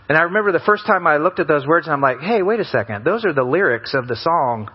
And 0.10 0.18
I 0.18 0.24
remember 0.24 0.52
the 0.52 0.60
first 0.66 0.86
time 0.86 1.06
I 1.06 1.18
looked 1.18 1.40
at 1.40 1.48
those 1.48 1.66
words, 1.66 1.88
and 1.88 1.94
I'm 1.94 2.02
like, 2.02 2.20
hey, 2.20 2.42
wait 2.42 2.60
a 2.60 2.66
second, 2.66 3.04
those 3.04 3.26
are 3.26 3.34
the 3.34 3.44
lyrics 3.44 3.94
of 3.94 4.08
the 4.08 4.16
song 4.16 4.70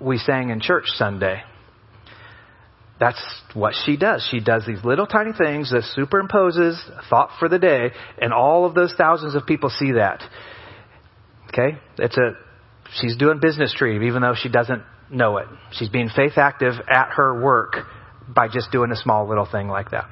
we 0.00 0.18
sang 0.18 0.50
in 0.50 0.60
church 0.60 0.84
Sunday. 0.86 1.42
That's 3.00 3.20
what 3.54 3.74
she 3.84 3.96
does. 3.96 4.26
She 4.30 4.40
does 4.40 4.64
these 4.66 4.84
little 4.84 5.06
tiny 5.06 5.32
things 5.32 5.70
that 5.72 5.82
superimposes 5.96 6.78
thought 7.10 7.30
for 7.38 7.48
the 7.48 7.58
day, 7.58 7.90
and 8.20 8.32
all 8.32 8.66
of 8.66 8.74
those 8.74 8.94
thousands 8.96 9.34
of 9.34 9.46
people 9.46 9.68
see 9.68 9.92
that. 9.92 10.22
Okay? 11.48 11.78
It's 11.98 12.16
a, 12.16 12.36
she's 13.00 13.16
doing 13.16 13.40
business 13.40 13.74
tree, 13.74 14.06
even 14.06 14.22
though 14.22 14.34
she 14.40 14.48
doesn't 14.48 14.82
know 15.10 15.38
it. 15.38 15.46
She's 15.72 15.88
being 15.88 16.08
faith 16.08 16.34
active 16.36 16.74
at 16.88 17.10
her 17.16 17.42
work 17.42 17.76
by 18.28 18.48
just 18.48 18.70
doing 18.70 18.90
a 18.90 18.96
small 18.96 19.28
little 19.28 19.46
thing 19.46 19.68
like 19.68 19.90
that. 19.90 20.08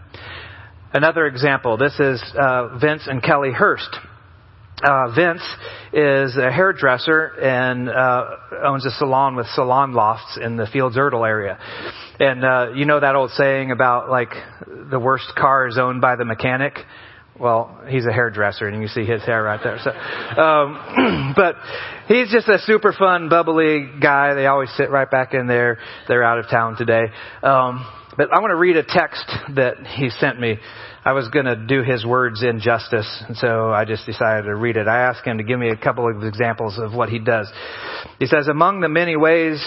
Another 0.93 1.26
example, 1.26 1.76
this 1.76 1.99
is 1.99 2.22
uh, 2.39 2.76
Vince 2.78 3.07
and 3.07 3.22
Kelly 3.22 3.53
Hurst. 3.53 3.97
Uh, 4.83 5.14
Vince 5.14 5.43
is 5.93 6.37
a 6.37 6.51
hairdresser 6.51 7.26
and 7.41 7.89
uh, 7.89 8.37
owns 8.64 8.85
a 8.85 8.91
salon 8.91 9.37
with 9.37 9.47
salon 9.55 9.93
lofts 9.93 10.37
in 10.43 10.57
the 10.57 10.66
Fields 10.66 10.97
Ertel 10.97 11.26
area. 11.26 11.57
And 12.18 12.45
uh, 12.45 12.72
you 12.74 12.85
know 12.85 12.99
that 12.99 13.14
old 13.14 13.30
saying 13.30 13.70
about 13.70 14.11
like 14.11 14.30
the 14.91 14.99
worst 14.99 15.33
car 15.37 15.68
is 15.68 15.78
owned 15.78 16.01
by 16.01 16.16
the 16.16 16.24
mechanic. 16.24 16.78
Well, 17.39 17.80
he's 17.89 18.07
a 18.07 18.12
hairdresser, 18.12 18.68
and 18.68 18.83
you 18.83 18.89
see 18.89 19.05
his 19.05 19.22
hair 19.24 19.43
right 19.43 19.61
there. 19.62 19.78
So, 19.83 19.91
um, 19.91 21.33
but 21.37 21.57
he's 22.07 22.30
just 22.30 22.49
a 22.49 22.59
super 22.59 22.93
fun, 22.93 23.28
bubbly 23.28 23.89
guy. 24.01 24.35
They 24.35 24.47
always 24.47 24.68
sit 24.76 24.91
right 24.91 25.11
back 25.11 25.33
in 25.33 25.47
there. 25.47 25.78
They're 26.09 26.22
out 26.22 26.39
of 26.39 26.51
town 26.51 26.76
today. 26.76 27.05
Um, 27.43 27.87
but 28.16 28.32
I 28.32 28.40
want 28.40 28.50
to 28.50 28.56
read 28.56 28.76
a 28.76 28.82
text 28.82 29.24
that 29.56 29.86
he 29.86 30.10
sent 30.10 30.38
me. 30.38 30.58
I 31.04 31.12
was 31.12 31.28
going 31.28 31.46
to 31.46 31.56
do 31.56 31.82
his 31.82 32.04
words 32.04 32.42
injustice, 32.42 33.24
and 33.26 33.36
so 33.36 33.70
I 33.70 33.84
just 33.84 34.06
decided 34.06 34.44
to 34.44 34.54
read 34.54 34.76
it. 34.76 34.86
I 34.86 35.08
asked 35.08 35.26
him 35.26 35.38
to 35.38 35.44
give 35.44 35.58
me 35.58 35.70
a 35.70 35.76
couple 35.76 36.08
of 36.08 36.22
examples 36.22 36.78
of 36.78 36.92
what 36.94 37.08
he 37.08 37.18
does. 37.18 37.50
He 38.18 38.26
says, 38.26 38.48
among 38.48 38.80
the 38.80 38.88
many 38.88 39.16
ways 39.16 39.64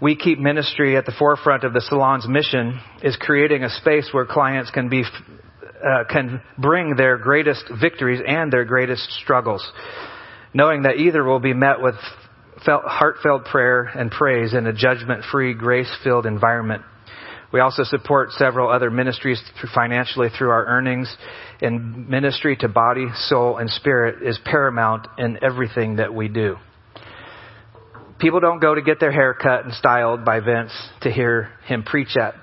we 0.00 0.16
keep 0.16 0.38
ministry 0.38 0.96
at 0.96 1.06
the 1.06 1.14
forefront 1.18 1.64
of 1.64 1.72
the 1.72 1.80
salon's 1.80 2.28
mission 2.28 2.78
is 3.02 3.16
creating 3.18 3.62
a 3.62 3.70
space 3.70 4.10
where 4.12 4.26
clients 4.26 4.70
can 4.70 4.88
be 4.88 5.04
uh, 5.04 6.04
can 6.10 6.40
bring 6.58 6.96
their 6.96 7.18
greatest 7.18 7.64
victories 7.80 8.20
and 8.26 8.52
their 8.52 8.64
greatest 8.64 9.10
struggles, 9.22 9.66
knowing 10.52 10.82
that 10.82 10.96
either 10.96 11.22
will 11.22 11.40
be 11.40 11.54
met 11.54 11.80
with 11.80 11.94
felt, 12.64 12.82
heartfelt 12.84 13.44
prayer 13.44 13.82
and 13.82 14.10
praise 14.10 14.54
in 14.54 14.66
a 14.66 14.72
judgment-free, 14.72 15.54
grace-filled 15.54 16.26
environment. 16.26 16.82
We 17.52 17.60
also 17.60 17.84
support 17.84 18.32
several 18.32 18.70
other 18.70 18.90
ministries 18.90 19.40
through 19.60 19.70
financially 19.74 20.28
through 20.36 20.50
our 20.50 20.66
earnings. 20.66 21.14
And 21.60 22.08
ministry 22.08 22.56
to 22.56 22.68
body, 22.68 23.06
soul, 23.14 23.58
and 23.58 23.70
spirit 23.70 24.22
is 24.22 24.38
paramount 24.44 25.06
in 25.18 25.38
everything 25.42 25.96
that 25.96 26.14
we 26.14 26.28
do. 26.28 26.56
People 28.18 28.40
don't 28.40 28.60
go 28.60 28.74
to 28.74 28.82
get 28.82 28.98
their 28.98 29.12
hair 29.12 29.34
cut 29.34 29.64
and 29.64 29.74
styled 29.74 30.24
by 30.24 30.40
Vince 30.40 30.72
to 31.02 31.10
hear 31.10 31.50
him 31.66 31.82
preach 31.82 32.16
at 32.16 32.34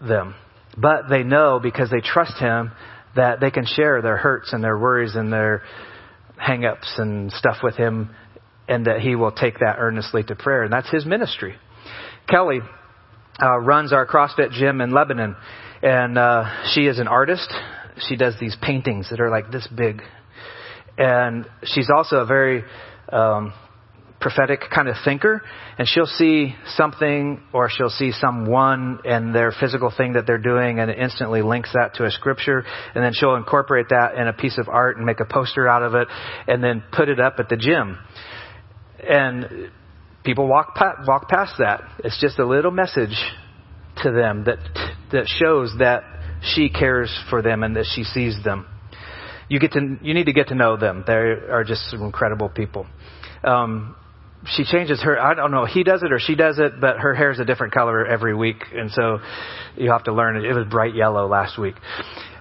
them. 0.00 0.34
But 0.76 1.08
they 1.08 1.22
know 1.22 1.58
because 1.62 1.90
they 1.90 2.00
trust 2.00 2.38
him 2.38 2.72
that 3.16 3.40
they 3.40 3.50
can 3.50 3.64
share 3.64 4.02
their 4.02 4.16
hurts 4.16 4.52
and 4.52 4.62
their 4.62 4.76
worries 4.76 5.14
and 5.14 5.32
their 5.32 5.62
hang-ups 6.36 6.94
and 6.98 7.32
stuff 7.32 7.58
with 7.62 7.76
him 7.76 8.10
and 8.68 8.86
that 8.86 9.00
he 9.00 9.14
will 9.14 9.32
take 9.32 9.60
that 9.60 9.76
earnestly 9.78 10.22
to 10.24 10.34
prayer. 10.34 10.64
And 10.64 10.72
that's 10.72 10.90
his 10.90 11.06
ministry. 11.06 11.54
Kelly 12.28 12.60
uh, 13.42 13.58
runs 13.58 13.92
our 13.92 14.06
CrossFit 14.06 14.52
gym 14.52 14.80
in 14.80 14.92
Lebanon, 14.92 15.36
and 15.82 16.18
uh, 16.18 16.44
she 16.72 16.86
is 16.86 16.98
an 16.98 17.08
artist. 17.08 17.52
She 18.08 18.16
does 18.16 18.34
these 18.40 18.56
paintings 18.60 19.10
that 19.10 19.20
are 19.20 19.30
like 19.30 19.50
this 19.50 19.66
big, 19.68 20.02
and 20.98 21.46
she's 21.64 21.90
also 21.94 22.16
a 22.16 22.26
very 22.26 22.64
um, 23.12 23.52
prophetic 24.20 24.60
kind 24.74 24.88
of 24.88 24.96
thinker, 25.04 25.42
and 25.78 25.86
she'll 25.86 26.06
see 26.06 26.54
something 26.76 27.42
or 27.52 27.68
she'll 27.68 27.90
see 27.90 28.10
someone 28.10 28.98
and 29.04 29.34
their 29.34 29.52
physical 29.52 29.92
thing 29.94 30.14
that 30.14 30.26
they're 30.26 30.38
doing, 30.38 30.78
and 30.78 30.90
it 30.90 30.98
instantly 30.98 31.42
links 31.42 31.70
that 31.74 31.94
to 31.94 32.04
a 32.04 32.10
scripture, 32.10 32.64
and 32.94 33.04
then 33.04 33.12
she'll 33.12 33.34
incorporate 33.34 33.86
that 33.90 34.14
in 34.16 34.26
a 34.26 34.32
piece 34.32 34.58
of 34.58 34.68
art 34.68 34.96
and 34.96 35.04
make 35.04 35.20
a 35.20 35.26
poster 35.26 35.68
out 35.68 35.82
of 35.82 35.94
it, 35.94 36.08
and 36.48 36.64
then 36.64 36.82
put 36.92 37.08
it 37.08 37.20
up 37.20 37.34
at 37.38 37.48
the 37.48 37.56
gym. 37.56 37.98
And 39.06 39.70
people 40.24 40.48
walk 40.48 40.78
walk 41.06 41.28
past 41.28 41.54
that. 41.58 41.82
It's 41.98 42.20
just 42.20 42.38
a 42.38 42.46
little 42.46 42.70
message 42.70 43.16
to 44.02 44.10
them 44.10 44.44
that 44.44 44.58
that 45.12 45.26
shows 45.26 45.74
that 45.78 46.02
she 46.42 46.68
cares 46.68 47.16
for 47.30 47.42
them 47.42 47.62
and 47.62 47.76
that 47.76 47.86
she 47.94 48.02
sees 48.04 48.36
them. 48.42 48.66
You 49.48 49.60
get 49.60 49.72
to 49.72 49.98
you 50.02 50.14
need 50.14 50.26
to 50.26 50.32
get 50.32 50.48
to 50.48 50.54
know 50.54 50.76
them. 50.76 51.04
They 51.06 51.12
are 51.12 51.64
just 51.64 51.90
some 51.90 52.02
incredible 52.02 52.48
people. 52.48 52.86
Um, 53.44 53.94
she 54.46 54.64
changes 54.64 55.02
her. 55.02 55.20
I 55.20 55.34
don't 55.34 55.50
know. 55.50 55.64
He 55.64 55.84
does 55.84 56.02
it 56.02 56.12
or 56.12 56.18
she 56.18 56.34
does 56.34 56.58
it, 56.58 56.80
but 56.80 56.98
her 56.98 57.14
hair 57.14 57.30
is 57.30 57.40
a 57.40 57.44
different 57.44 57.72
color 57.72 58.06
every 58.06 58.34
week, 58.34 58.62
and 58.74 58.90
so 58.90 59.18
you 59.76 59.90
have 59.90 60.04
to 60.04 60.12
learn 60.12 60.36
it. 60.36 60.44
It 60.44 60.52
was 60.52 60.66
bright 60.68 60.94
yellow 60.94 61.26
last 61.26 61.58
week. 61.58 61.74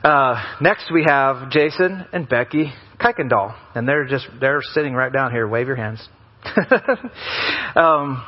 Uh, 0.03 0.41
next 0.59 0.91
we 0.91 1.05
have 1.05 1.49
Jason 1.49 2.05
and 2.11 2.27
Becky 2.27 2.73
Kuykendall, 2.99 3.55
and 3.75 3.87
they're 3.87 4.05
just 4.05 4.27
they're 4.39 4.61
sitting 4.73 4.93
right 4.93 5.11
down 5.11 5.31
here. 5.31 5.47
Wave 5.47 5.67
your 5.67 5.77
hands. 5.77 6.07
um, 7.75 8.23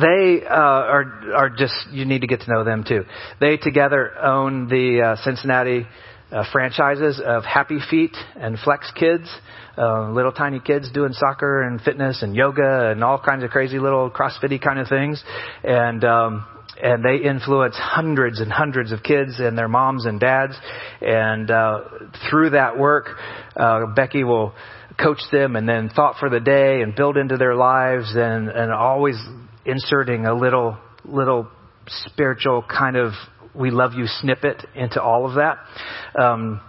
they 0.00 0.42
uh, 0.44 0.54
are 0.54 1.32
are 1.34 1.50
just 1.50 1.74
you 1.92 2.04
need 2.04 2.22
to 2.22 2.26
get 2.26 2.40
to 2.40 2.50
know 2.50 2.64
them 2.64 2.84
too. 2.86 3.04
They 3.40 3.56
together 3.56 4.16
own 4.18 4.68
the 4.68 5.02
uh, 5.02 5.16
Cincinnati 5.22 5.86
uh, 6.32 6.44
franchises 6.50 7.20
of 7.24 7.44
Happy 7.44 7.78
Feet 7.88 8.16
and 8.34 8.58
Flex 8.58 8.90
Kids, 8.98 9.28
uh, 9.78 10.10
little 10.10 10.32
tiny 10.32 10.58
kids 10.58 10.90
doing 10.90 11.12
soccer 11.12 11.62
and 11.62 11.80
fitness 11.80 12.22
and 12.22 12.34
yoga 12.34 12.90
and 12.90 13.04
all 13.04 13.20
kinds 13.20 13.44
of 13.44 13.50
crazy 13.50 13.78
little 13.78 14.10
CrossFitty 14.10 14.60
kind 14.60 14.80
of 14.80 14.88
things, 14.88 15.22
and 15.62 16.04
um, 16.04 16.44
and 16.82 17.04
they 17.04 17.24
influence 17.24 17.76
hundreds 17.78 18.40
and 18.40 18.50
hundreds 18.52 18.92
of 18.92 19.02
kids 19.02 19.38
and 19.38 19.56
their 19.56 19.68
moms 19.68 20.04
and 20.04 20.18
dads, 20.18 20.54
and 21.00 21.50
uh, 21.50 21.80
through 22.28 22.50
that 22.50 22.76
work, 22.76 23.16
uh, 23.56 23.86
Becky 23.94 24.24
will 24.24 24.52
coach 25.02 25.20
them 25.30 25.56
and 25.56 25.68
then 25.68 25.88
thought 25.88 26.16
for 26.18 26.30
the 26.30 26.40
day 26.40 26.80
and 26.80 26.94
build 26.94 27.16
into 27.16 27.36
their 27.36 27.54
lives 27.54 28.12
and, 28.14 28.48
and 28.48 28.72
always 28.72 29.16
inserting 29.64 30.26
a 30.26 30.34
little, 30.34 30.76
little 31.04 31.48
spiritual 31.86 32.64
kind 32.68 32.96
of 32.96 33.12
we 33.54 33.70
love 33.70 33.94
you 33.94 34.06
snippet 34.06 34.66
into 34.74 35.00
all 35.00 35.26
of 35.26 35.36
that. 35.36 35.58
Um, 36.20 36.60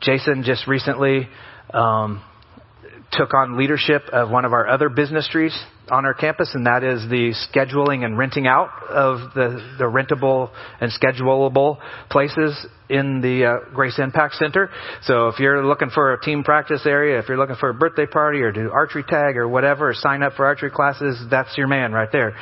Jason 0.00 0.42
just 0.44 0.66
recently 0.66 1.28
um, 1.72 2.22
took 3.12 3.34
on 3.34 3.58
leadership 3.58 4.02
of 4.12 4.30
one 4.30 4.44
of 4.44 4.52
our 4.52 4.66
other 4.66 4.88
business 4.88 5.28
trees 5.30 5.56
on 5.90 6.04
our 6.04 6.14
campus, 6.14 6.50
and 6.54 6.66
that 6.66 6.84
is 6.84 7.08
the 7.10 7.34
scheduling 7.50 8.04
and 8.04 8.16
renting 8.16 8.46
out 8.46 8.70
of 8.88 9.34
the, 9.34 9.74
the 9.78 9.84
rentable 9.84 10.50
and 10.80 10.92
schedulable 10.92 11.78
places 12.08 12.66
in 12.88 13.20
the 13.20 13.44
uh, 13.44 13.74
Grace 13.74 13.98
Impact 13.98 14.34
Center. 14.34 14.70
So 15.02 15.28
if 15.28 15.38
you're 15.38 15.64
looking 15.64 15.90
for 15.90 16.12
a 16.12 16.20
team 16.20 16.44
practice 16.44 16.82
area, 16.86 17.18
if 17.18 17.28
you're 17.28 17.38
looking 17.38 17.56
for 17.56 17.70
a 17.70 17.74
birthday 17.74 18.06
party 18.06 18.40
or 18.40 18.52
do 18.52 18.70
archery 18.70 19.02
tag 19.02 19.36
or 19.36 19.48
whatever, 19.48 19.90
or 19.90 19.94
sign 19.94 20.22
up 20.22 20.34
for 20.34 20.46
archery 20.46 20.70
classes, 20.70 21.20
that's 21.30 21.56
your 21.56 21.66
man 21.66 21.92
right 21.92 22.10
there 22.12 22.36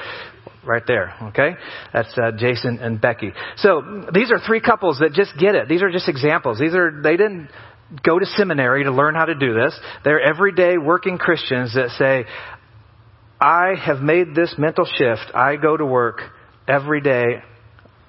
right 0.63 0.83
there. 0.87 1.15
Okay, 1.29 1.53
that's 1.93 2.13
uh, 2.19 2.33
Jason 2.37 2.79
and 2.81 3.01
Becky. 3.01 3.33
So 3.57 4.05
these 4.13 4.31
are 4.31 4.39
three 4.47 4.61
couples 4.61 4.99
that 4.99 5.13
just 5.13 5.33
get 5.39 5.55
it. 5.55 5.69
These 5.69 5.83
are 5.83 5.91
just 5.91 6.09
examples. 6.09 6.59
These 6.59 6.75
are 6.75 7.01
they 7.03 7.17
didn't 7.17 7.49
go 8.05 8.19
to 8.19 8.27
seminary 8.27 8.85
to 8.85 8.93
learn 8.93 9.15
how 9.15 9.25
to 9.25 9.35
do 9.35 9.55
this. 9.55 9.79
They're 10.05 10.21
everyday 10.21 10.79
working 10.79 11.19
Christians 11.19 11.75
that 11.75 11.91
say, 11.99 12.27
I 13.41 13.75
have 13.75 14.01
made 14.01 14.35
this 14.35 14.55
mental 14.59 14.85
shift. 14.85 15.35
I 15.35 15.57
go 15.57 15.77
to 15.77 15.87
work 15.87 16.21
every 16.69 17.01
day 17.01 17.43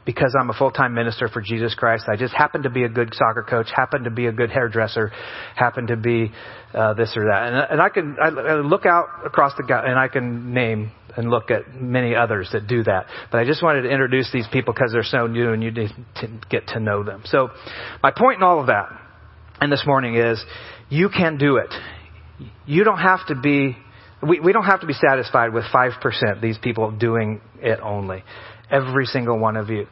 because 0.06 0.36
I'm 0.40 0.50
a 0.50 0.54
full-time 0.54 0.94
minister 0.94 1.28
for 1.30 1.42
Jesus 1.42 1.76
Christ. 1.76 2.06
I 2.12 2.16
just 2.16 2.34
happen 2.34 2.64
to 2.64 2.70
be 2.70 2.84
a 2.84 2.90
good 2.90 3.14
soccer 3.14 3.46
coach, 3.48 3.68
happen 3.74 4.04
to 4.04 4.10
be 4.10 4.26
a 4.26 4.32
good 4.32 4.50
hairdresser, 4.50 5.12
happen 5.56 5.88
to 5.88 5.96
be 5.96 6.32
uh, 6.74 6.96
this 6.96 7.14
or 7.16 7.26
that. 7.26 7.48
And, 7.48 7.56
and 7.56 7.82
I 7.82 7.90
can 7.90 8.18
I, 8.22 8.28
I 8.28 8.56
look 8.56 8.86
out 8.86 9.08
across 9.26 9.54
the 9.58 9.64
and 9.64 9.98
I 9.98 10.08
can 10.08 10.54
name 10.54 10.92
and 11.16 11.30
look 11.30 11.52
at 11.52 11.76
many 11.76 12.16
others 12.16 12.50
that 12.54 12.68
do 12.68 12.84
that. 12.84 13.06
But 13.32 13.40
I 13.40 13.46
just 13.46 13.62
wanted 13.62 13.84
to 13.84 13.90
introduce 13.90 14.32
these 14.32 14.48
people 14.52 14.74
because 14.74 14.92
they're 14.92 15.04
so 15.04 15.28
new 15.28 15.54
and 15.54 15.62
you 15.62 15.72
need 15.72 15.92
to 16.16 16.28
get 16.50 16.68
to 16.70 16.80
know 16.80 17.04
them. 17.04 17.22
So 17.26 17.50
my 18.02 18.12
point 18.12 18.38
in 18.38 18.44
all 18.44 18.60
of 18.60 18.68
that 18.68 18.90
and 19.60 19.72
this 19.72 19.84
morning 19.86 20.16
is 20.16 20.44
you 20.90 21.10
can 21.10 21.38
do 21.38 21.58
it. 21.58 21.72
You 22.66 22.84
don't 22.84 23.00
have 23.00 23.26
to 23.28 23.36
be 23.36 23.78
we, 24.28 24.40
we 24.40 24.54
don't 24.54 24.66
have 24.66 24.82
to 24.82 24.88
be 24.88 24.94
satisfied 24.94 25.54
with 25.54 25.64
5% 25.66 26.42
these 26.42 26.58
people 26.58 26.92
doing 26.92 27.42
it 27.60 27.80
only. 27.82 28.24
Every 28.70 29.06
single 29.06 29.40
one 29.40 29.58
of 29.58 29.70
you. 29.70 29.88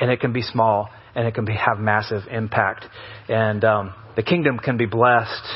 And 0.00 0.10
it 0.10 0.20
can 0.20 0.32
be 0.32 0.42
small 0.42 0.88
and 1.14 1.26
it 1.26 1.34
can 1.34 1.44
be, 1.44 1.54
have 1.54 1.78
massive 1.78 2.22
impact. 2.30 2.86
And 3.28 3.64
um, 3.64 3.94
the 4.16 4.22
kingdom 4.22 4.58
can 4.58 4.76
be 4.76 4.86
blessed 4.86 5.46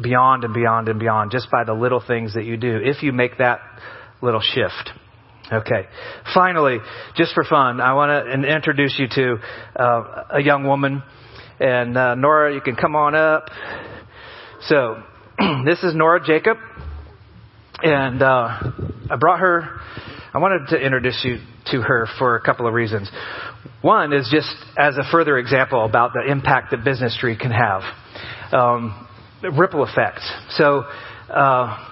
beyond 0.00 0.44
and 0.44 0.54
beyond 0.54 0.88
and 0.88 0.98
beyond 0.98 1.30
just 1.30 1.50
by 1.50 1.64
the 1.64 1.74
little 1.74 2.02
things 2.06 2.34
that 2.34 2.44
you 2.44 2.56
do 2.56 2.78
if 2.82 3.02
you 3.02 3.12
make 3.12 3.38
that 3.38 3.60
little 4.20 4.40
shift. 4.40 4.90
Okay. 5.52 5.86
Finally, 6.34 6.78
just 7.16 7.34
for 7.34 7.44
fun, 7.44 7.80
I 7.80 7.94
want 7.94 8.26
to 8.26 8.54
introduce 8.54 8.98
you 8.98 9.06
to 9.08 9.36
uh, 9.78 10.24
a 10.30 10.42
young 10.42 10.66
woman. 10.66 11.02
And 11.60 11.96
uh, 11.96 12.14
Nora, 12.14 12.54
you 12.54 12.60
can 12.60 12.76
come 12.76 12.96
on 12.96 13.14
up. 13.14 13.48
So, 14.62 15.02
this 15.64 15.82
is 15.82 15.94
Nora 15.94 16.24
Jacob. 16.24 16.56
And 17.82 18.22
uh, 18.22 18.60
I 19.10 19.16
brought 19.18 19.40
her, 19.40 19.80
I 20.32 20.38
wanted 20.38 20.68
to 20.68 20.76
introduce 20.76 21.20
you 21.24 21.38
to 21.72 21.80
her 21.80 22.06
for 22.16 22.36
a 22.36 22.40
couple 22.40 22.68
of 22.68 22.74
reasons. 22.74 23.10
One 23.80 24.12
is 24.12 24.28
just 24.32 24.54
as 24.78 24.96
a 24.96 25.02
further 25.10 25.36
example 25.36 25.84
about 25.84 26.12
the 26.12 26.30
impact 26.30 26.70
that 26.70 26.84
business 26.84 27.16
tree 27.18 27.36
can 27.36 27.50
have. 27.50 27.82
Um, 28.52 29.08
ripple 29.42 29.84
effects. 29.84 30.30
So, 30.50 30.84
uh, 31.28 31.88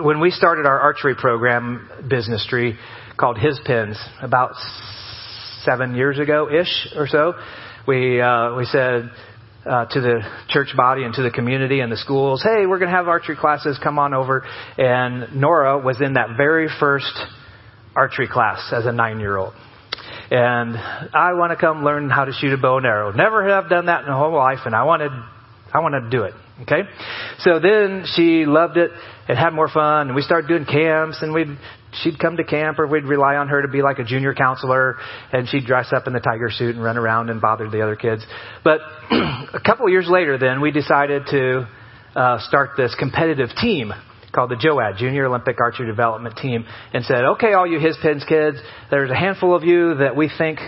when 0.00 0.20
we 0.20 0.30
started 0.30 0.66
our 0.66 0.80
archery 0.80 1.14
program, 1.14 1.88
Business 2.08 2.44
Tree, 2.48 2.76
called 3.16 3.38
His 3.38 3.60
Pins, 3.64 3.98
about 4.20 4.52
seven 5.62 5.94
years 5.94 6.18
ago 6.18 6.48
ish 6.50 6.88
or 6.96 7.06
so, 7.06 7.34
we 7.86 8.20
uh, 8.20 8.56
we 8.56 8.64
said 8.64 9.10
uh, 9.66 9.86
to 9.86 10.00
the 10.00 10.20
church 10.48 10.68
body 10.76 11.02
and 11.02 11.12
to 11.14 11.22
the 11.22 11.30
community 11.30 11.80
and 11.80 11.90
the 11.90 11.96
schools, 11.96 12.42
hey, 12.42 12.66
we're 12.66 12.78
going 12.78 12.90
to 12.90 12.96
have 12.96 13.08
archery 13.08 13.36
classes, 13.36 13.78
come 13.82 13.98
on 13.98 14.14
over. 14.14 14.44
And 14.78 15.40
Nora 15.40 15.78
was 15.78 16.00
in 16.00 16.14
that 16.14 16.36
very 16.36 16.68
first 16.80 17.12
archery 17.94 18.28
class 18.28 18.72
as 18.72 18.86
a 18.86 18.92
nine 18.92 19.20
year 19.20 19.36
old. 19.36 19.54
And 20.30 20.76
I 20.76 21.34
want 21.34 21.52
to 21.52 21.56
come 21.56 21.84
learn 21.84 22.10
how 22.10 22.24
to 22.24 22.32
shoot 22.32 22.52
a 22.52 22.56
bow 22.56 22.78
and 22.78 22.86
arrow. 22.86 23.12
Never 23.12 23.48
have 23.48 23.68
done 23.68 23.86
that 23.86 24.04
in 24.04 24.08
a 24.08 24.16
whole 24.16 24.34
life, 24.34 24.60
and 24.64 24.74
I 24.74 24.84
wanted, 24.84 25.12
I 25.72 25.80
wanted 25.80 26.02
to 26.02 26.10
do 26.10 26.24
it. 26.24 26.34
Okay? 26.62 26.82
So 27.40 27.60
then 27.60 28.04
she 28.14 28.44
loved 28.46 28.76
it 28.76 28.90
and 29.28 29.38
had 29.38 29.50
more 29.50 29.68
fun, 29.68 30.08
and 30.08 30.16
we 30.16 30.22
started 30.22 30.48
doing 30.48 30.64
camps, 30.64 31.18
and 31.22 31.32
we'd 31.32 31.58
she'd 32.02 32.18
come 32.18 32.36
to 32.36 32.44
camp 32.44 32.78
or 32.78 32.86
we'd 32.86 33.04
rely 33.04 33.36
on 33.36 33.48
her 33.48 33.62
to 33.62 33.68
be 33.68 33.82
like 33.82 33.98
a 33.98 34.04
junior 34.04 34.34
counselor 34.34 34.96
and 35.32 35.48
she'd 35.48 35.66
dress 35.66 35.92
up 35.92 36.06
in 36.06 36.12
the 36.12 36.20
tiger 36.20 36.50
suit 36.50 36.74
and 36.74 36.84
run 36.84 36.96
around 36.96 37.30
and 37.30 37.40
bother 37.40 37.68
the 37.68 37.82
other 37.82 37.96
kids. 37.96 38.24
But 38.64 38.80
a 39.10 39.60
couple 39.64 39.86
of 39.86 39.92
years 39.92 40.08
later 40.08 40.38
then 40.38 40.60
we 40.60 40.70
decided 40.70 41.22
to 41.30 41.68
uh, 42.14 42.38
start 42.40 42.70
this 42.76 42.94
competitive 42.98 43.50
team 43.60 43.92
called 44.32 44.50
the 44.50 44.56
JOAD, 44.56 44.98
Junior 44.98 45.26
Olympic 45.26 45.56
Archery 45.60 45.86
Development 45.86 46.36
Team, 46.36 46.66
and 46.92 47.04
said, 47.04 47.24
okay, 47.24 47.54
all 47.54 47.66
you 47.66 47.80
His 47.80 47.96
Pins 48.02 48.24
kids, 48.28 48.58
there's 48.90 49.10
a 49.10 49.14
handful 49.14 49.56
of 49.56 49.64
you 49.64 49.94
that 49.96 50.14
we 50.14 50.30
think 50.36 50.58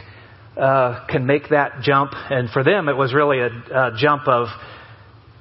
uh, 0.57 1.07
can 1.07 1.27
make 1.27 1.51
that 1.51 1.83
jump. 1.83 2.13
And 2.15 2.51
for 2.51 2.65
them, 2.65 2.89
it 2.89 2.97
was 2.97 3.13
really 3.13 3.41
a, 3.41 3.47
a 3.47 3.93
jump 3.97 4.27
of 4.27 4.49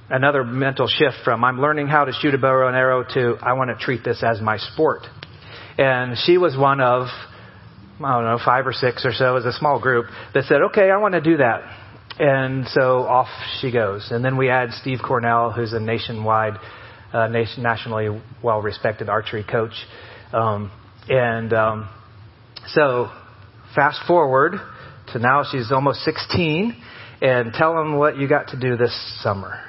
another 0.10 0.44
mental 0.44 0.88
shift 0.88 1.18
from 1.24 1.44
I'm 1.44 1.60
learning 1.60 1.88
how 1.88 2.06
to 2.06 2.12
shoot 2.14 2.34
a 2.34 2.38
bow 2.38 2.68
and 2.68 2.76
arrow 2.76 3.04
to 3.14 3.36
I 3.42 3.54
want 3.54 3.70
to 3.70 3.84
treat 3.84 4.04
this 4.04 4.24
as 4.24 4.42
my 4.42 4.58
sport. 4.58 5.02
And 5.78 6.18
she 6.18 6.38
was 6.38 6.58
one 6.58 6.82
of, 6.82 7.08
I 8.04 8.14
don't 8.14 8.24
know, 8.24 8.40
five 8.44 8.66
or 8.66 8.74
six 8.74 9.06
or 9.06 9.14
so 9.14 9.36
as 9.36 9.46
a 9.46 9.54
small 9.54 9.80
group 9.80 10.08
that 10.34 10.46
said, 10.46 10.62
okay, 10.72 10.90
I 10.90 10.98
want 10.98 11.14
to 11.14 11.22
do 11.22 11.38
that. 11.38 11.62
And 12.20 12.68
so 12.68 13.04
off 13.04 13.28
she 13.62 13.72
goes. 13.72 14.08
And 14.12 14.26
then 14.26 14.38
we 14.38 14.50
add 14.50 14.72
Steve 14.72 15.00
Cornell, 15.06 15.52
who's 15.52 15.74
a 15.74 15.80
nationwide, 15.80 16.54
uh, 17.14 17.28
nation, 17.28 17.62
nationally 17.62 18.22
well 18.44 18.62
respected 18.62 19.08
archery 19.08 19.44
coach. 19.44 19.74
Um, 20.34 20.72
and 21.08 21.54
um, 21.54 21.90
so 22.68 23.12
fast 23.76 24.00
forward 24.08 24.54
to 25.14 25.20
now 25.20 25.44
she's 25.50 25.72
almost 25.72 26.00
16. 26.02 26.76
And 27.22 27.54
tell 27.54 27.76
them 27.76 27.98
what 27.98 28.18
you 28.18 28.28
got 28.28 28.50
to 28.50 28.60
do 28.60 28.78
this 28.78 28.96
summer. 29.24 29.60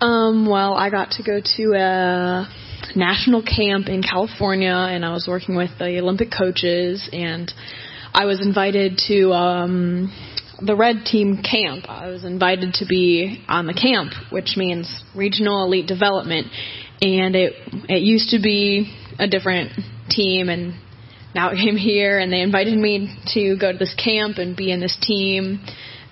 Um, 0.00 0.46
well, 0.48 0.74
I 0.74 0.90
got 0.90 1.12
to 1.12 1.22
go 1.22 1.40
to 1.40 1.74
a 1.74 2.48
national 2.96 3.42
camp 3.42 3.88
in 3.88 4.02
California, 4.02 4.74
and 4.74 5.04
I 5.04 5.12
was 5.12 5.26
working 5.28 5.56
with 5.56 5.70
the 5.78 5.98
Olympic 5.98 6.28
coaches, 6.36 7.08
and 7.12 7.52
I 8.12 8.24
was 8.26 8.40
invited 8.40 9.00
to 9.08 9.32
um, 9.32 10.12
the 10.60 10.76
Red 10.76 11.04
Team 11.04 11.42
camp. 11.42 11.86
I 11.88 12.08
was 12.08 12.24
invited 12.24 12.74
to 12.74 12.86
be 12.86 13.44
on 13.48 13.66
the 13.66 13.74
camp, 13.74 14.12
which 14.30 14.54
means 14.56 15.02
regional 15.14 15.64
elite 15.64 15.86
development, 15.86 16.48
and 17.00 17.34
it 17.34 17.54
it 17.88 18.02
used 18.02 18.30
to 18.30 18.40
be 18.40 18.94
a 19.18 19.26
different 19.26 19.72
team, 20.10 20.48
and 20.48 20.74
now 21.34 21.50
it 21.50 21.56
came 21.56 21.76
here, 21.76 22.18
and 22.18 22.32
they 22.32 22.40
invited 22.40 22.78
me 22.78 23.16
to 23.34 23.56
go 23.56 23.72
to 23.72 23.78
this 23.78 23.94
camp 23.94 24.38
and 24.38 24.56
be 24.56 24.70
in 24.70 24.80
this 24.80 24.96
team 25.00 25.60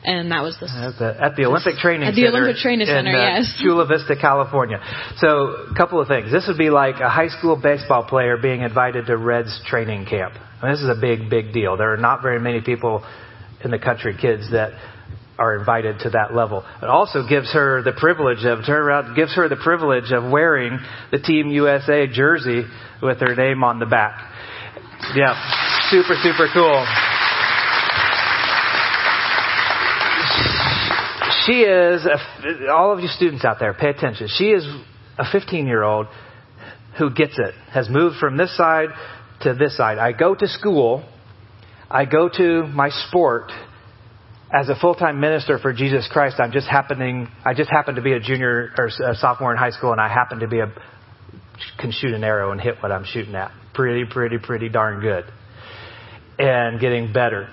and 0.05 0.32
that 0.32 0.42
was 0.42 0.57
the 0.59 0.66
at 0.66 0.98
the, 0.98 1.22
at 1.22 1.36
the 1.36 1.44
Olympic 1.44 1.76
Training 1.76 2.07
Center. 2.07 2.11
at 2.11 2.14
the 2.14 2.22
Center 2.26 2.38
Olympic 2.38 2.62
Training 2.62 2.88
in, 2.88 2.94
Center, 2.94 3.14
uh, 3.14 3.38
yes, 3.38 3.55
Chula 3.62 3.86
Vista, 3.86 4.16
California. 4.20 4.80
So, 5.18 5.68
a 5.70 5.74
couple 5.76 6.00
of 6.00 6.09
things. 6.09 6.32
This 6.32 6.46
would 6.48 6.59
be 6.59 6.70
like 6.70 6.96
a 6.96 7.09
high 7.09 7.28
school 7.28 7.55
baseball 7.61 8.05
player 8.05 8.36
being 8.36 8.62
invited 8.62 9.07
to 9.07 9.16
Reds 9.16 9.61
training 9.66 10.07
camp. 10.07 10.34
this 10.62 10.80
is 10.80 10.88
a 10.88 10.98
big, 11.00 11.30
big 11.30 11.53
deal. 11.53 11.76
There 11.76 11.92
are 11.92 12.03
not 12.03 12.22
very 12.22 12.40
many 12.40 12.61
people 12.61 13.05
in 13.64 13.70
the 13.70 13.78
country, 13.78 14.16
kids 14.20 14.50
that 14.50 14.72
are 15.38 15.57
invited 15.57 16.00
to 16.00 16.11
that 16.11 16.34
level. 16.34 16.64
It 16.82 16.88
also 16.88 17.26
gives 17.26 17.53
her 17.53 17.82
the 17.82 17.92
privilege 17.92 18.44
of 18.44 18.66
turn 18.66 18.82
around, 18.82 19.14
gives 19.16 19.34
her 19.34 19.48
the 19.48 19.57
privilege 19.57 20.12
of 20.12 20.30
wearing 20.30 20.78
the 21.11 21.18
Team 21.18 21.48
USA 21.48 22.07
jersey 22.07 22.64
with 23.03 23.18
her 23.20 23.34
name 23.34 23.64
on 23.64 23.78
the 23.78 23.86
back. 23.86 24.18
Yeah, 25.14 25.34
super, 25.90 26.14
super 26.22 26.46
cool. 26.53 27.11
She 31.47 31.62
is, 31.62 32.07
a, 32.07 32.70
all 32.70 32.93
of 32.93 33.01
you 33.01 33.09
students 33.09 33.45
out 33.45 33.59
there, 33.59 33.74
pay 33.74 33.88
attention. 33.88 34.28
She 34.28 34.51
is 34.51 34.64
a 35.18 35.24
15 35.30 35.66
year 35.66 35.82
old 35.82 36.07
who 36.99 37.11
gets 37.11 37.38
it, 37.38 37.55
has 37.72 37.88
moved 37.88 38.16
from 38.18 38.36
this 38.36 38.57
side 38.57 38.90
to 39.40 39.55
this 39.55 39.76
side. 39.76 39.99
I 39.99 40.12
go 40.12 40.34
to 40.34 40.47
school, 40.47 41.05
I 41.90 42.05
go 42.05 42.28
to 42.28 42.66
my 42.68 42.90
sport 43.09 43.51
as 44.53 44.68
a 44.68 44.74
full-time 44.74 45.20
minister 45.20 45.59
for 45.59 45.72
Jesus 45.72 46.09
Christ. 46.12 46.36
I'm 46.38 46.53
just 46.53 46.68
happening, 46.68 47.28
I 47.45 47.55
just 47.55 47.70
happen 47.70 47.95
to 47.95 48.03
be 48.03 48.12
a 48.12 48.20
junior 48.20 48.70
or 48.76 48.86
a 48.86 49.14
sophomore 49.14 49.53
in 49.53 49.59
high 49.59 49.70
school 49.70 49.93
and 49.93 50.01
I 50.01 50.09
happen 50.09 50.40
to 50.40 50.49
be 50.49 50.61
a, 50.61 50.72
can 51.78 51.93
shoot 51.93 52.12
an 52.12 52.22
arrow 52.22 52.53
and 52.53 52.61
hit 52.61 52.76
what 52.80 52.93
I'm 52.93 53.05
shooting 53.05 53.34
at. 53.34 53.51
Pretty, 53.74 54.05
pretty, 54.05 54.38
pretty 54.38 54.68
darn 54.68 55.01
good. 55.01 55.24
And 56.38 56.78
getting 56.78 57.12
better. 57.12 57.49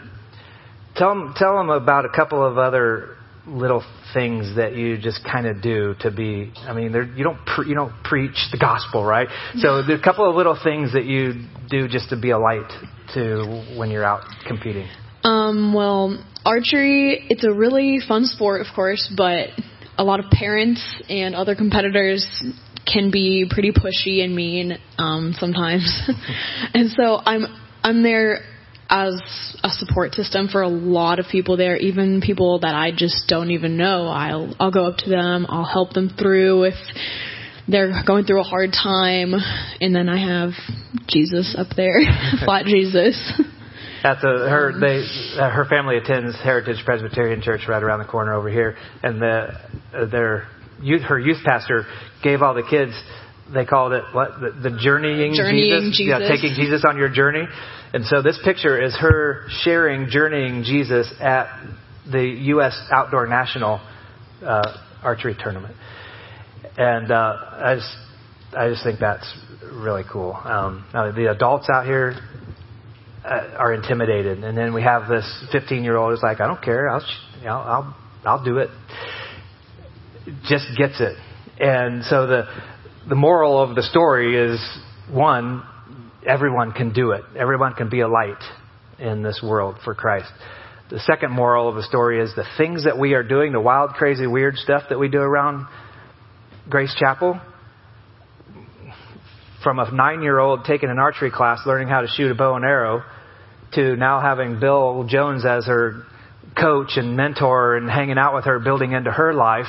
Tell 0.96 1.34
tell 1.38 1.58
them 1.58 1.70
about 1.70 2.04
a 2.06 2.10
couple 2.10 2.46
of 2.46 2.58
other 2.58 3.16
little 3.50 3.84
things 4.14 4.56
that 4.56 4.76
you 4.76 4.98
just 4.98 5.24
kind 5.24 5.46
of 5.46 5.62
do 5.62 5.96
to 6.00 6.10
be 6.12 6.52
i 6.68 6.74
mean 6.74 6.94
you 7.16 7.24
don't 7.24 7.46
pre, 7.46 7.68
you 7.68 7.76
don't 7.76 7.94
preach 8.04 8.48
the 8.52 8.58
gospel 8.58 9.06
right? 9.06 9.28
So 9.58 9.84
there's 9.86 10.00
a 10.00 10.04
couple 10.04 10.30
of 10.30 10.36
little 10.36 10.58
things 10.62 10.94
that 10.94 11.06
you 11.06 11.46
do 11.70 11.88
just 11.88 12.10
to 12.10 12.20
be 12.20 12.32
a 12.32 12.40
light 12.40 12.70
to 13.14 13.76
when 13.78 13.92
you're 13.92 14.06
out 14.06 14.24
competing. 14.48 14.88
Um 15.24 15.74
well 15.74 16.24
archery 16.46 17.28
it's 17.30 17.44
a 17.44 17.52
really 17.52 18.00
fun 18.08 18.26
sport 18.26 18.62
of 18.62 18.68
course 18.74 19.12
but 19.16 19.50
a 19.98 20.04
lot 20.04 20.20
of 20.20 20.32
parents 20.32 20.82
and 21.10 21.36
other 21.36 21.56
competitors 21.56 22.26
can 22.92 23.12
be 23.12 23.46
pretty 23.50 23.72
pushy 23.72 24.24
and 24.24 24.36
mean 24.36 24.78
um, 24.98 25.34
sometimes, 25.38 26.10
and 26.74 26.90
so 26.92 27.18
I'm 27.18 27.46
I'm 27.84 28.04
there 28.04 28.40
as 28.90 29.22
a 29.64 29.70
support 29.70 30.14
system 30.16 30.48
for 30.48 30.62
a 30.62 30.68
lot 30.68 31.20
of 31.20 31.28
people 31.32 31.58
there, 31.58 31.78
even 31.78 32.22
people 32.22 32.60
that 32.60 32.74
I 32.74 32.92
just 32.92 33.28
don't 33.28 33.52
even 33.52 33.78
know. 33.78 34.08
I'll 34.08 34.54
I'll 34.60 34.72
go 34.72 34.86
up 34.86 34.98
to 34.98 35.10
them, 35.10 35.46
I'll 35.48 35.66
help 35.66 35.94
them 35.94 36.10
through 36.10 36.64
if 36.64 36.76
they're 37.68 38.04
going 38.06 38.26
through 38.26 38.42
a 38.42 38.44
hard 38.44 38.72
time, 38.72 39.34
and 39.80 39.96
then 39.96 40.10
I 40.10 40.18
have 40.18 40.52
Jesus 41.08 41.56
up 41.58 41.68
there, 41.76 42.02
flat 42.46 42.66
Jesus. 42.66 43.16
At 44.04 44.22
the 44.22 44.48
her 44.50 44.74
they 44.80 45.04
uh, 45.40 45.50
her 45.52 45.66
family 45.66 45.98
attends 45.98 46.36
Heritage 46.42 46.84
Presbyterian 46.86 47.42
Church 47.42 47.62
right 47.68 47.84
around 47.84 48.00
the 48.00 48.06
corner 48.06 48.34
over 48.34 48.50
here, 48.50 48.76
and 49.04 49.22
the 49.22 49.50
uh, 49.94 50.06
their 50.06 50.48
youth 50.82 51.02
her 51.04 51.20
youth 51.20 51.44
pastor 51.46 51.86
gave 52.24 52.42
all 52.42 52.54
the 52.54 52.64
kids 52.68 52.94
they 53.54 53.66
called 53.66 53.94
it 53.94 54.04
what 54.14 54.40
the, 54.40 54.70
the 54.70 54.78
journeying, 54.80 55.34
Journeying 55.34 55.92
Jesus, 55.92 55.98
Jesus. 55.98 56.20
yeah, 56.22 56.28
taking 56.28 56.54
Jesus 56.56 56.84
on 56.88 56.98
your 56.98 57.10
journey. 57.10 57.46
And 57.94 58.06
so 58.06 58.22
this 58.22 58.40
picture 58.44 58.80
is 58.80 58.96
her 58.98 59.46
sharing 59.64 60.10
journeying 60.10 60.64
Jesus 60.64 61.12
at 61.20 61.48
the 62.12 62.24
U.S. 62.24 62.80
Outdoor 62.92 63.28
National 63.28 63.82
uh, 64.46 64.78
Archery 65.04 65.36
Tournament, 65.40 65.76
and 66.78 67.12
uh, 67.12 67.36
I 67.52 67.76
just 67.76 67.98
I 68.56 68.70
just 68.70 68.84
think 68.84 69.00
that's 69.00 69.26
really 69.74 70.04
cool. 70.12 70.34
Um, 70.34 70.86
now 70.94 71.12
the 71.12 71.32
adults 71.32 71.68
out 71.72 71.86
here 71.86 72.16
uh, 73.26 73.56
are 73.58 73.74
intimidated, 73.74 74.44
and 74.44 74.58
then 74.58 74.74
we 74.74 74.84
have 74.84 75.10
this 75.10 75.46
15 75.52 75.84
year 75.84 75.98
old 75.98 76.12
who's 76.12 76.24
like, 76.24 76.40
I 76.42 76.48
don't 76.48 76.62
care, 76.62 76.90
I'll 76.90 77.04
you 77.40 77.46
know, 77.46 77.58
I'll 77.58 77.98
I'll 78.26 78.44
do 78.44 78.58
it. 78.58 78.70
Just 80.44 80.66
gets 80.78 81.02
it, 81.02 81.18
and 81.60 82.04
so 82.04 82.28
the 82.28 82.46
the 83.08 83.16
moral 83.16 83.62
of 83.62 83.76
the 83.76 83.84
story 83.84 84.36
is 84.36 84.60
one, 85.10 85.64
everyone 86.26 86.72
can 86.72 86.94
do 86.94 87.12
it. 87.12 87.24
Everyone 87.38 87.74
can 87.74 87.90
be 87.90 88.02
a 88.02 88.08
light 88.08 88.42
in 88.98 89.24
this 89.24 89.42
world 89.44 89.78
for 89.84 89.96
Christ. 89.96 90.32
The 90.90 91.00
second 91.00 91.32
moral 91.32 91.70
of 91.70 91.76
the 91.76 91.84
story 91.84 92.20
is 92.20 92.34
the 92.36 92.46
things 92.58 92.86
that 92.86 92.98
we 92.98 93.14
are 93.14 93.24
doing, 93.24 93.52
the 93.52 93.62
wild, 93.62 93.92
crazy, 93.92 94.26
weird 94.28 94.58
stuff 94.58 94.84
that 94.90 95.00
we 95.00 95.08
do 95.08 95.20
around 95.20 95.68
Grace 96.68 96.94
Chapel, 96.98 97.40
from 99.64 99.80
a 99.80 99.92
nine 99.92 100.22
year 100.22 100.40
old 100.40 100.66
taking 100.66 100.90
an 100.90 101.00
archery 101.00 101.32
class, 101.32 101.60
learning 101.66 101.88
how 101.88 102.02
to 102.02 102.08
shoot 102.08 102.32
a 102.32 102.36
bow 102.36 102.56
and 102.56 102.66
arrow, 102.66 103.04
to 103.74 103.96
now 103.96 104.20
having 104.20 104.60
Bill 104.60 105.06
Jones 105.08 105.46
as 105.46 105.68
her 105.68 106.04
coach 106.60 106.92
and 106.96 107.16
mentor 107.16 107.76
and 107.78 107.90
hanging 107.90 108.18
out 108.18 108.34
with 108.34 108.46
her, 108.46 108.60
building 108.60 108.94
into 108.94 109.12
her 109.12 109.34
life. 109.34 109.68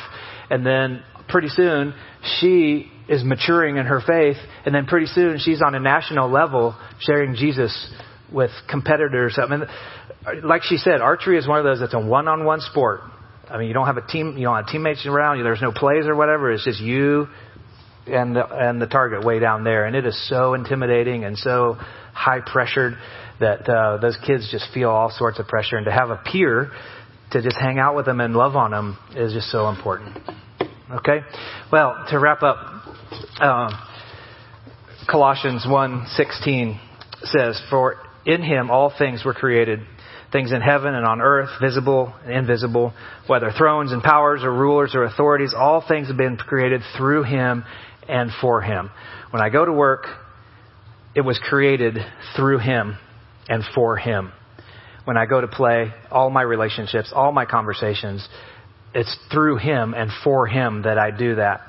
And 0.49 0.65
then 0.65 1.03
pretty 1.29 1.49
soon 1.49 1.95
she 2.41 2.91
is 3.11 3.25
maturing 3.25 3.77
in 3.77 3.87
her 3.87 4.01
faith. 4.01 4.37
And 4.65 4.75
then 4.75 4.87
pretty 4.87 5.07
soon 5.07 5.39
she's 5.39 5.61
on 5.61 5.75
a 5.75 5.81
national 5.81 6.31
level 6.31 6.77
sharing 7.01 7.35
Jesus 7.35 7.93
with 8.33 8.53
competitors. 8.71 9.37
I 9.37 9.47
mean, 9.51 9.67
like 10.45 10.63
she 10.63 10.77
said, 10.77 11.01
archery 11.01 11.37
is 11.37 11.47
one 11.47 11.59
of 11.59 11.65
those 11.65 11.81
that's 11.81 11.93
a 11.93 12.01
one 12.01 12.29
on 12.29 12.45
one 12.45 12.61
sport. 12.61 13.01
I 13.51 13.59
mean, 13.59 13.67
you 13.67 13.75
don't 13.75 13.87
have 13.87 13.97
a 13.97 14.07
team, 14.07 14.37
you 14.39 14.45
don't 14.45 14.57
have 14.57 14.69
teammates 14.69 15.05
around 15.05 15.39
you. 15.39 15.43
There's 15.43 15.61
no 15.61 15.73
plays 15.73 16.07
or 16.07 16.15
whatever. 16.15 16.53
It's 16.53 16.65
just 16.65 16.81
you 16.81 17.27
and 18.07 18.37
the, 18.37 18.47
and 18.47 18.81
the 18.81 18.87
target 18.87 19.25
way 19.25 19.41
down 19.41 19.65
there. 19.65 19.87
And 19.87 19.97
it 19.97 20.07
is 20.07 20.29
so 20.29 20.55
intimidating 20.55 21.25
and 21.25 21.37
so 21.37 21.77
high 22.15 22.41
pressured 22.47 22.95
that 23.41 23.69
uh, 23.69 23.97
those 23.97 24.17
kids 24.25 24.49
just 24.53 24.67
feel 24.73 24.91
all 24.91 25.11
sorts 25.11 25.41
of 25.41 25.49
pressure. 25.49 25.77
And 25.77 25.87
to 25.87 25.93
have 25.93 26.11
a 26.11 26.21
peer 26.31 26.71
to 27.33 27.43
just 27.43 27.57
hang 27.57 27.81
out 27.81 27.97
with 27.97 28.07
them 28.07 28.21
and 28.21 28.35
love 28.35 28.55
on 28.55 28.71
them 28.71 28.99
is 29.17 29.33
just 29.33 29.51
so 29.51 29.69
important. 29.69 30.17
Okay? 30.93 31.21
Well, 31.73 32.05
to 32.11 32.19
wrap 32.19 32.43
up, 32.43 32.57
uh, 33.39 33.71
Colossians 35.07 35.65
1:16 35.67 36.79
says, 37.25 37.61
"For 37.71 37.97
in 38.25 38.43
him 38.43 38.71
all 38.71 38.91
things 38.91 39.25
were 39.25 39.35
created, 39.35 39.81
things 40.33 40.53
in 40.53 40.61
heaven 40.61 40.95
and 40.95 41.07
on 41.07 41.21
earth, 41.21 41.51
visible 41.61 42.13
and 42.25 42.33
invisible, 42.33 42.93
whether 43.27 43.51
thrones 43.51 43.93
and 43.93 44.03
powers 44.03 44.43
or 44.43 44.53
rulers 44.53 44.95
or 44.95 45.05
authorities, 45.05 45.55
all 45.55 45.81
things 45.81 46.09
have 46.09 46.17
been 46.17 46.37
created 46.37 46.83
through 46.97 47.23
him 47.25 47.65
and 48.09 48.33
for 48.41 48.61
him." 48.61 48.91
When 49.31 49.43
I 49.43 49.49
go 49.49 49.65
to 49.65 49.73
work, 49.73 50.07
it 51.15 51.23
was 51.23 51.39
created 51.39 51.99
through 52.37 52.59
him 52.59 52.97
and 53.49 53.65
for 53.75 53.97
him. 53.97 54.33
When 55.05 55.17
I 55.17 55.27
go 55.27 55.41
to 55.41 55.49
play, 55.49 55.93
all 56.11 56.31
my 56.31 56.43
relationships, 56.43 57.13
all 57.15 57.33
my 57.33 57.45
conversations, 57.45 58.29
it's 58.95 59.17
through 59.33 59.57
him 59.57 59.95
and 59.95 60.11
for 60.25 60.47
him 60.47 60.83
that 60.83 60.99
I 60.99 61.11
do 61.11 61.37
that. 61.37 61.61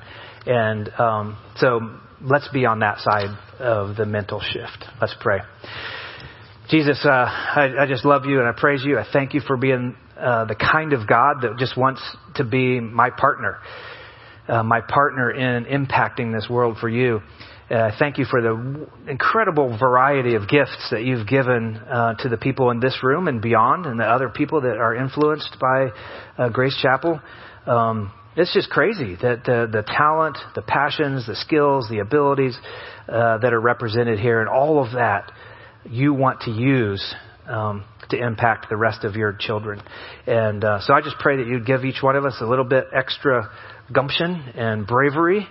And 0.46 0.88
um, 0.98 1.38
so 1.56 1.80
let's 2.20 2.48
be 2.48 2.66
on 2.66 2.80
that 2.80 2.98
side 2.98 3.36
of 3.58 3.96
the 3.96 4.06
mental 4.06 4.40
shift. 4.40 4.84
Let's 5.00 5.14
pray. 5.20 5.38
Jesus, 6.68 7.04
uh, 7.04 7.08
I, 7.08 7.70
I, 7.80 7.86
just 7.86 8.04
love 8.04 8.24
you 8.24 8.38
and 8.38 8.48
I 8.48 8.52
praise 8.58 8.82
you. 8.84 8.98
I 8.98 9.04
thank 9.12 9.34
you 9.34 9.40
for 9.40 9.56
being 9.56 9.96
uh, 10.18 10.46
the 10.46 10.54
kind 10.54 10.92
of 10.92 11.06
God 11.06 11.42
that 11.42 11.56
just 11.58 11.76
wants 11.76 12.00
to 12.36 12.44
be 12.44 12.80
my 12.80 13.10
partner, 13.10 13.58
uh, 14.48 14.62
my 14.62 14.80
partner 14.80 15.30
in 15.30 15.64
impacting 15.64 16.32
this 16.32 16.48
world 16.48 16.78
for 16.80 16.88
you. 16.88 17.20
Uh, 17.70 17.90
thank 17.98 18.18
you 18.18 18.24
for 18.24 18.42
the 18.42 18.86
incredible 19.08 19.76
variety 19.78 20.34
of 20.34 20.48
gifts 20.48 20.88
that 20.90 21.02
you've 21.02 21.26
given 21.26 21.76
uh, 21.76 22.14
to 22.14 22.28
the 22.28 22.36
people 22.36 22.70
in 22.70 22.80
this 22.80 22.98
room 23.02 23.28
and 23.28 23.40
beyond, 23.40 23.86
and 23.86 23.98
the 23.98 24.04
other 24.04 24.28
people 24.28 24.60
that 24.60 24.76
are 24.76 24.94
influenced 24.94 25.56
by 25.58 25.88
uh, 26.38 26.48
Grace 26.50 26.78
Chapel. 26.80 27.20
Um, 27.66 28.12
it's 28.36 28.52
just 28.54 28.70
crazy 28.70 29.16
that 29.22 29.44
the, 29.44 29.68
the 29.70 29.82
talent, 29.86 30.38
the 30.54 30.62
passions, 30.62 31.26
the 31.26 31.36
skills, 31.36 31.86
the 31.90 31.98
abilities 31.98 32.56
uh, 33.08 33.38
that 33.38 33.52
are 33.52 33.60
represented 33.60 34.18
here, 34.18 34.40
and 34.40 34.48
all 34.48 34.82
of 34.84 34.92
that 34.92 35.30
you 35.84 36.14
want 36.14 36.42
to 36.42 36.50
use 36.50 37.14
um, 37.46 37.84
to 38.08 38.16
impact 38.16 38.68
the 38.70 38.76
rest 38.76 39.04
of 39.04 39.16
your 39.16 39.36
children. 39.38 39.82
And 40.26 40.64
uh, 40.64 40.80
so 40.80 40.94
I 40.94 41.00
just 41.00 41.16
pray 41.18 41.36
that 41.38 41.46
you'd 41.46 41.66
give 41.66 41.84
each 41.84 42.02
one 42.02 42.16
of 42.16 42.24
us 42.24 42.36
a 42.40 42.46
little 42.46 42.64
bit 42.64 42.86
extra 42.94 43.50
gumption 43.92 44.34
and 44.54 44.86
bravery 44.86 45.46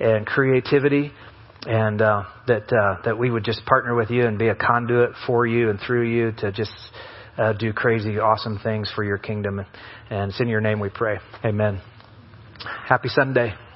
and 0.00 0.26
creativity 0.26 1.12
and 1.66 2.00
uh, 2.00 2.24
that 2.46 2.72
uh, 2.72 3.02
that 3.04 3.18
we 3.18 3.30
would 3.30 3.44
just 3.44 3.64
partner 3.66 3.94
with 3.94 4.10
you 4.10 4.26
and 4.26 4.38
be 4.38 4.48
a 4.48 4.54
conduit 4.54 5.10
for 5.26 5.46
you 5.46 5.70
and 5.70 5.80
through 5.84 6.08
you 6.08 6.32
to 6.38 6.52
just 6.52 6.72
uh, 7.36 7.52
do 7.52 7.72
crazy, 7.72 8.18
awesome 8.18 8.58
things 8.62 8.90
for 8.94 9.02
your 9.02 9.18
kingdom. 9.18 9.64
And 10.10 10.30
it's 10.30 10.40
in 10.40 10.48
your 10.48 10.60
name 10.60 10.80
we 10.80 10.88
pray. 10.88 11.18
Amen. 11.44 11.80
Happy 12.64 13.08
Sunday. 13.08 13.67